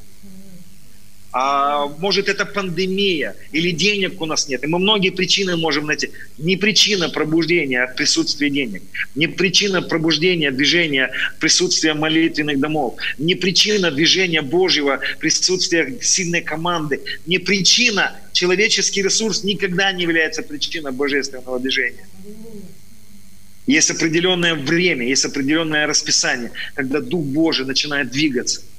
[1.37, 4.63] а, может это пандемия, или денег у нас нет.
[4.63, 6.11] И мы многие причины можем найти.
[6.37, 8.83] Не причина пробуждения от присутствия денег,
[9.15, 17.37] не причина пробуждения движения присутствия молитвенных домов, не причина движения Божьего присутствия сильной команды, не
[17.37, 22.07] причина человеческий ресурс никогда не является причиной божественного движения.
[23.67, 28.61] Есть определенное время, есть определенное расписание, когда Дух Божий начинает двигаться–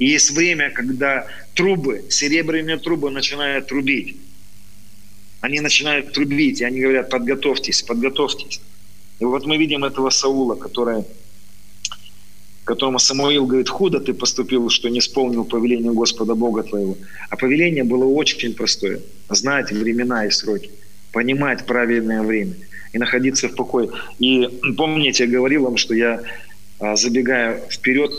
[0.00, 4.16] и есть время, когда трубы, серебряные трубы начинают трубить.
[5.42, 8.60] Они начинают трубить, и они говорят, подготовьтесь, подготовьтесь.
[9.20, 11.04] И вот мы видим этого Саула, который,
[12.64, 16.96] которому Самуил говорит, худо ты поступил, что не исполнил повеление Господа Бога твоего.
[17.28, 19.00] А повеление было очень простое.
[19.28, 20.70] Знать времена и сроки,
[21.12, 22.54] понимать правильное время
[22.94, 23.90] и находиться в покое.
[24.18, 24.48] И
[24.78, 26.22] помните, я говорил вам, что я,
[26.78, 28.12] а, забегая вперед,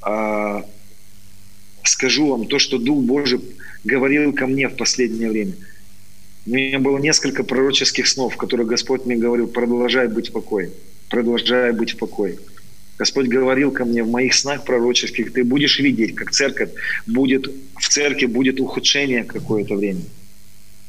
[0.00, 0.64] а,
[1.84, 3.40] скажу вам то, что Дух Божий
[3.84, 5.54] говорил ко мне в последнее время.
[6.46, 10.72] У меня было несколько пророческих снов, в которых Господь мне говорил, продолжай быть в покое,
[11.08, 12.38] продолжай быть в покое.
[12.98, 16.70] Господь говорил ко мне в моих снах пророческих, ты будешь видеть, как церковь
[17.06, 20.02] будет, в церкви будет ухудшение какое-то время.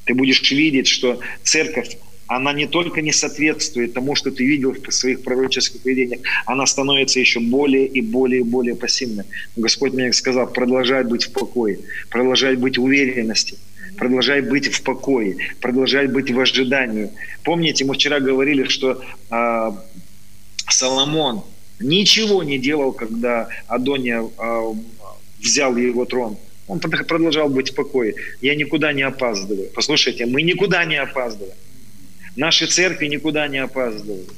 [0.05, 1.97] Ты будешь видеть, что церковь
[2.27, 7.19] она не только не соответствует тому, что ты видел в своих пророческих видениях, она становится
[7.19, 9.25] еще более и более и более пассивной.
[9.55, 11.79] Господь мне сказал, продолжай быть в покое,
[12.09, 13.57] продолжай быть в уверенности,
[13.97, 17.09] продолжай быть в покое, продолжай быть в ожидании.
[17.43, 19.71] Помните, мы вчера говорили, что э,
[20.69, 21.43] Соломон
[21.79, 24.73] ничего не делал, когда Адония э,
[25.39, 26.37] взял его трон.
[26.67, 28.15] Он продолжал быть в покое.
[28.41, 29.69] Я никуда не опаздываю.
[29.75, 31.53] Послушайте, мы никуда не опаздываем.
[32.35, 34.29] Наши церкви никуда не опаздывают.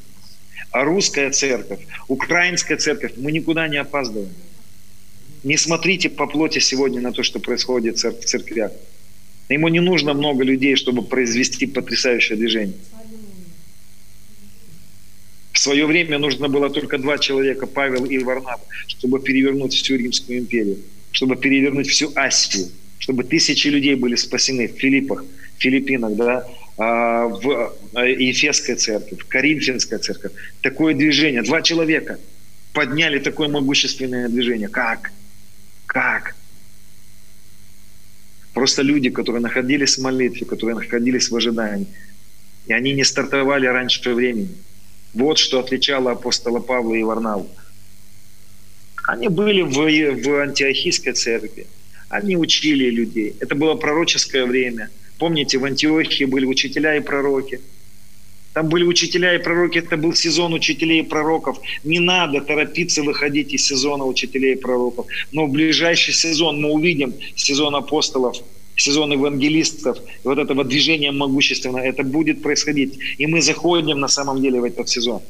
[0.72, 4.34] А русская церковь, украинская церковь, мы никуда не опаздываем.
[5.43, 8.72] Не смотрите по плоти сегодня на то, что происходит в церквях.
[9.47, 12.76] Ему не нужно много людей, чтобы произвести потрясающее движение.
[15.51, 20.39] В свое время нужно было только два человека, Павел и Варнав, чтобы перевернуть всю Римскую
[20.39, 20.80] империю,
[21.11, 22.67] чтобы перевернуть всю Асию,
[22.99, 25.23] чтобы тысячи людей были спасены в Филиппах,
[25.57, 26.47] Филиппинах, да,
[26.77, 30.31] в э, Ефесской церкви, в Коринфянской церкви.
[30.61, 31.41] Такое движение.
[31.41, 32.19] Два человека
[32.73, 34.68] подняли такое могущественное движение.
[34.68, 35.11] Как?
[35.85, 36.35] Как?
[38.53, 41.88] Просто люди, которые находились в молитве, которые находились в ожидании.
[42.68, 44.56] И они не стартовали раньше времени.
[45.14, 47.49] Вот что отличало апостола Павла и Варнаву.
[49.07, 51.68] Они были в, в антиохийской церкви.
[52.10, 53.35] Они учили людей.
[53.39, 57.61] Это было пророческое время– Помните, в Антиохии были учителя и пророки.
[58.53, 61.59] Там были учителя и пророки, это был сезон учителей и пророков.
[61.83, 65.07] Не надо торопиться выходить из сезона учителей и пророков.
[65.33, 68.37] Но в ближайший сезон мы увидим сезон апостолов,
[68.77, 72.97] сезон евангелистов, вот этого движения могущественного, это будет происходить.
[73.17, 75.21] И мы заходим на самом деле в этот сезон.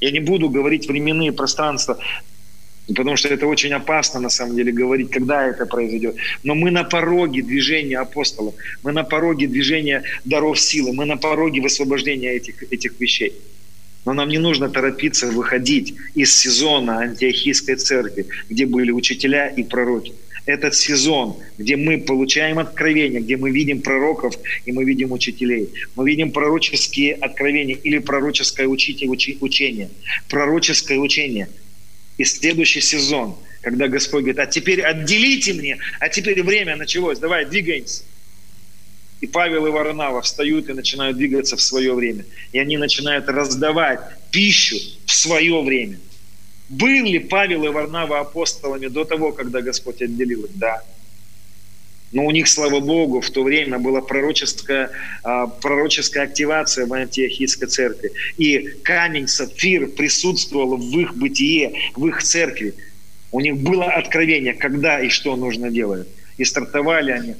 [0.00, 1.98] Я не буду говорить временные пространства,
[2.88, 6.16] Потому что это очень опасно, на самом деле, говорить, когда это произойдет.
[6.44, 8.54] Но мы на пороге движения апостолов,
[8.84, 13.32] мы на пороге движения даров силы, мы на пороге высвобождения этих, этих вещей.
[14.04, 20.12] Но нам не нужно торопиться выходить из сезона антиохийской церкви, где были учителя и пророки.
[20.44, 25.70] Этот сезон, где мы получаем откровения, где мы видим пророков и мы видим учителей.
[25.96, 29.90] Мы видим пророческие откровения или пророческое учение.
[30.28, 31.48] Пророческое учение–
[32.18, 37.44] и следующий сезон, когда Господь говорит, а теперь отделите мне, а теперь время началось, давай,
[37.44, 38.02] двигаемся.
[39.20, 42.24] И Павел и Варнава встают и начинают двигаться в свое время.
[42.52, 44.76] И они начинают раздавать пищу
[45.06, 45.98] в свое время.
[46.68, 50.50] Был ли Павел и Варнава апостолами до того, когда Господь отделил их?
[50.54, 50.82] Да.
[52.16, 54.90] Но у них, слава Богу, в то время была пророческая,
[55.22, 58.10] а, пророческая активация в антиохийской церкви.
[58.38, 62.72] И камень, сапфир присутствовал в их бытие, в их церкви.
[63.32, 66.08] У них было откровение, когда и что нужно делать.
[66.38, 67.34] И стартовали они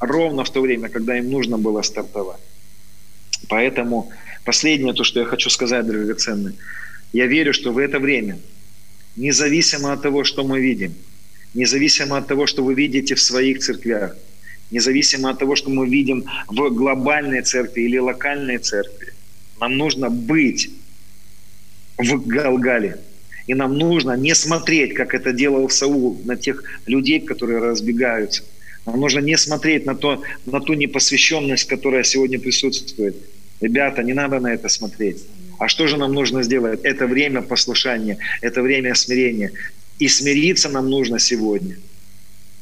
[0.00, 2.40] ровно в то время, когда им нужно было стартовать.
[3.48, 4.10] Поэтому
[4.44, 6.54] последнее, то, что я хочу сказать, драгоценные,
[7.12, 8.40] я верю, что в это время,
[9.14, 10.92] независимо от того, что мы видим–
[11.54, 14.16] независимо от того, что вы видите в своих церквях,
[14.70, 19.12] независимо от того, что мы видим в глобальной церкви или локальной церкви.
[19.60, 20.70] Нам нужно быть
[21.98, 22.98] в Галгале.
[23.46, 28.44] И нам нужно не смотреть, как это делал Саул, на тех людей, которые разбегаются.
[28.86, 33.16] Нам нужно не смотреть на, то, на ту непосвященность, которая сегодня присутствует.
[33.60, 35.24] Ребята, не надо на это смотреть.
[35.58, 36.80] А что же нам нужно сделать?
[36.82, 39.52] Это время послушания, это время смирения.
[40.02, 41.76] И смириться нам нужно сегодня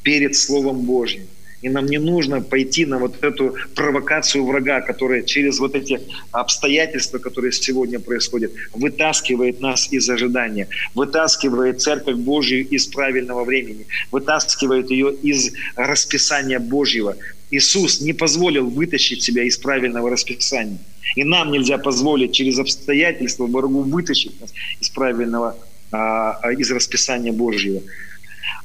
[0.03, 1.25] перед Словом Божьим.
[1.63, 5.99] И нам не нужно пойти на вот эту провокацию врага, которая через вот эти
[6.31, 14.91] обстоятельства, которые сегодня происходят, вытаскивает нас из ожидания, вытаскивает Церковь Божью из правильного времени, вытаскивает
[14.91, 17.17] ее из расписания Божьего.
[17.49, 20.77] Иисус не позволил вытащить себя из правильного расписания.
[21.15, 25.57] И нам нельзя позволить через обстоятельства врагу вытащить нас из правильного,
[25.91, 27.81] из расписания Божьего.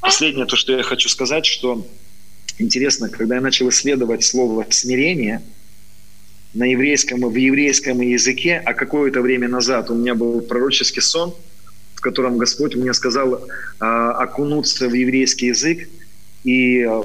[0.01, 1.87] Последнее, то, что я хочу сказать, что
[2.59, 5.43] интересно, когда я начал исследовать слово «смирение»,
[6.57, 11.35] на еврейском, в еврейском языке, а какое-то время назад у меня был пророческий сон,
[11.95, 15.87] в котором Господь мне сказал э, окунуться в еврейский язык
[16.45, 17.03] и э,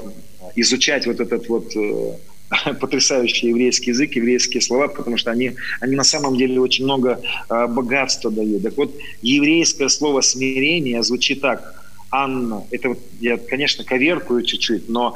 [0.56, 2.16] изучать вот этот вот э,
[2.80, 7.66] потрясающий еврейский язык, еврейские слова, потому что они, они на самом деле очень много э,
[7.66, 8.62] богатства дают.
[8.62, 11.78] Так вот, еврейское слово «смирение» звучит так.
[12.10, 15.14] Анна, это вот я, конечно, коверкую чуть-чуть, но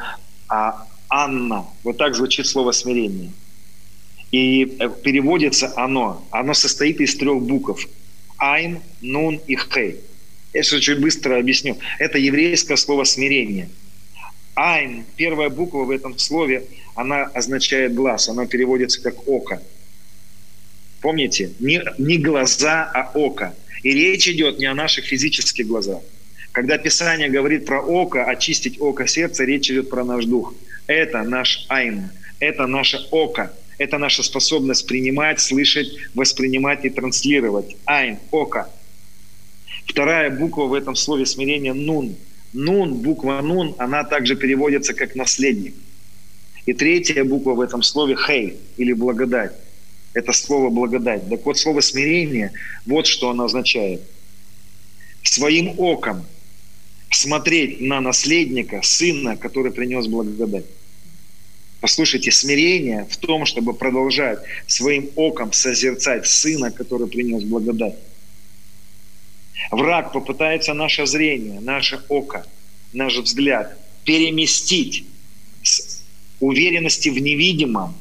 [0.49, 1.67] а Анна.
[1.85, 3.31] Вот так звучит слово смирение.
[4.33, 6.27] И э, переводится оно.
[6.31, 7.87] Оно состоит из трех букв.
[8.39, 10.01] Айн, Нун и Хей.
[10.53, 11.79] Я сейчас чуть быстро объясню.
[11.99, 13.69] Это еврейское слово смирение.
[14.55, 16.65] Айн, первая буква в этом слове,
[16.97, 18.29] она означает глаз.
[18.29, 19.63] Она переводится как око.
[21.01, 21.53] Помните?
[21.61, 23.55] Не, не глаза, а око.
[23.83, 26.01] И речь идет не о наших физических глазах.
[26.53, 30.55] Когда Писание говорит про око, очистить око сердца, речь идет про наш дух.
[30.87, 32.11] Это наш айн,
[32.41, 37.77] это наше око, это наша способность принимать, слышать, воспринимать и транслировать.
[37.85, 38.71] Айн, око.
[39.85, 42.17] Вторая буква в этом слове смирения– нун.
[42.55, 45.75] Нун, буква нун, она также переводится как наследник.
[46.67, 49.53] И третья буква в этом слове– хей или благодать.
[50.13, 51.29] Это слово благодать.
[51.29, 52.53] Так вот, слово смирение,
[52.85, 54.03] вот что оно означает.
[55.23, 56.27] Своим оком–
[57.11, 60.65] смотреть на наследника, сына, который принес благодать.
[61.81, 67.97] Послушайте, смирение в том, чтобы продолжать своим оком созерцать сына, который принес благодать.
[69.71, 72.47] Враг попытается наше зрение, наше око,
[72.93, 75.05] наш взгляд переместить
[76.41, 77.95] уверенности в невидимом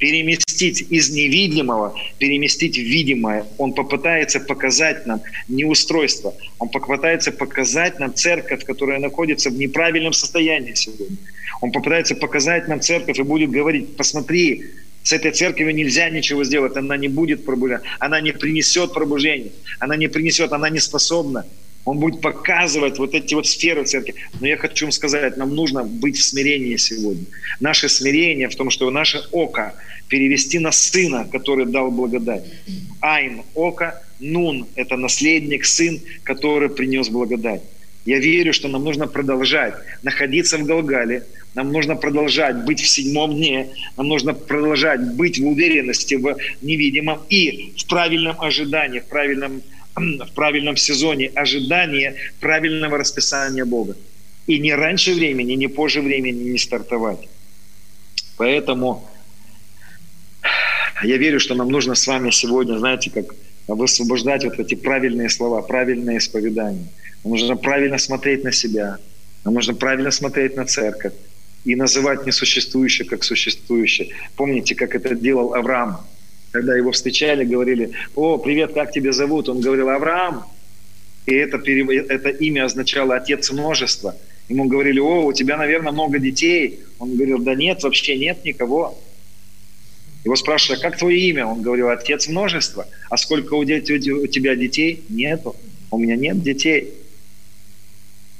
[0.00, 3.46] переместить из невидимого, переместить в видимое.
[3.58, 6.34] Он попытается показать нам неустройство.
[6.58, 11.18] Он попытается показать нам церковь, которая находится в неправильном состоянии сегодня.
[11.60, 14.64] Он попытается показать нам церковь и будет говорить, посмотри,
[15.02, 19.96] с этой церковью нельзя ничего сделать, она не будет пробуждена, она не принесет пробуждения, она
[19.96, 21.44] не принесет, она не способна.
[21.84, 24.14] Он будет показывать вот эти вот сферы церкви.
[24.40, 27.24] Но я хочу вам сказать, нам нужно быть в смирении сегодня.
[27.58, 29.74] Наше смирение в том, что наше око
[30.08, 32.44] перевести на сына, который дал благодать.
[33.00, 37.62] Айн– око, Нун– это наследник, сын, который принес благодать.
[38.04, 43.34] Я верю, что нам нужно продолжать находиться в Галгале, нам нужно продолжать быть в седьмом
[43.34, 49.62] дне, нам нужно продолжать быть в уверенности в невидимом и в правильном ожидании, в правильном
[50.28, 53.96] в правильном сезоне ожидания правильного расписания Бога.
[54.46, 57.28] И не раньше времени, не позже времени не стартовать.
[58.36, 59.08] Поэтому
[61.02, 63.34] я верю, что нам нужно с вами сегодня, знаете, как
[63.68, 66.88] высвобождать вот эти правильные слова, правильные исповедания.
[67.24, 68.98] Нам нужно правильно смотреть на себя,
[69.44, 71.12] нам нужно правильно смотреть на церковь
[71.64, 74.08] и называть несуществующее как существующее.
[74.36, 76.00] Помните, как это делал Авраам?
[76.52, 79.48] Когда его встречали, говорили, о, привет, как тебя зовут?
[79.48, 80.44] Он говорил, Авраам.
[81.26, 84.16] И это, это имя означало отец множества.
[84.48, 86.80] Ему говорили, о, у тебя, наверное, много детей.
[86.98, 88.98] Он говорил, да нет, вообще нет никого.
[90.24, 91.46] Его спрашивали, а как твое имя?
[91.46, 92.86] Он говорил, отец множества.
[93.08, 95.04] А сколько у, тебя детей?
[95.08, 95.54] Нету.
[95.92, 96.94] У меня нет детей.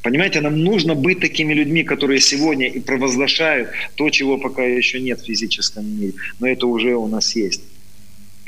[0.02, 5.20] Понимаете, нам нужно быть такими людьми, которые сегодня и провозглашают то, чего пока еще нет
[5.20, 6.14] в физическом мире.
[6.40, 7.62] Но это уже у нас есть.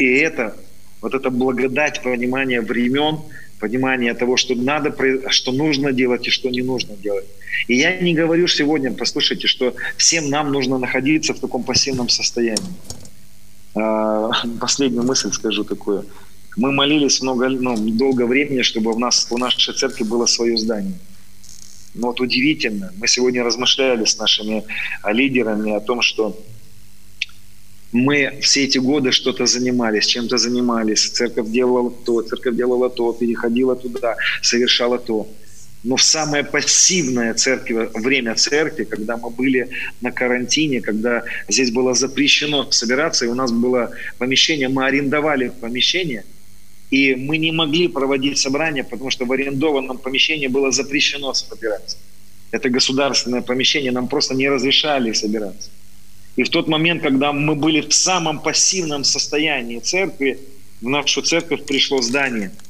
[0.03, 0.57] И это,
[1.01, 3.21] вот эта благодать понимания времен,
[3.61, 4.93] понимание того, что надо,
[5.31, 7.27] что нужно делать и что не нужно делать.
[7.69, 12.75] И я не говорю сегодня, послушайте, что всем нам нужно находиться в таком пассивном состоянии.
[13.77, 14.31] А,
[14.61, 16.05] последнюю мысль скажу такую.
[16.57, 20.99] Мы молились много, ну, долго времени, чтобы у нас, у нашей церкви было свое здание.
[21.95, 24.65] Но вот удивительно, мы сегодня размышляли с нашими
[25.07, 26.37] лидерами о том, что
[27.93, 31.11] мы все эти годы что-то занимались, чем-то занимались.
[31.11, 35.29] Церковь делала то, церковь делала то, переходила туда, совершала то.
[35.85, 39.69] Но в самое пассивное церкви, время церкви, когда мы были
[40.01, 46.25] на карантине, когда здесь было запрещено собираться, и у нас было помещение, мы арендовали помещение,
[46.91, 51.97] и мы не могли проводить собрания, потому что в арендованном помещении было запрещено собираться.
[52.53, 55.71] Это государственное помещение, нам просто не разрешали собираться.
[56.37, 60.39] И в тот момент, когда мы были в самом пассивном состоянии церкви,
[60.81, 62.51] в нашу церковь пришло здание–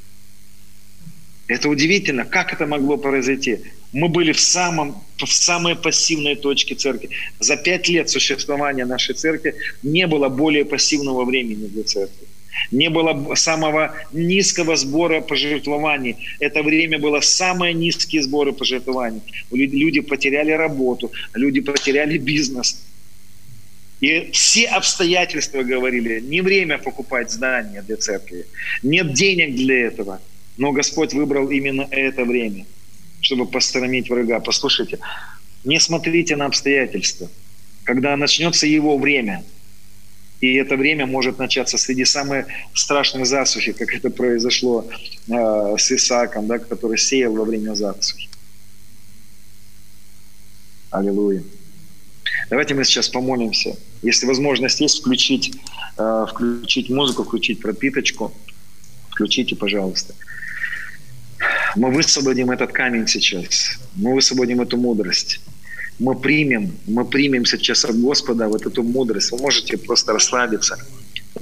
[1.52, 3.58] это удивительно, как это могло произойти.
[3.92, 7.10] Мы были в, самом, в самой пассивной точке церкви.
[7.40, 12.26] За пять лет существования нашей церкви не было более пассивного времени для церкви.
[12.70, 16.16] Не было самого низкого сбора пожертвований.
[16.38, 19.20] Это время было самые низкие сборы пожертвований.
[19.50, 22.82] Люди потеряли работу, люди потеряли бизнес.
[24.02, 28.46] И все обстоятельства говорили, не время покупать здание для церкви,
[28.82, 30.20] нет денег для этого–
[30.56, 32.66] но Господь выбрал именно это время,
[33.20, 34.40] чтобы посторонить врага.
[34.40, 34.98] Послушайте,
[35.64, 37.28] не смотрите на обстоятельства.
[37.84, 39.44] Когда начнется его время,
[40.40, 44.88] и это время может начаться среди самой страшной засухи, как это произошло
[45.28, 48.28] э, с Исааком, да, который сеял во время засухи.
[50.90, 51.42] Аллилуйя.
[52.50, 53.76] Давайте мы сейчас помолимся.
[54.02, 55.54] Если возможность есть, включить,
[55.96, 58.32] э, включить музыку, включить пропиточку.
[59.10, 60.14] Включите, пожалуйста.
[61.76, 63.78] Мы высвободим этот камень сейчас.
[63.94, 65.40] Мы высвободим эту мудрость.
[65.98, 69.30] Мы примем, мы примем сейчас от Господа вот эту мудрость.
[69.30, 70.76] Вы можете просто расслабиться.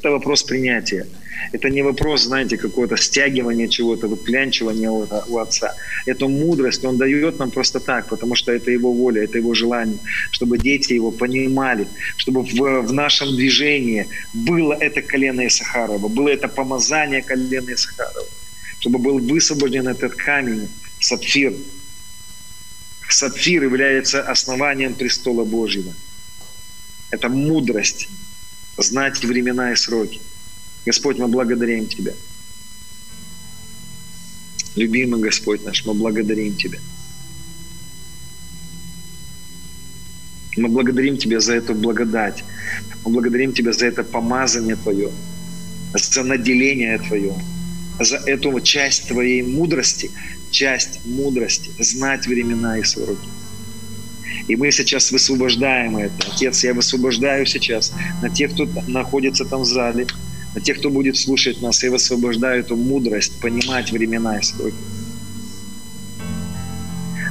[0.00, 1.06] Это вопрос принятия.
[1.52, 5.74] Это не вопрос, знаете, какого-то стягивания чего-то, выклянчивания у Отца.
[6.06, 9.98] Эту мудрость Он дает нам просто так, потому что это Его воля, это Его желание,
[10.30, 11.86] чтобы дети Его понимали,
[12.16, 18.26] чтобы в, в нашем движении было это колено Исахарова, было это помазание колена Исахарова
[18.80, 20.66] чтобы был высвобожден этот камень,
[21.00, 21.52] сапфир.
[23.10, 25.92] Сапфир является основанием престола Божьего.
[27.10, 28.08] Это мудрость,
[28.82, 30.20] знать времена и сроки.
[30.86, 32.14] Господь, мы благодарим Тебя.
[34.76, 36.78] Любимый Господь наш, мы благодарим Тебя.
[40.56, 42.44] Мы благодарим Тебя за эту благодать.
[43.04, 45.10] Мы благодарим Тебя за это помазание Твое,
[45.94, 47.34] за наделение Твое
[48.04, 50.10] за эту часть твоей мудрости,
[50.50, 53.28] часть мудрости, знать времена и сроки.
[54.48, 56.14] И мы сейчас высвобождаем это.
[56.32, 57.92] Отец, я высвобождаю сейчас
[58.22, 60.06] на тех, кто находится там в зале,
[60.54, 64.74] на тех, кто будет слушать нас, я высвобождаю эту мудрость, понимать времена и сроки.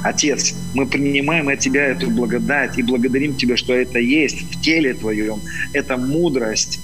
[0.02, 4.94] Отец, мы принимаем от Тебя эту благодать и благодарим Тебя, что это есть в теле
[4.94, 5.40] Твоем.
[5.74, 6.80] Это мудрость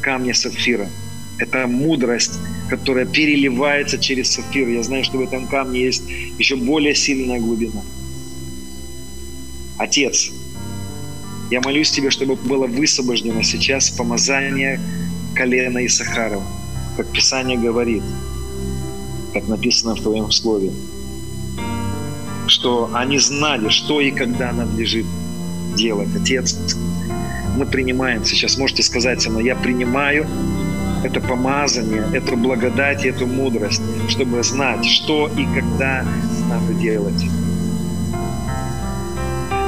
[0.00, 0.88] камня сапфира–
[1.38, 2.38] это мудрость,
[2.68, 4.68] которая переливается через сапфир.
[4.68, 6.04] Я знаю, что в этом камне есть
[6.38, 7.82] еще более сильная глубина.
[9.78, 10.30] Отец,
[11.50, 14.80] я молюсь Тебе, чтобы было высвобождено сейчас помазание
[15.34, 16.44] колена Исахарова,
[16.96, 18.02] как Писание говорит,
[19.32, 20.72] как написано в Твоем Слове,
[22.46, 25.06] что они знали, что и когда надлежит
[25.76, 26.08] делать.
[26.14, 26.56] Отец,
[27.56, 30.26] мы принимаем сейчас, можете сказать мной, я принимаю
[31.02, 36.06] это помазание, эту благодать, эту мудрость, чтобы знать, что и когда
[36.48, 37.22] надо делать.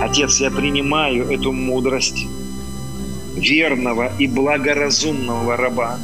[0.09, 2.28] Отец, я принимаю эту мудрость
[3.35, 5.99] верного и благоразумного раба,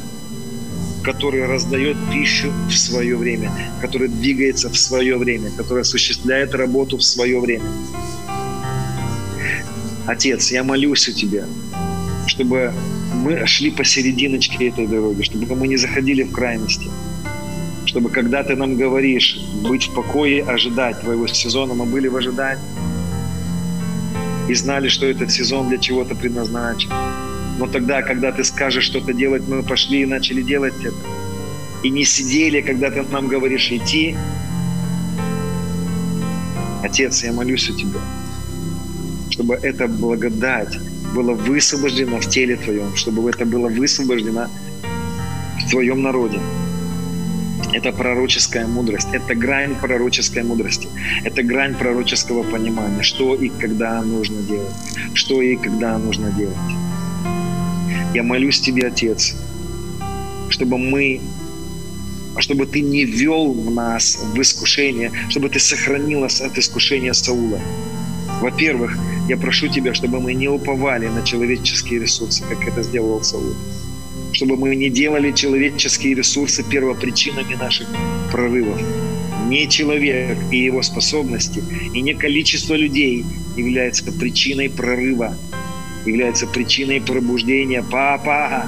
[1.05, 3.49] который раздает пищу в свое время,
[3.79, 7.63] который двигается в свое время, который осуществляет работу в свое время.
[10.05, 11.45] Отец, я молюсь у Тебя,
[12.27, 12.73] чтобы
[13.13, 16.89] мы шли посерединочке этой дороги, чтобы мы не заходили в крайности.
[17.85, 22.82] Чтобы когда ты нам говоришь быть в покое, ожидать твоего сезона, мы были в ожидании
[24.53, 26.89] и знали, что этот сезон для чего-то предназначен.
[27.57, 30.95] Но тогда, когда ты скажешь что-то делать, мы пошли и начали делать это.
[31.83, 34.15] И не сидели, когда ты нам говоришь идти.
[36.83, 37.99] Отец, я молюсь у Тебя,
[39.31, 40.77] чтобы эта благодать
[41.15, 44.49] было высвобождено в теле Твоем, чтобы это было высвобождено
[45.65, 46.39] в Твоем народе.
[47.73, 50.87] Это пророческая мудрость, это грань пророческой мудрости,
[51.23, 54.75] это грань пророческого понимания, что и когда нужно делать,
[55.15, 56.55] что и когда нужно делать.
[58.13, 59.35] Я молюсь Тебе, Отец,
[60.49, 61.19] чтобы мы
[62.39, 67.59] чтобы ты не вел нас в искушение, чтобы ты сохранил нас от искушения Саула.
[68.41, 68.97] Во-первых,
[69.29, 73.55] Я прошу Тебя, чтобы мы не уповали на человеческие ресурсы, как это сделал Саул.
[74.33, 77.87] Чтобы мы не делали человеческие ресурсы первопричинами наших
[78.31, 78.81] прорывов.
[79.47, 83.23] Не человек и его способности, и не количество людей
[83.55, 85.37] является причиной прорыва,
[86.07, 87.83] является причиной пробуждения.
[87.83, 88.65] Папа,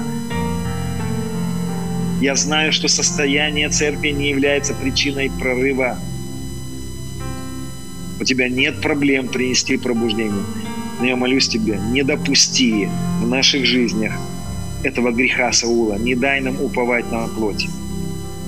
[2.20, 5.98] я знаю, что состояние церкви не является причиной прорыва.
[8.20, 10.44] У тебя нет проблем принести пробуждение.
[11.00, 12.88] Но я молюсь тебе, не допусти
[13.20, 14.12] в наших жизнях
[14.86, 15.98] этого греха Саула.
[15.98, 17.68] Не дай нам уповать на плоть.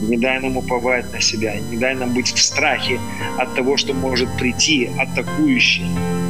[0.00, 1.56] Не дай нам уповать на себя.
[1.70, 3.00] Не дай нам быть в страхе
[3.36, 5.84] от того, что может прийти атакующий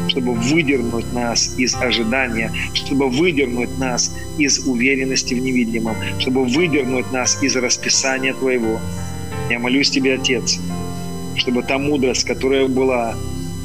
[0.09, 7.43] чтобы выдернуть нас из ожидания, чтобы выдернуть нас из уверенности в невидимом, чтобы выдернуть нас
[7.43, 8.81] из расписания Твоего.
[9.51, 10.59] Я молюсь Тебе, Отец,
[11.37, 13.17] чтобы та мудрость, которая была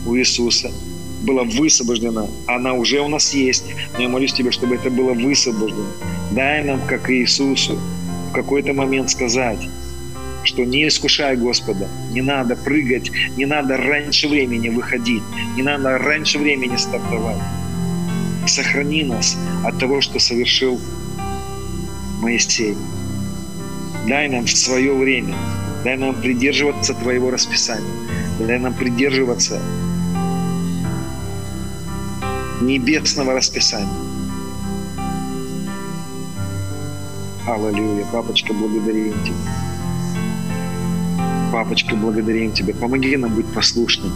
[0.06, 0.72] у Иисуса,
[1.23, 2.27] была высвобождена.
[2.47, 5.87] Она уже у нас есть, но я молюсь Тебе, чтобы это было высвобождено.
[6.31, 7.79] Дай нам, как Иисусу,
[8.29, 9.69] в какой-то момент сказать,
[10.43, 15.23] что не искушай Господа, не надо прыгать, не надо раньше времени выходить,
[15.55, 17.41] не надо раньше времени стартовать.
[18.45, 20.79] Сохрани нас от того, что совершил
[22.21, 22.75] Моисей.
[24.07, 25.35] Дай нам в свое время,
[25.85, 27.87] дай нам придерживаться Твоего расписания,
[28.39, 29.61] дай нам придерживаться
[32.61, 33.88] небесного расписания.
[37.45, 38.05] Аллилуйя.
[38.11, 39.35] Папочка, благодарим Тебя.
[41.51, 42.73] Папочка, благодарим Тебя.
[42.73, 44.13] Помоги нам быть послушными.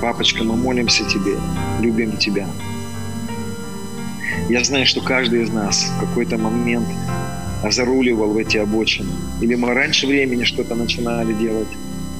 [0.00, 1.36] Папочка, мы молимся Тебе,
[1.80, 2.46] любим Тебя.
[4.48, 6.88] Я знаю, что каждый из нас в какой-то момент
[7.68, 9.12] заруливал в эти обочины.
[9.40, 11.68] Или мы раньше времени что-то начинали делать,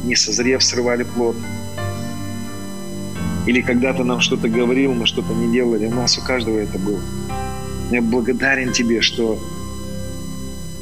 [0.05, 1.36] не созрев, срывали плод.
[3.47, 5.87] Или когда-то нам что-то говорил, мы что-то не делали.
[5.87, 7.01] У нас у каждого это было.
[7.91, 9.39] Я благодарен Тебе, что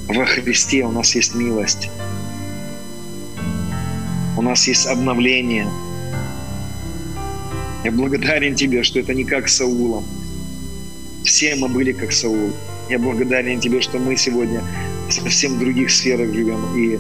[0.09, 1.89] во Христе у нас есть милость
[4.39, 5.67] у нас есть обновление.
[7.85, 10.05] Я благодарен Тебе, что это не как с Саулом.
[11.25, 12.53] Все мы были как Саул.
[12.89, 14.63] Я благодарен Тебе, что мы сегодня
[15.11, 16.61] совсем других сферах живем.
[16.77, 16.99] И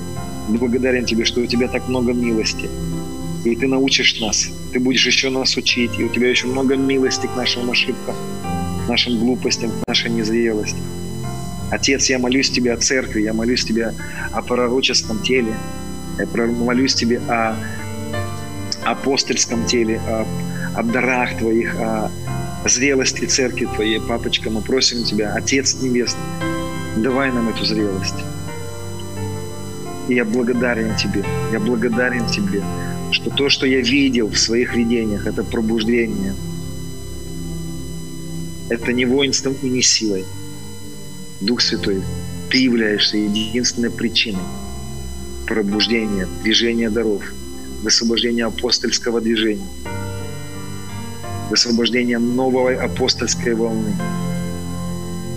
[0.48, 2.68] благодарен Тебе, что у Тебя так много милости.
[3.52, 4.48] И Ты научишь нас.
[4.72, 5.98] Ты будешь еще нас учить.
[5.98, 8.14] И у Тебя еще много милости к нашим ошибкам,
[8.84, 10.78] к нашим глупостям, к нашей незрелости.
[11.70, 13.94] Отец, я молюсь Тебе о церкви, я молюсь Тебе
[14.32, 15.54] о пророческом теле,
[16.18, 17.56] я молюсь Тебе о
[18.84, 20.26] апостольском теле, о,
[20.74, 22.10] о дарах Твоих, о
[22.66, 24.00] зрелости церкви Твоей.
[24.00, 26.20] Папочка, мы просим Тебя, Отец Небесный,
[26.96, 28.14] давай нам эту зрелость.
[30.08, 32.62] И я благодарен Тебе, я благодарен Тебе,
[33.10, 36.34] что то, что я видел в своих видениях, это пробуждение.
[38.68, 40.24] Это не воинством и не силой.
[41.40, 42.02] Дух Святой,
[42.50, 44.42] Ты являешься единственной причиной,
[45.46, 47.22] пробуждение, движение даров,
[47.82, 49.68] высвобождение апостольского движения,
[51.50, 53.94] высвобождение новой апостольской волны.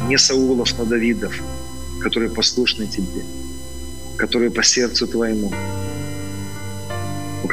[0.08, 1.34] Не Саулов, но Давидов,
[2.02, 3.24] которые послушны Тебе,
[4.18, 5.54] которые по сердцу Твоему,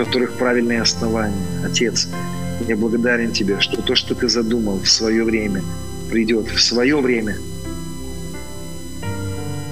[0.04, 1.34] которых правильные основания.
[1.64, 2.08] Отец,
[2.68, 5.62] я благодарен Тебе, что то, что Ты задумал в свое время,
[6.10, 7.36] придет в свое время–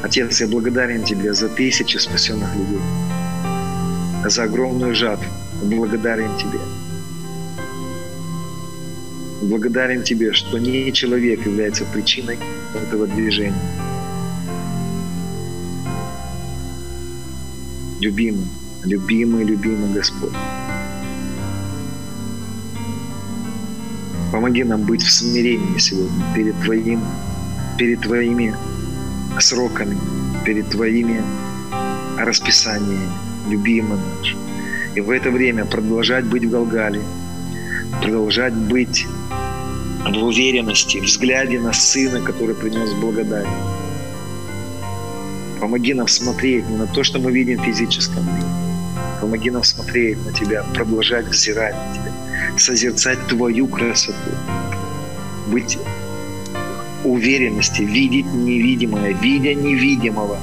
[0.06, 2.80] Отец, я благодарен Тебе за тысячи спасенных людей,
[4.24, 5.26] за огромную жатву.
[5.64, 6.60] Благодарен Тебе.
[9.42, 12.38] Благодарен Тебе, что не человек является причиной
[12.74, 13.56] этого движения.
[18.00, 18.46] Любимый,
[18.86, 20.32] любимый, любимый Господь.
[24.32, 27.00] Помоги нам быть в смирении сегодня перед Твоим,
[27.78, 28.54] перед Твоими
[29.38, 29.96] сроками,
[30.44, 31.22] перед Твоими
[32.18, 33.10] расписаниями,
[33.48, 34.36] любимый наш.
[34.94, 37.02] И в это время продолжать быть в Галгале,
[38.02, 39.06] продолжать быть
[40.04, 43.48] в уверенности, взгляде на Сына, который принес благодать.
[45.60, 48.65] Помоги нам смотреть не на то, что мы видим в физическом мире.
[49.20, 54.30] Помоги нам смотреть на Тебя, продолжать взирать на Тебя, созерцать Твою красоту,
[55.48, 55.78] быть
[57.05, 60.38] уверенности, видеть невидимое, видя невидимого,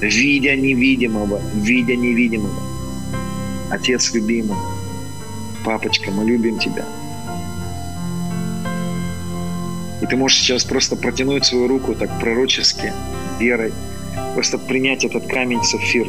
[0.00, 2.62] видя невидимого, видя невидимого.
[3.70, 4.56] Отец любимый,
[5.64, 6.84] папочка, мы любим тебя.
[10.00, 12.92] И ты можешь сейчас просто протянуть свою руку так пророчески,
[13.40, 13.72] верой,
[14.34, 16.06] просто принять этот камень сапфир.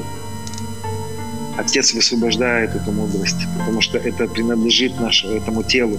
[1.57, 5.97] Отец высвобождает эту мудрость, потому что это принадлежит нашему, этому телу.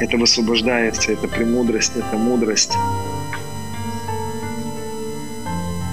[0.00, 2.72] Это высвобождается, это премудрость, это мудрость.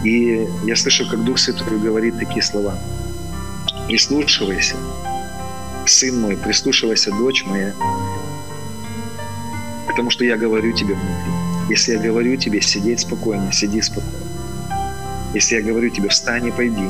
[0.04, 2.78] И я слышу, как Дух Святой говорит такие слова.
[3.88, 4.76] Прислушивайся,
[5.86, 7.74] сын мой, прислушивайся, дочь моя,
[9.88, 11.32] к тому, что я говорю тебе внутри.
[11.70, 14.18] Если я говорю тебе сидеть спокойно, сиди спокойно.
[15.34, 16.90] Если я говорю тебе встань и пойди,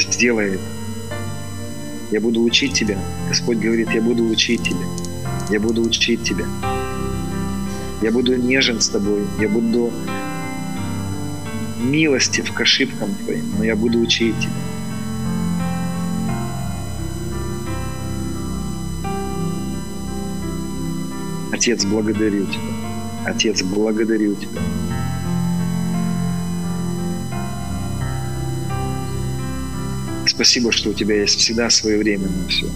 [0.00, 0.64] сделай это.
[2.10, 2.98] Я буду учить тебя.
[3.28, 4.86] Господь говорит, я буду учить тебя.
[5.50, 6.46] Я буду учить тебя.
[8.02, 9.24] Я буду нежен с тобой.
[9.40, 9.92] Я буду
[11.80, 14.52] милостив к ошибкам твоим, но я буду учить тебя.
[21.64, 22.60] Отец, благодарю Тебя.
[23.24, 24.60] Отец, благодарю Тебя.
[30.34, 32.66] Спасибо, что у Тебя есть всегда свое время на все.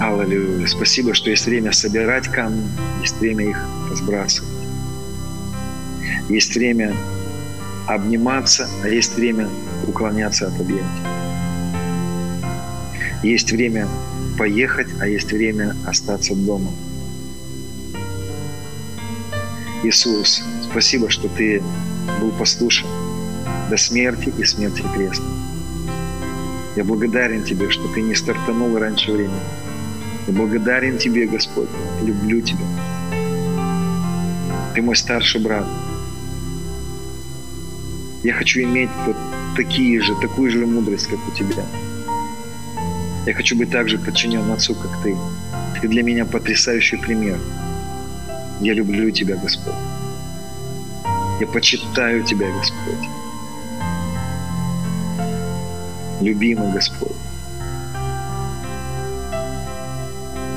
[0.00, 0.66] Аллилуйя.
[0.66, 2.68] Спасибо, что есть время собирать камни,
[3.00, 4.50] есть время их разбрасывать.
[6.28, 6.96] Есть время
[7.86, 9.48] обниматься, а есть время
[9.86, 10.84] уклоняться от объятий.
[13.22, 13.86] Есть время
[14.36, 16.72] поехать, а есть время остаться дома.
[19.84, 21.62] Иисус, спасибо, что Ты
[22.20, 22.88] был послушен
[23.70, 25.24] до смерти и смерти креста.
[26.76, 29.40] Я благодарен Тебе, что Ты не стартанул раньше времени.
[30.26, 31.68] Я благодарен Тебе, Господь.
[32.02, 32.64] Люблю Тебя.
[34.74, 35.66] Ты мой старший брат.
[38.22, 39.16] Я хочу иметь вот
[39.56, 41.64] такие же, такую же мудрость, как у тебя.
[43.26, 45.16] Я хочу быть так же подчинен Отцу, как ты.
[45.80, 47.38] Ты для меня потрясающий пример.
[48.60, 49.74] Я люблю Тебя, Господь.
[51.40, 53.17] Я почитаю Тебя, Господь.
[56.20, 57.12] Любимый Господь.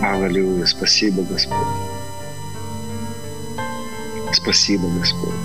[0.01, 0.65] Аллилуйя.
[0.65, 1.57] Спасибо, Господь.
[4.33, 5.35] Спасибо, Господь.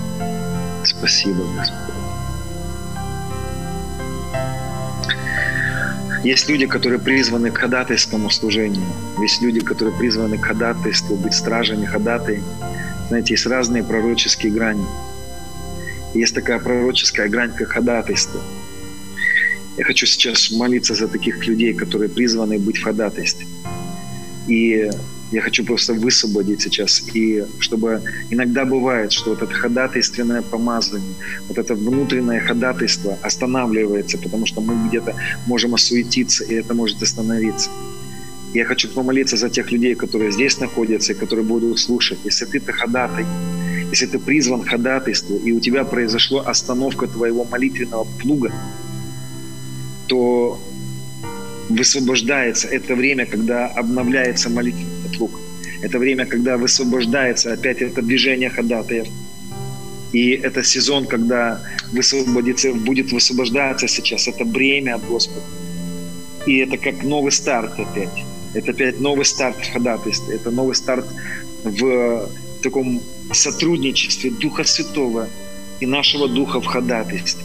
[0.85, 1.87] Спасибо, Господь.
[6.25, 8.87] Есть люди, которые призваны к ходатайскому служению.
[9.21, 12.43] Есть люди, которые призваны к ходатайству, быть стражами ходатай.
[13.09, 14.85] Знаете, есть разные пророческие грани.
[16.15, 18.41] Есть такая пророческая грань, как ходатайство.
[19.77, 23.47] Я хочу сейчас молиться за таких людей, которые призваны быть в ходатайстве.
[24.49, 24.91] И
[25.33, 27.03] я хочу просто высвободить сейчас.
[27.15, 31.15] И чтобы иногда бывает, что вот это ходатайственное помазание,
[31.49, 35.15] вот это внутреннее ходатайство останавливается, потому что мы где-то
[35.47, 37.71] можем осуетиться, и это может остановиться.
[38.55, 42.19] Я хочу помолиться за тех людей, которые здесь находятся и которые будут слушать.
[42.25, 43.27] Если ты-то ходатай,
[43.91, 48.53] если ты призван ходатайству, и у тебя произошла остановка твоего молитвенного плуга,
[50.07, 50.61] то
[51.69, 55.41] высвобождается это время, когда обновляется молитвенный плуг.
[55.83, 59.07] Это время, когда высвобождается опять это движение ходатаев.
[60.13, 61.61] И это сезон, когда
[61.93, 65.43] высвободится, будет высвобождаться сейчас это бремя от Господа.
[66.47, 68.25] И это как новый старт опять.
[68.55, 70.37] Это опять новый старт в ходатайстве.
[70.37, 71.07] Это новый старт
[71.65, 72.29] в
[72.63, 73.03] таком
[73.33, 75.29] сотрудничестве Духа Святого
[75.81, 77.45] и нашего Духа в ходатайстве.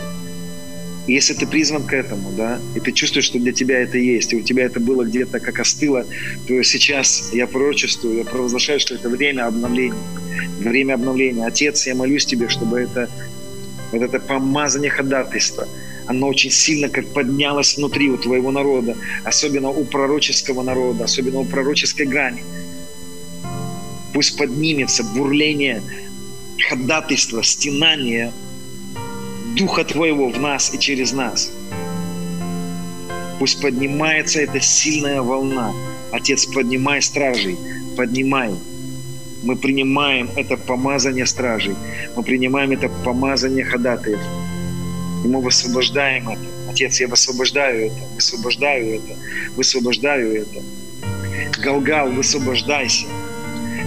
[1.08, 4.36] Если ты призван к этому, да, и ты чувствуешь, что для тебя это есть, и
[4.36, 6.06] у тебя это было где-то как остыло,
[6.48, 9.98] то сейчас я пророчествую, я провозглашаю, что это время обновления.
[10.60, 11.46] Время обновления.
[11.46, 13.10] Отец, я молюсь тебе, чтобы это,
[13.92, 15.68] вот это помазание ходатайства,
[16.06, 21.46] оно очень сильно как поднялось внутри у твоего народа, особенно у пророческого народа, особенно у
[21.46, 22.44] пророческой грани.
[24.14, 25.82] Пусть поднимется бурление
[26.70, 28.32] ходатайства, стенание
[29.58, 31.52] Духа Твоего в нас и через нас.
[33.38, 35.74] Пусть поднимается эта сильная волна.
[36.12, 37.58] Отец, поднимай стражей,
[37.98, 38.52] поднимай.
[39.44, 41.76] Мы принимаем это помазание стражей.
[42.16, 44.22] Мы принимаем это помазание ходатаев.
[45.26, 46.42] И мы высвобождаем это.
[46.70, 49.16] Отец, я высвобождаю это, высвобождаю это,
[49.58, 50.62] высвобождаю это.
[51.62, 53.06] Галгал, высвобождайся.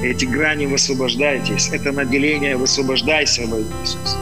[0.03, 1.71] Эти грани высвобождайтесь.
[1.73, 4.19] Это наделение высвобождайся во Иисус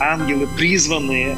[0.00, 1.36] ангелы, призванные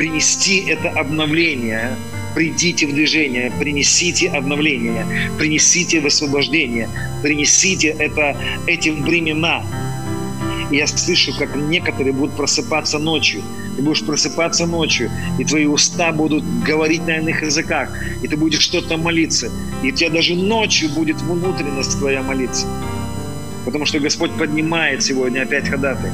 [0.00, 1.96] принести это обновление.
[2.34, 5.04] Придите в движение, принесите обновление,
[5.36, 6.88] принесите высвобождение,
[7.22, 8.36] принесите это,
[8.66, 9.62] эти времена.
[10.70, 13.42] Я слышу, как некоторые будут просыпаться ночью.
[13.76, 17.90] Ты будешь просыпаться ночью, и твои уста будут говорить на иных языках,
[18.22, 19.50] и ты будешь что-то молиться.
[19.82, 22.66] И у тебя даже ночью будет внутренность твоя молиться.
[23.64, 26.10] Потому что Господь поднимает сегодня опять ходатай.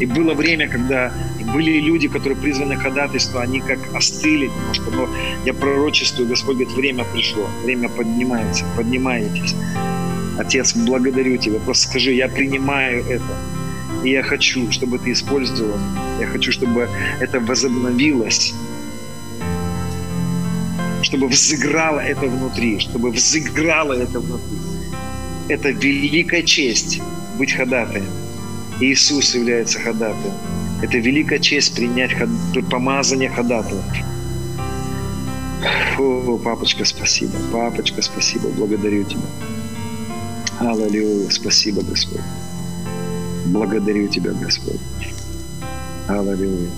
[0.00, 1.12] И было время, когда
[1.52, 5.08] были люди, которые призваны ходатайство, они как остыли немножко, но
[5.44, 9.54] я пророчествую, Господь говорит, время пришло, время поднимается, поднимаетесь.
[10.38, 13.24] Отец, благодарю Тебя, просто скажи, я принимаю это,
[14.04, 15.78] и я хочу, чтобы Ты использовал,
[16.20, 16.88] я хочу, чтобы
[17.20, 18.54] это возобновилось,
[21.02, 24.58] чтобы взыграло это внутри, чтобы взыграло это внутри.
[25.48, 27.00] Это великая честь
[27.38, 28.25] быть ходатаем.
[28.80, 30.34] Иисус является ходатаем.
[30.82, 32.12] Это великая честь принять
[32.70, 33.82] помазание ходатая.
[35.98, 37.32] О, папочка, спасибо.
[37.50, 38.48] Папочка, спасибо.
[38.50, 39.22] Благодарю тебя.
[40.60, 41.30] Аллилуйя.
[41.30, 42.20] Спасибо, Господь.
[43.46, 44.80] Благодарю тебя, Господь.
[46.08, 46.68] Аллилуйя.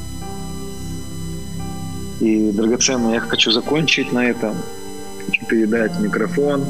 [2.21, 4.57] И, драгоценный, я хочу закончить на этом.
[5.27, 6.65] Хочу передать микрофон.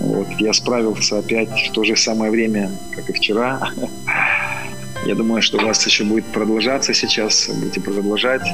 [0.00, 3.70] Вот, я справился опять в то же самое время, как и вчера.
[5.06, 8.46] Я думаю, что у вас еще будет продолжаться сейчас, будете продолжать.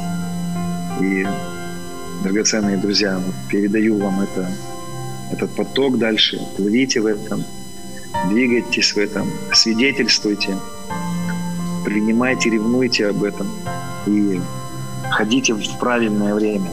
[1.01, 1.27] И,
[2.23, 3.21] драгоценные друзья,
[3.51, 4.51] передаю вам это,
[5.31, 6.41] этот поток дальше.
[6.57, 7.45] Плывите в этом,
[8.31, 10.57] двигайтесь в этом, свидетельствуйте,
[11.85, 13.51] принимайте, ревнуйте об этом
[14.07, 14.41] и
[15.11, 16.71] ходите в правильное время.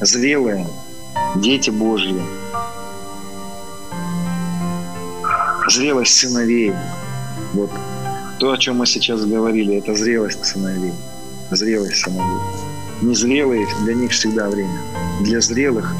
[0.00, 0.66] Зрелые,
[1.36, 2.20] дети Божьи,
[5.68, 6.72] зрелость сыновей.
[7.52, 7.70] Вот
[8.38, 10.92] то, о чем мы сейчас говорили, это зрелость сыновей.
[11.50, 12.40] Зрелость сыновей.
[13.02, 14.80] Незрелые для них всегда время.
[15.20, 15.94] Для зрелых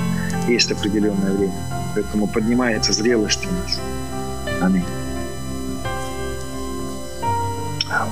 [0.48, 1.55] есть определенное время.
[1.94, 3.80] Поэтому поднимается зрелость у нас.
[4.60, 4.84] Аминь.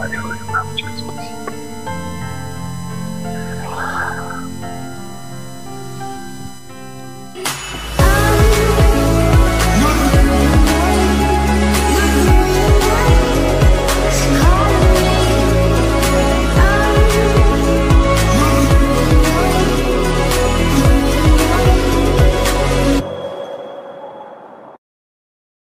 [0.01, 1.15] Аллилуйя, спасибо.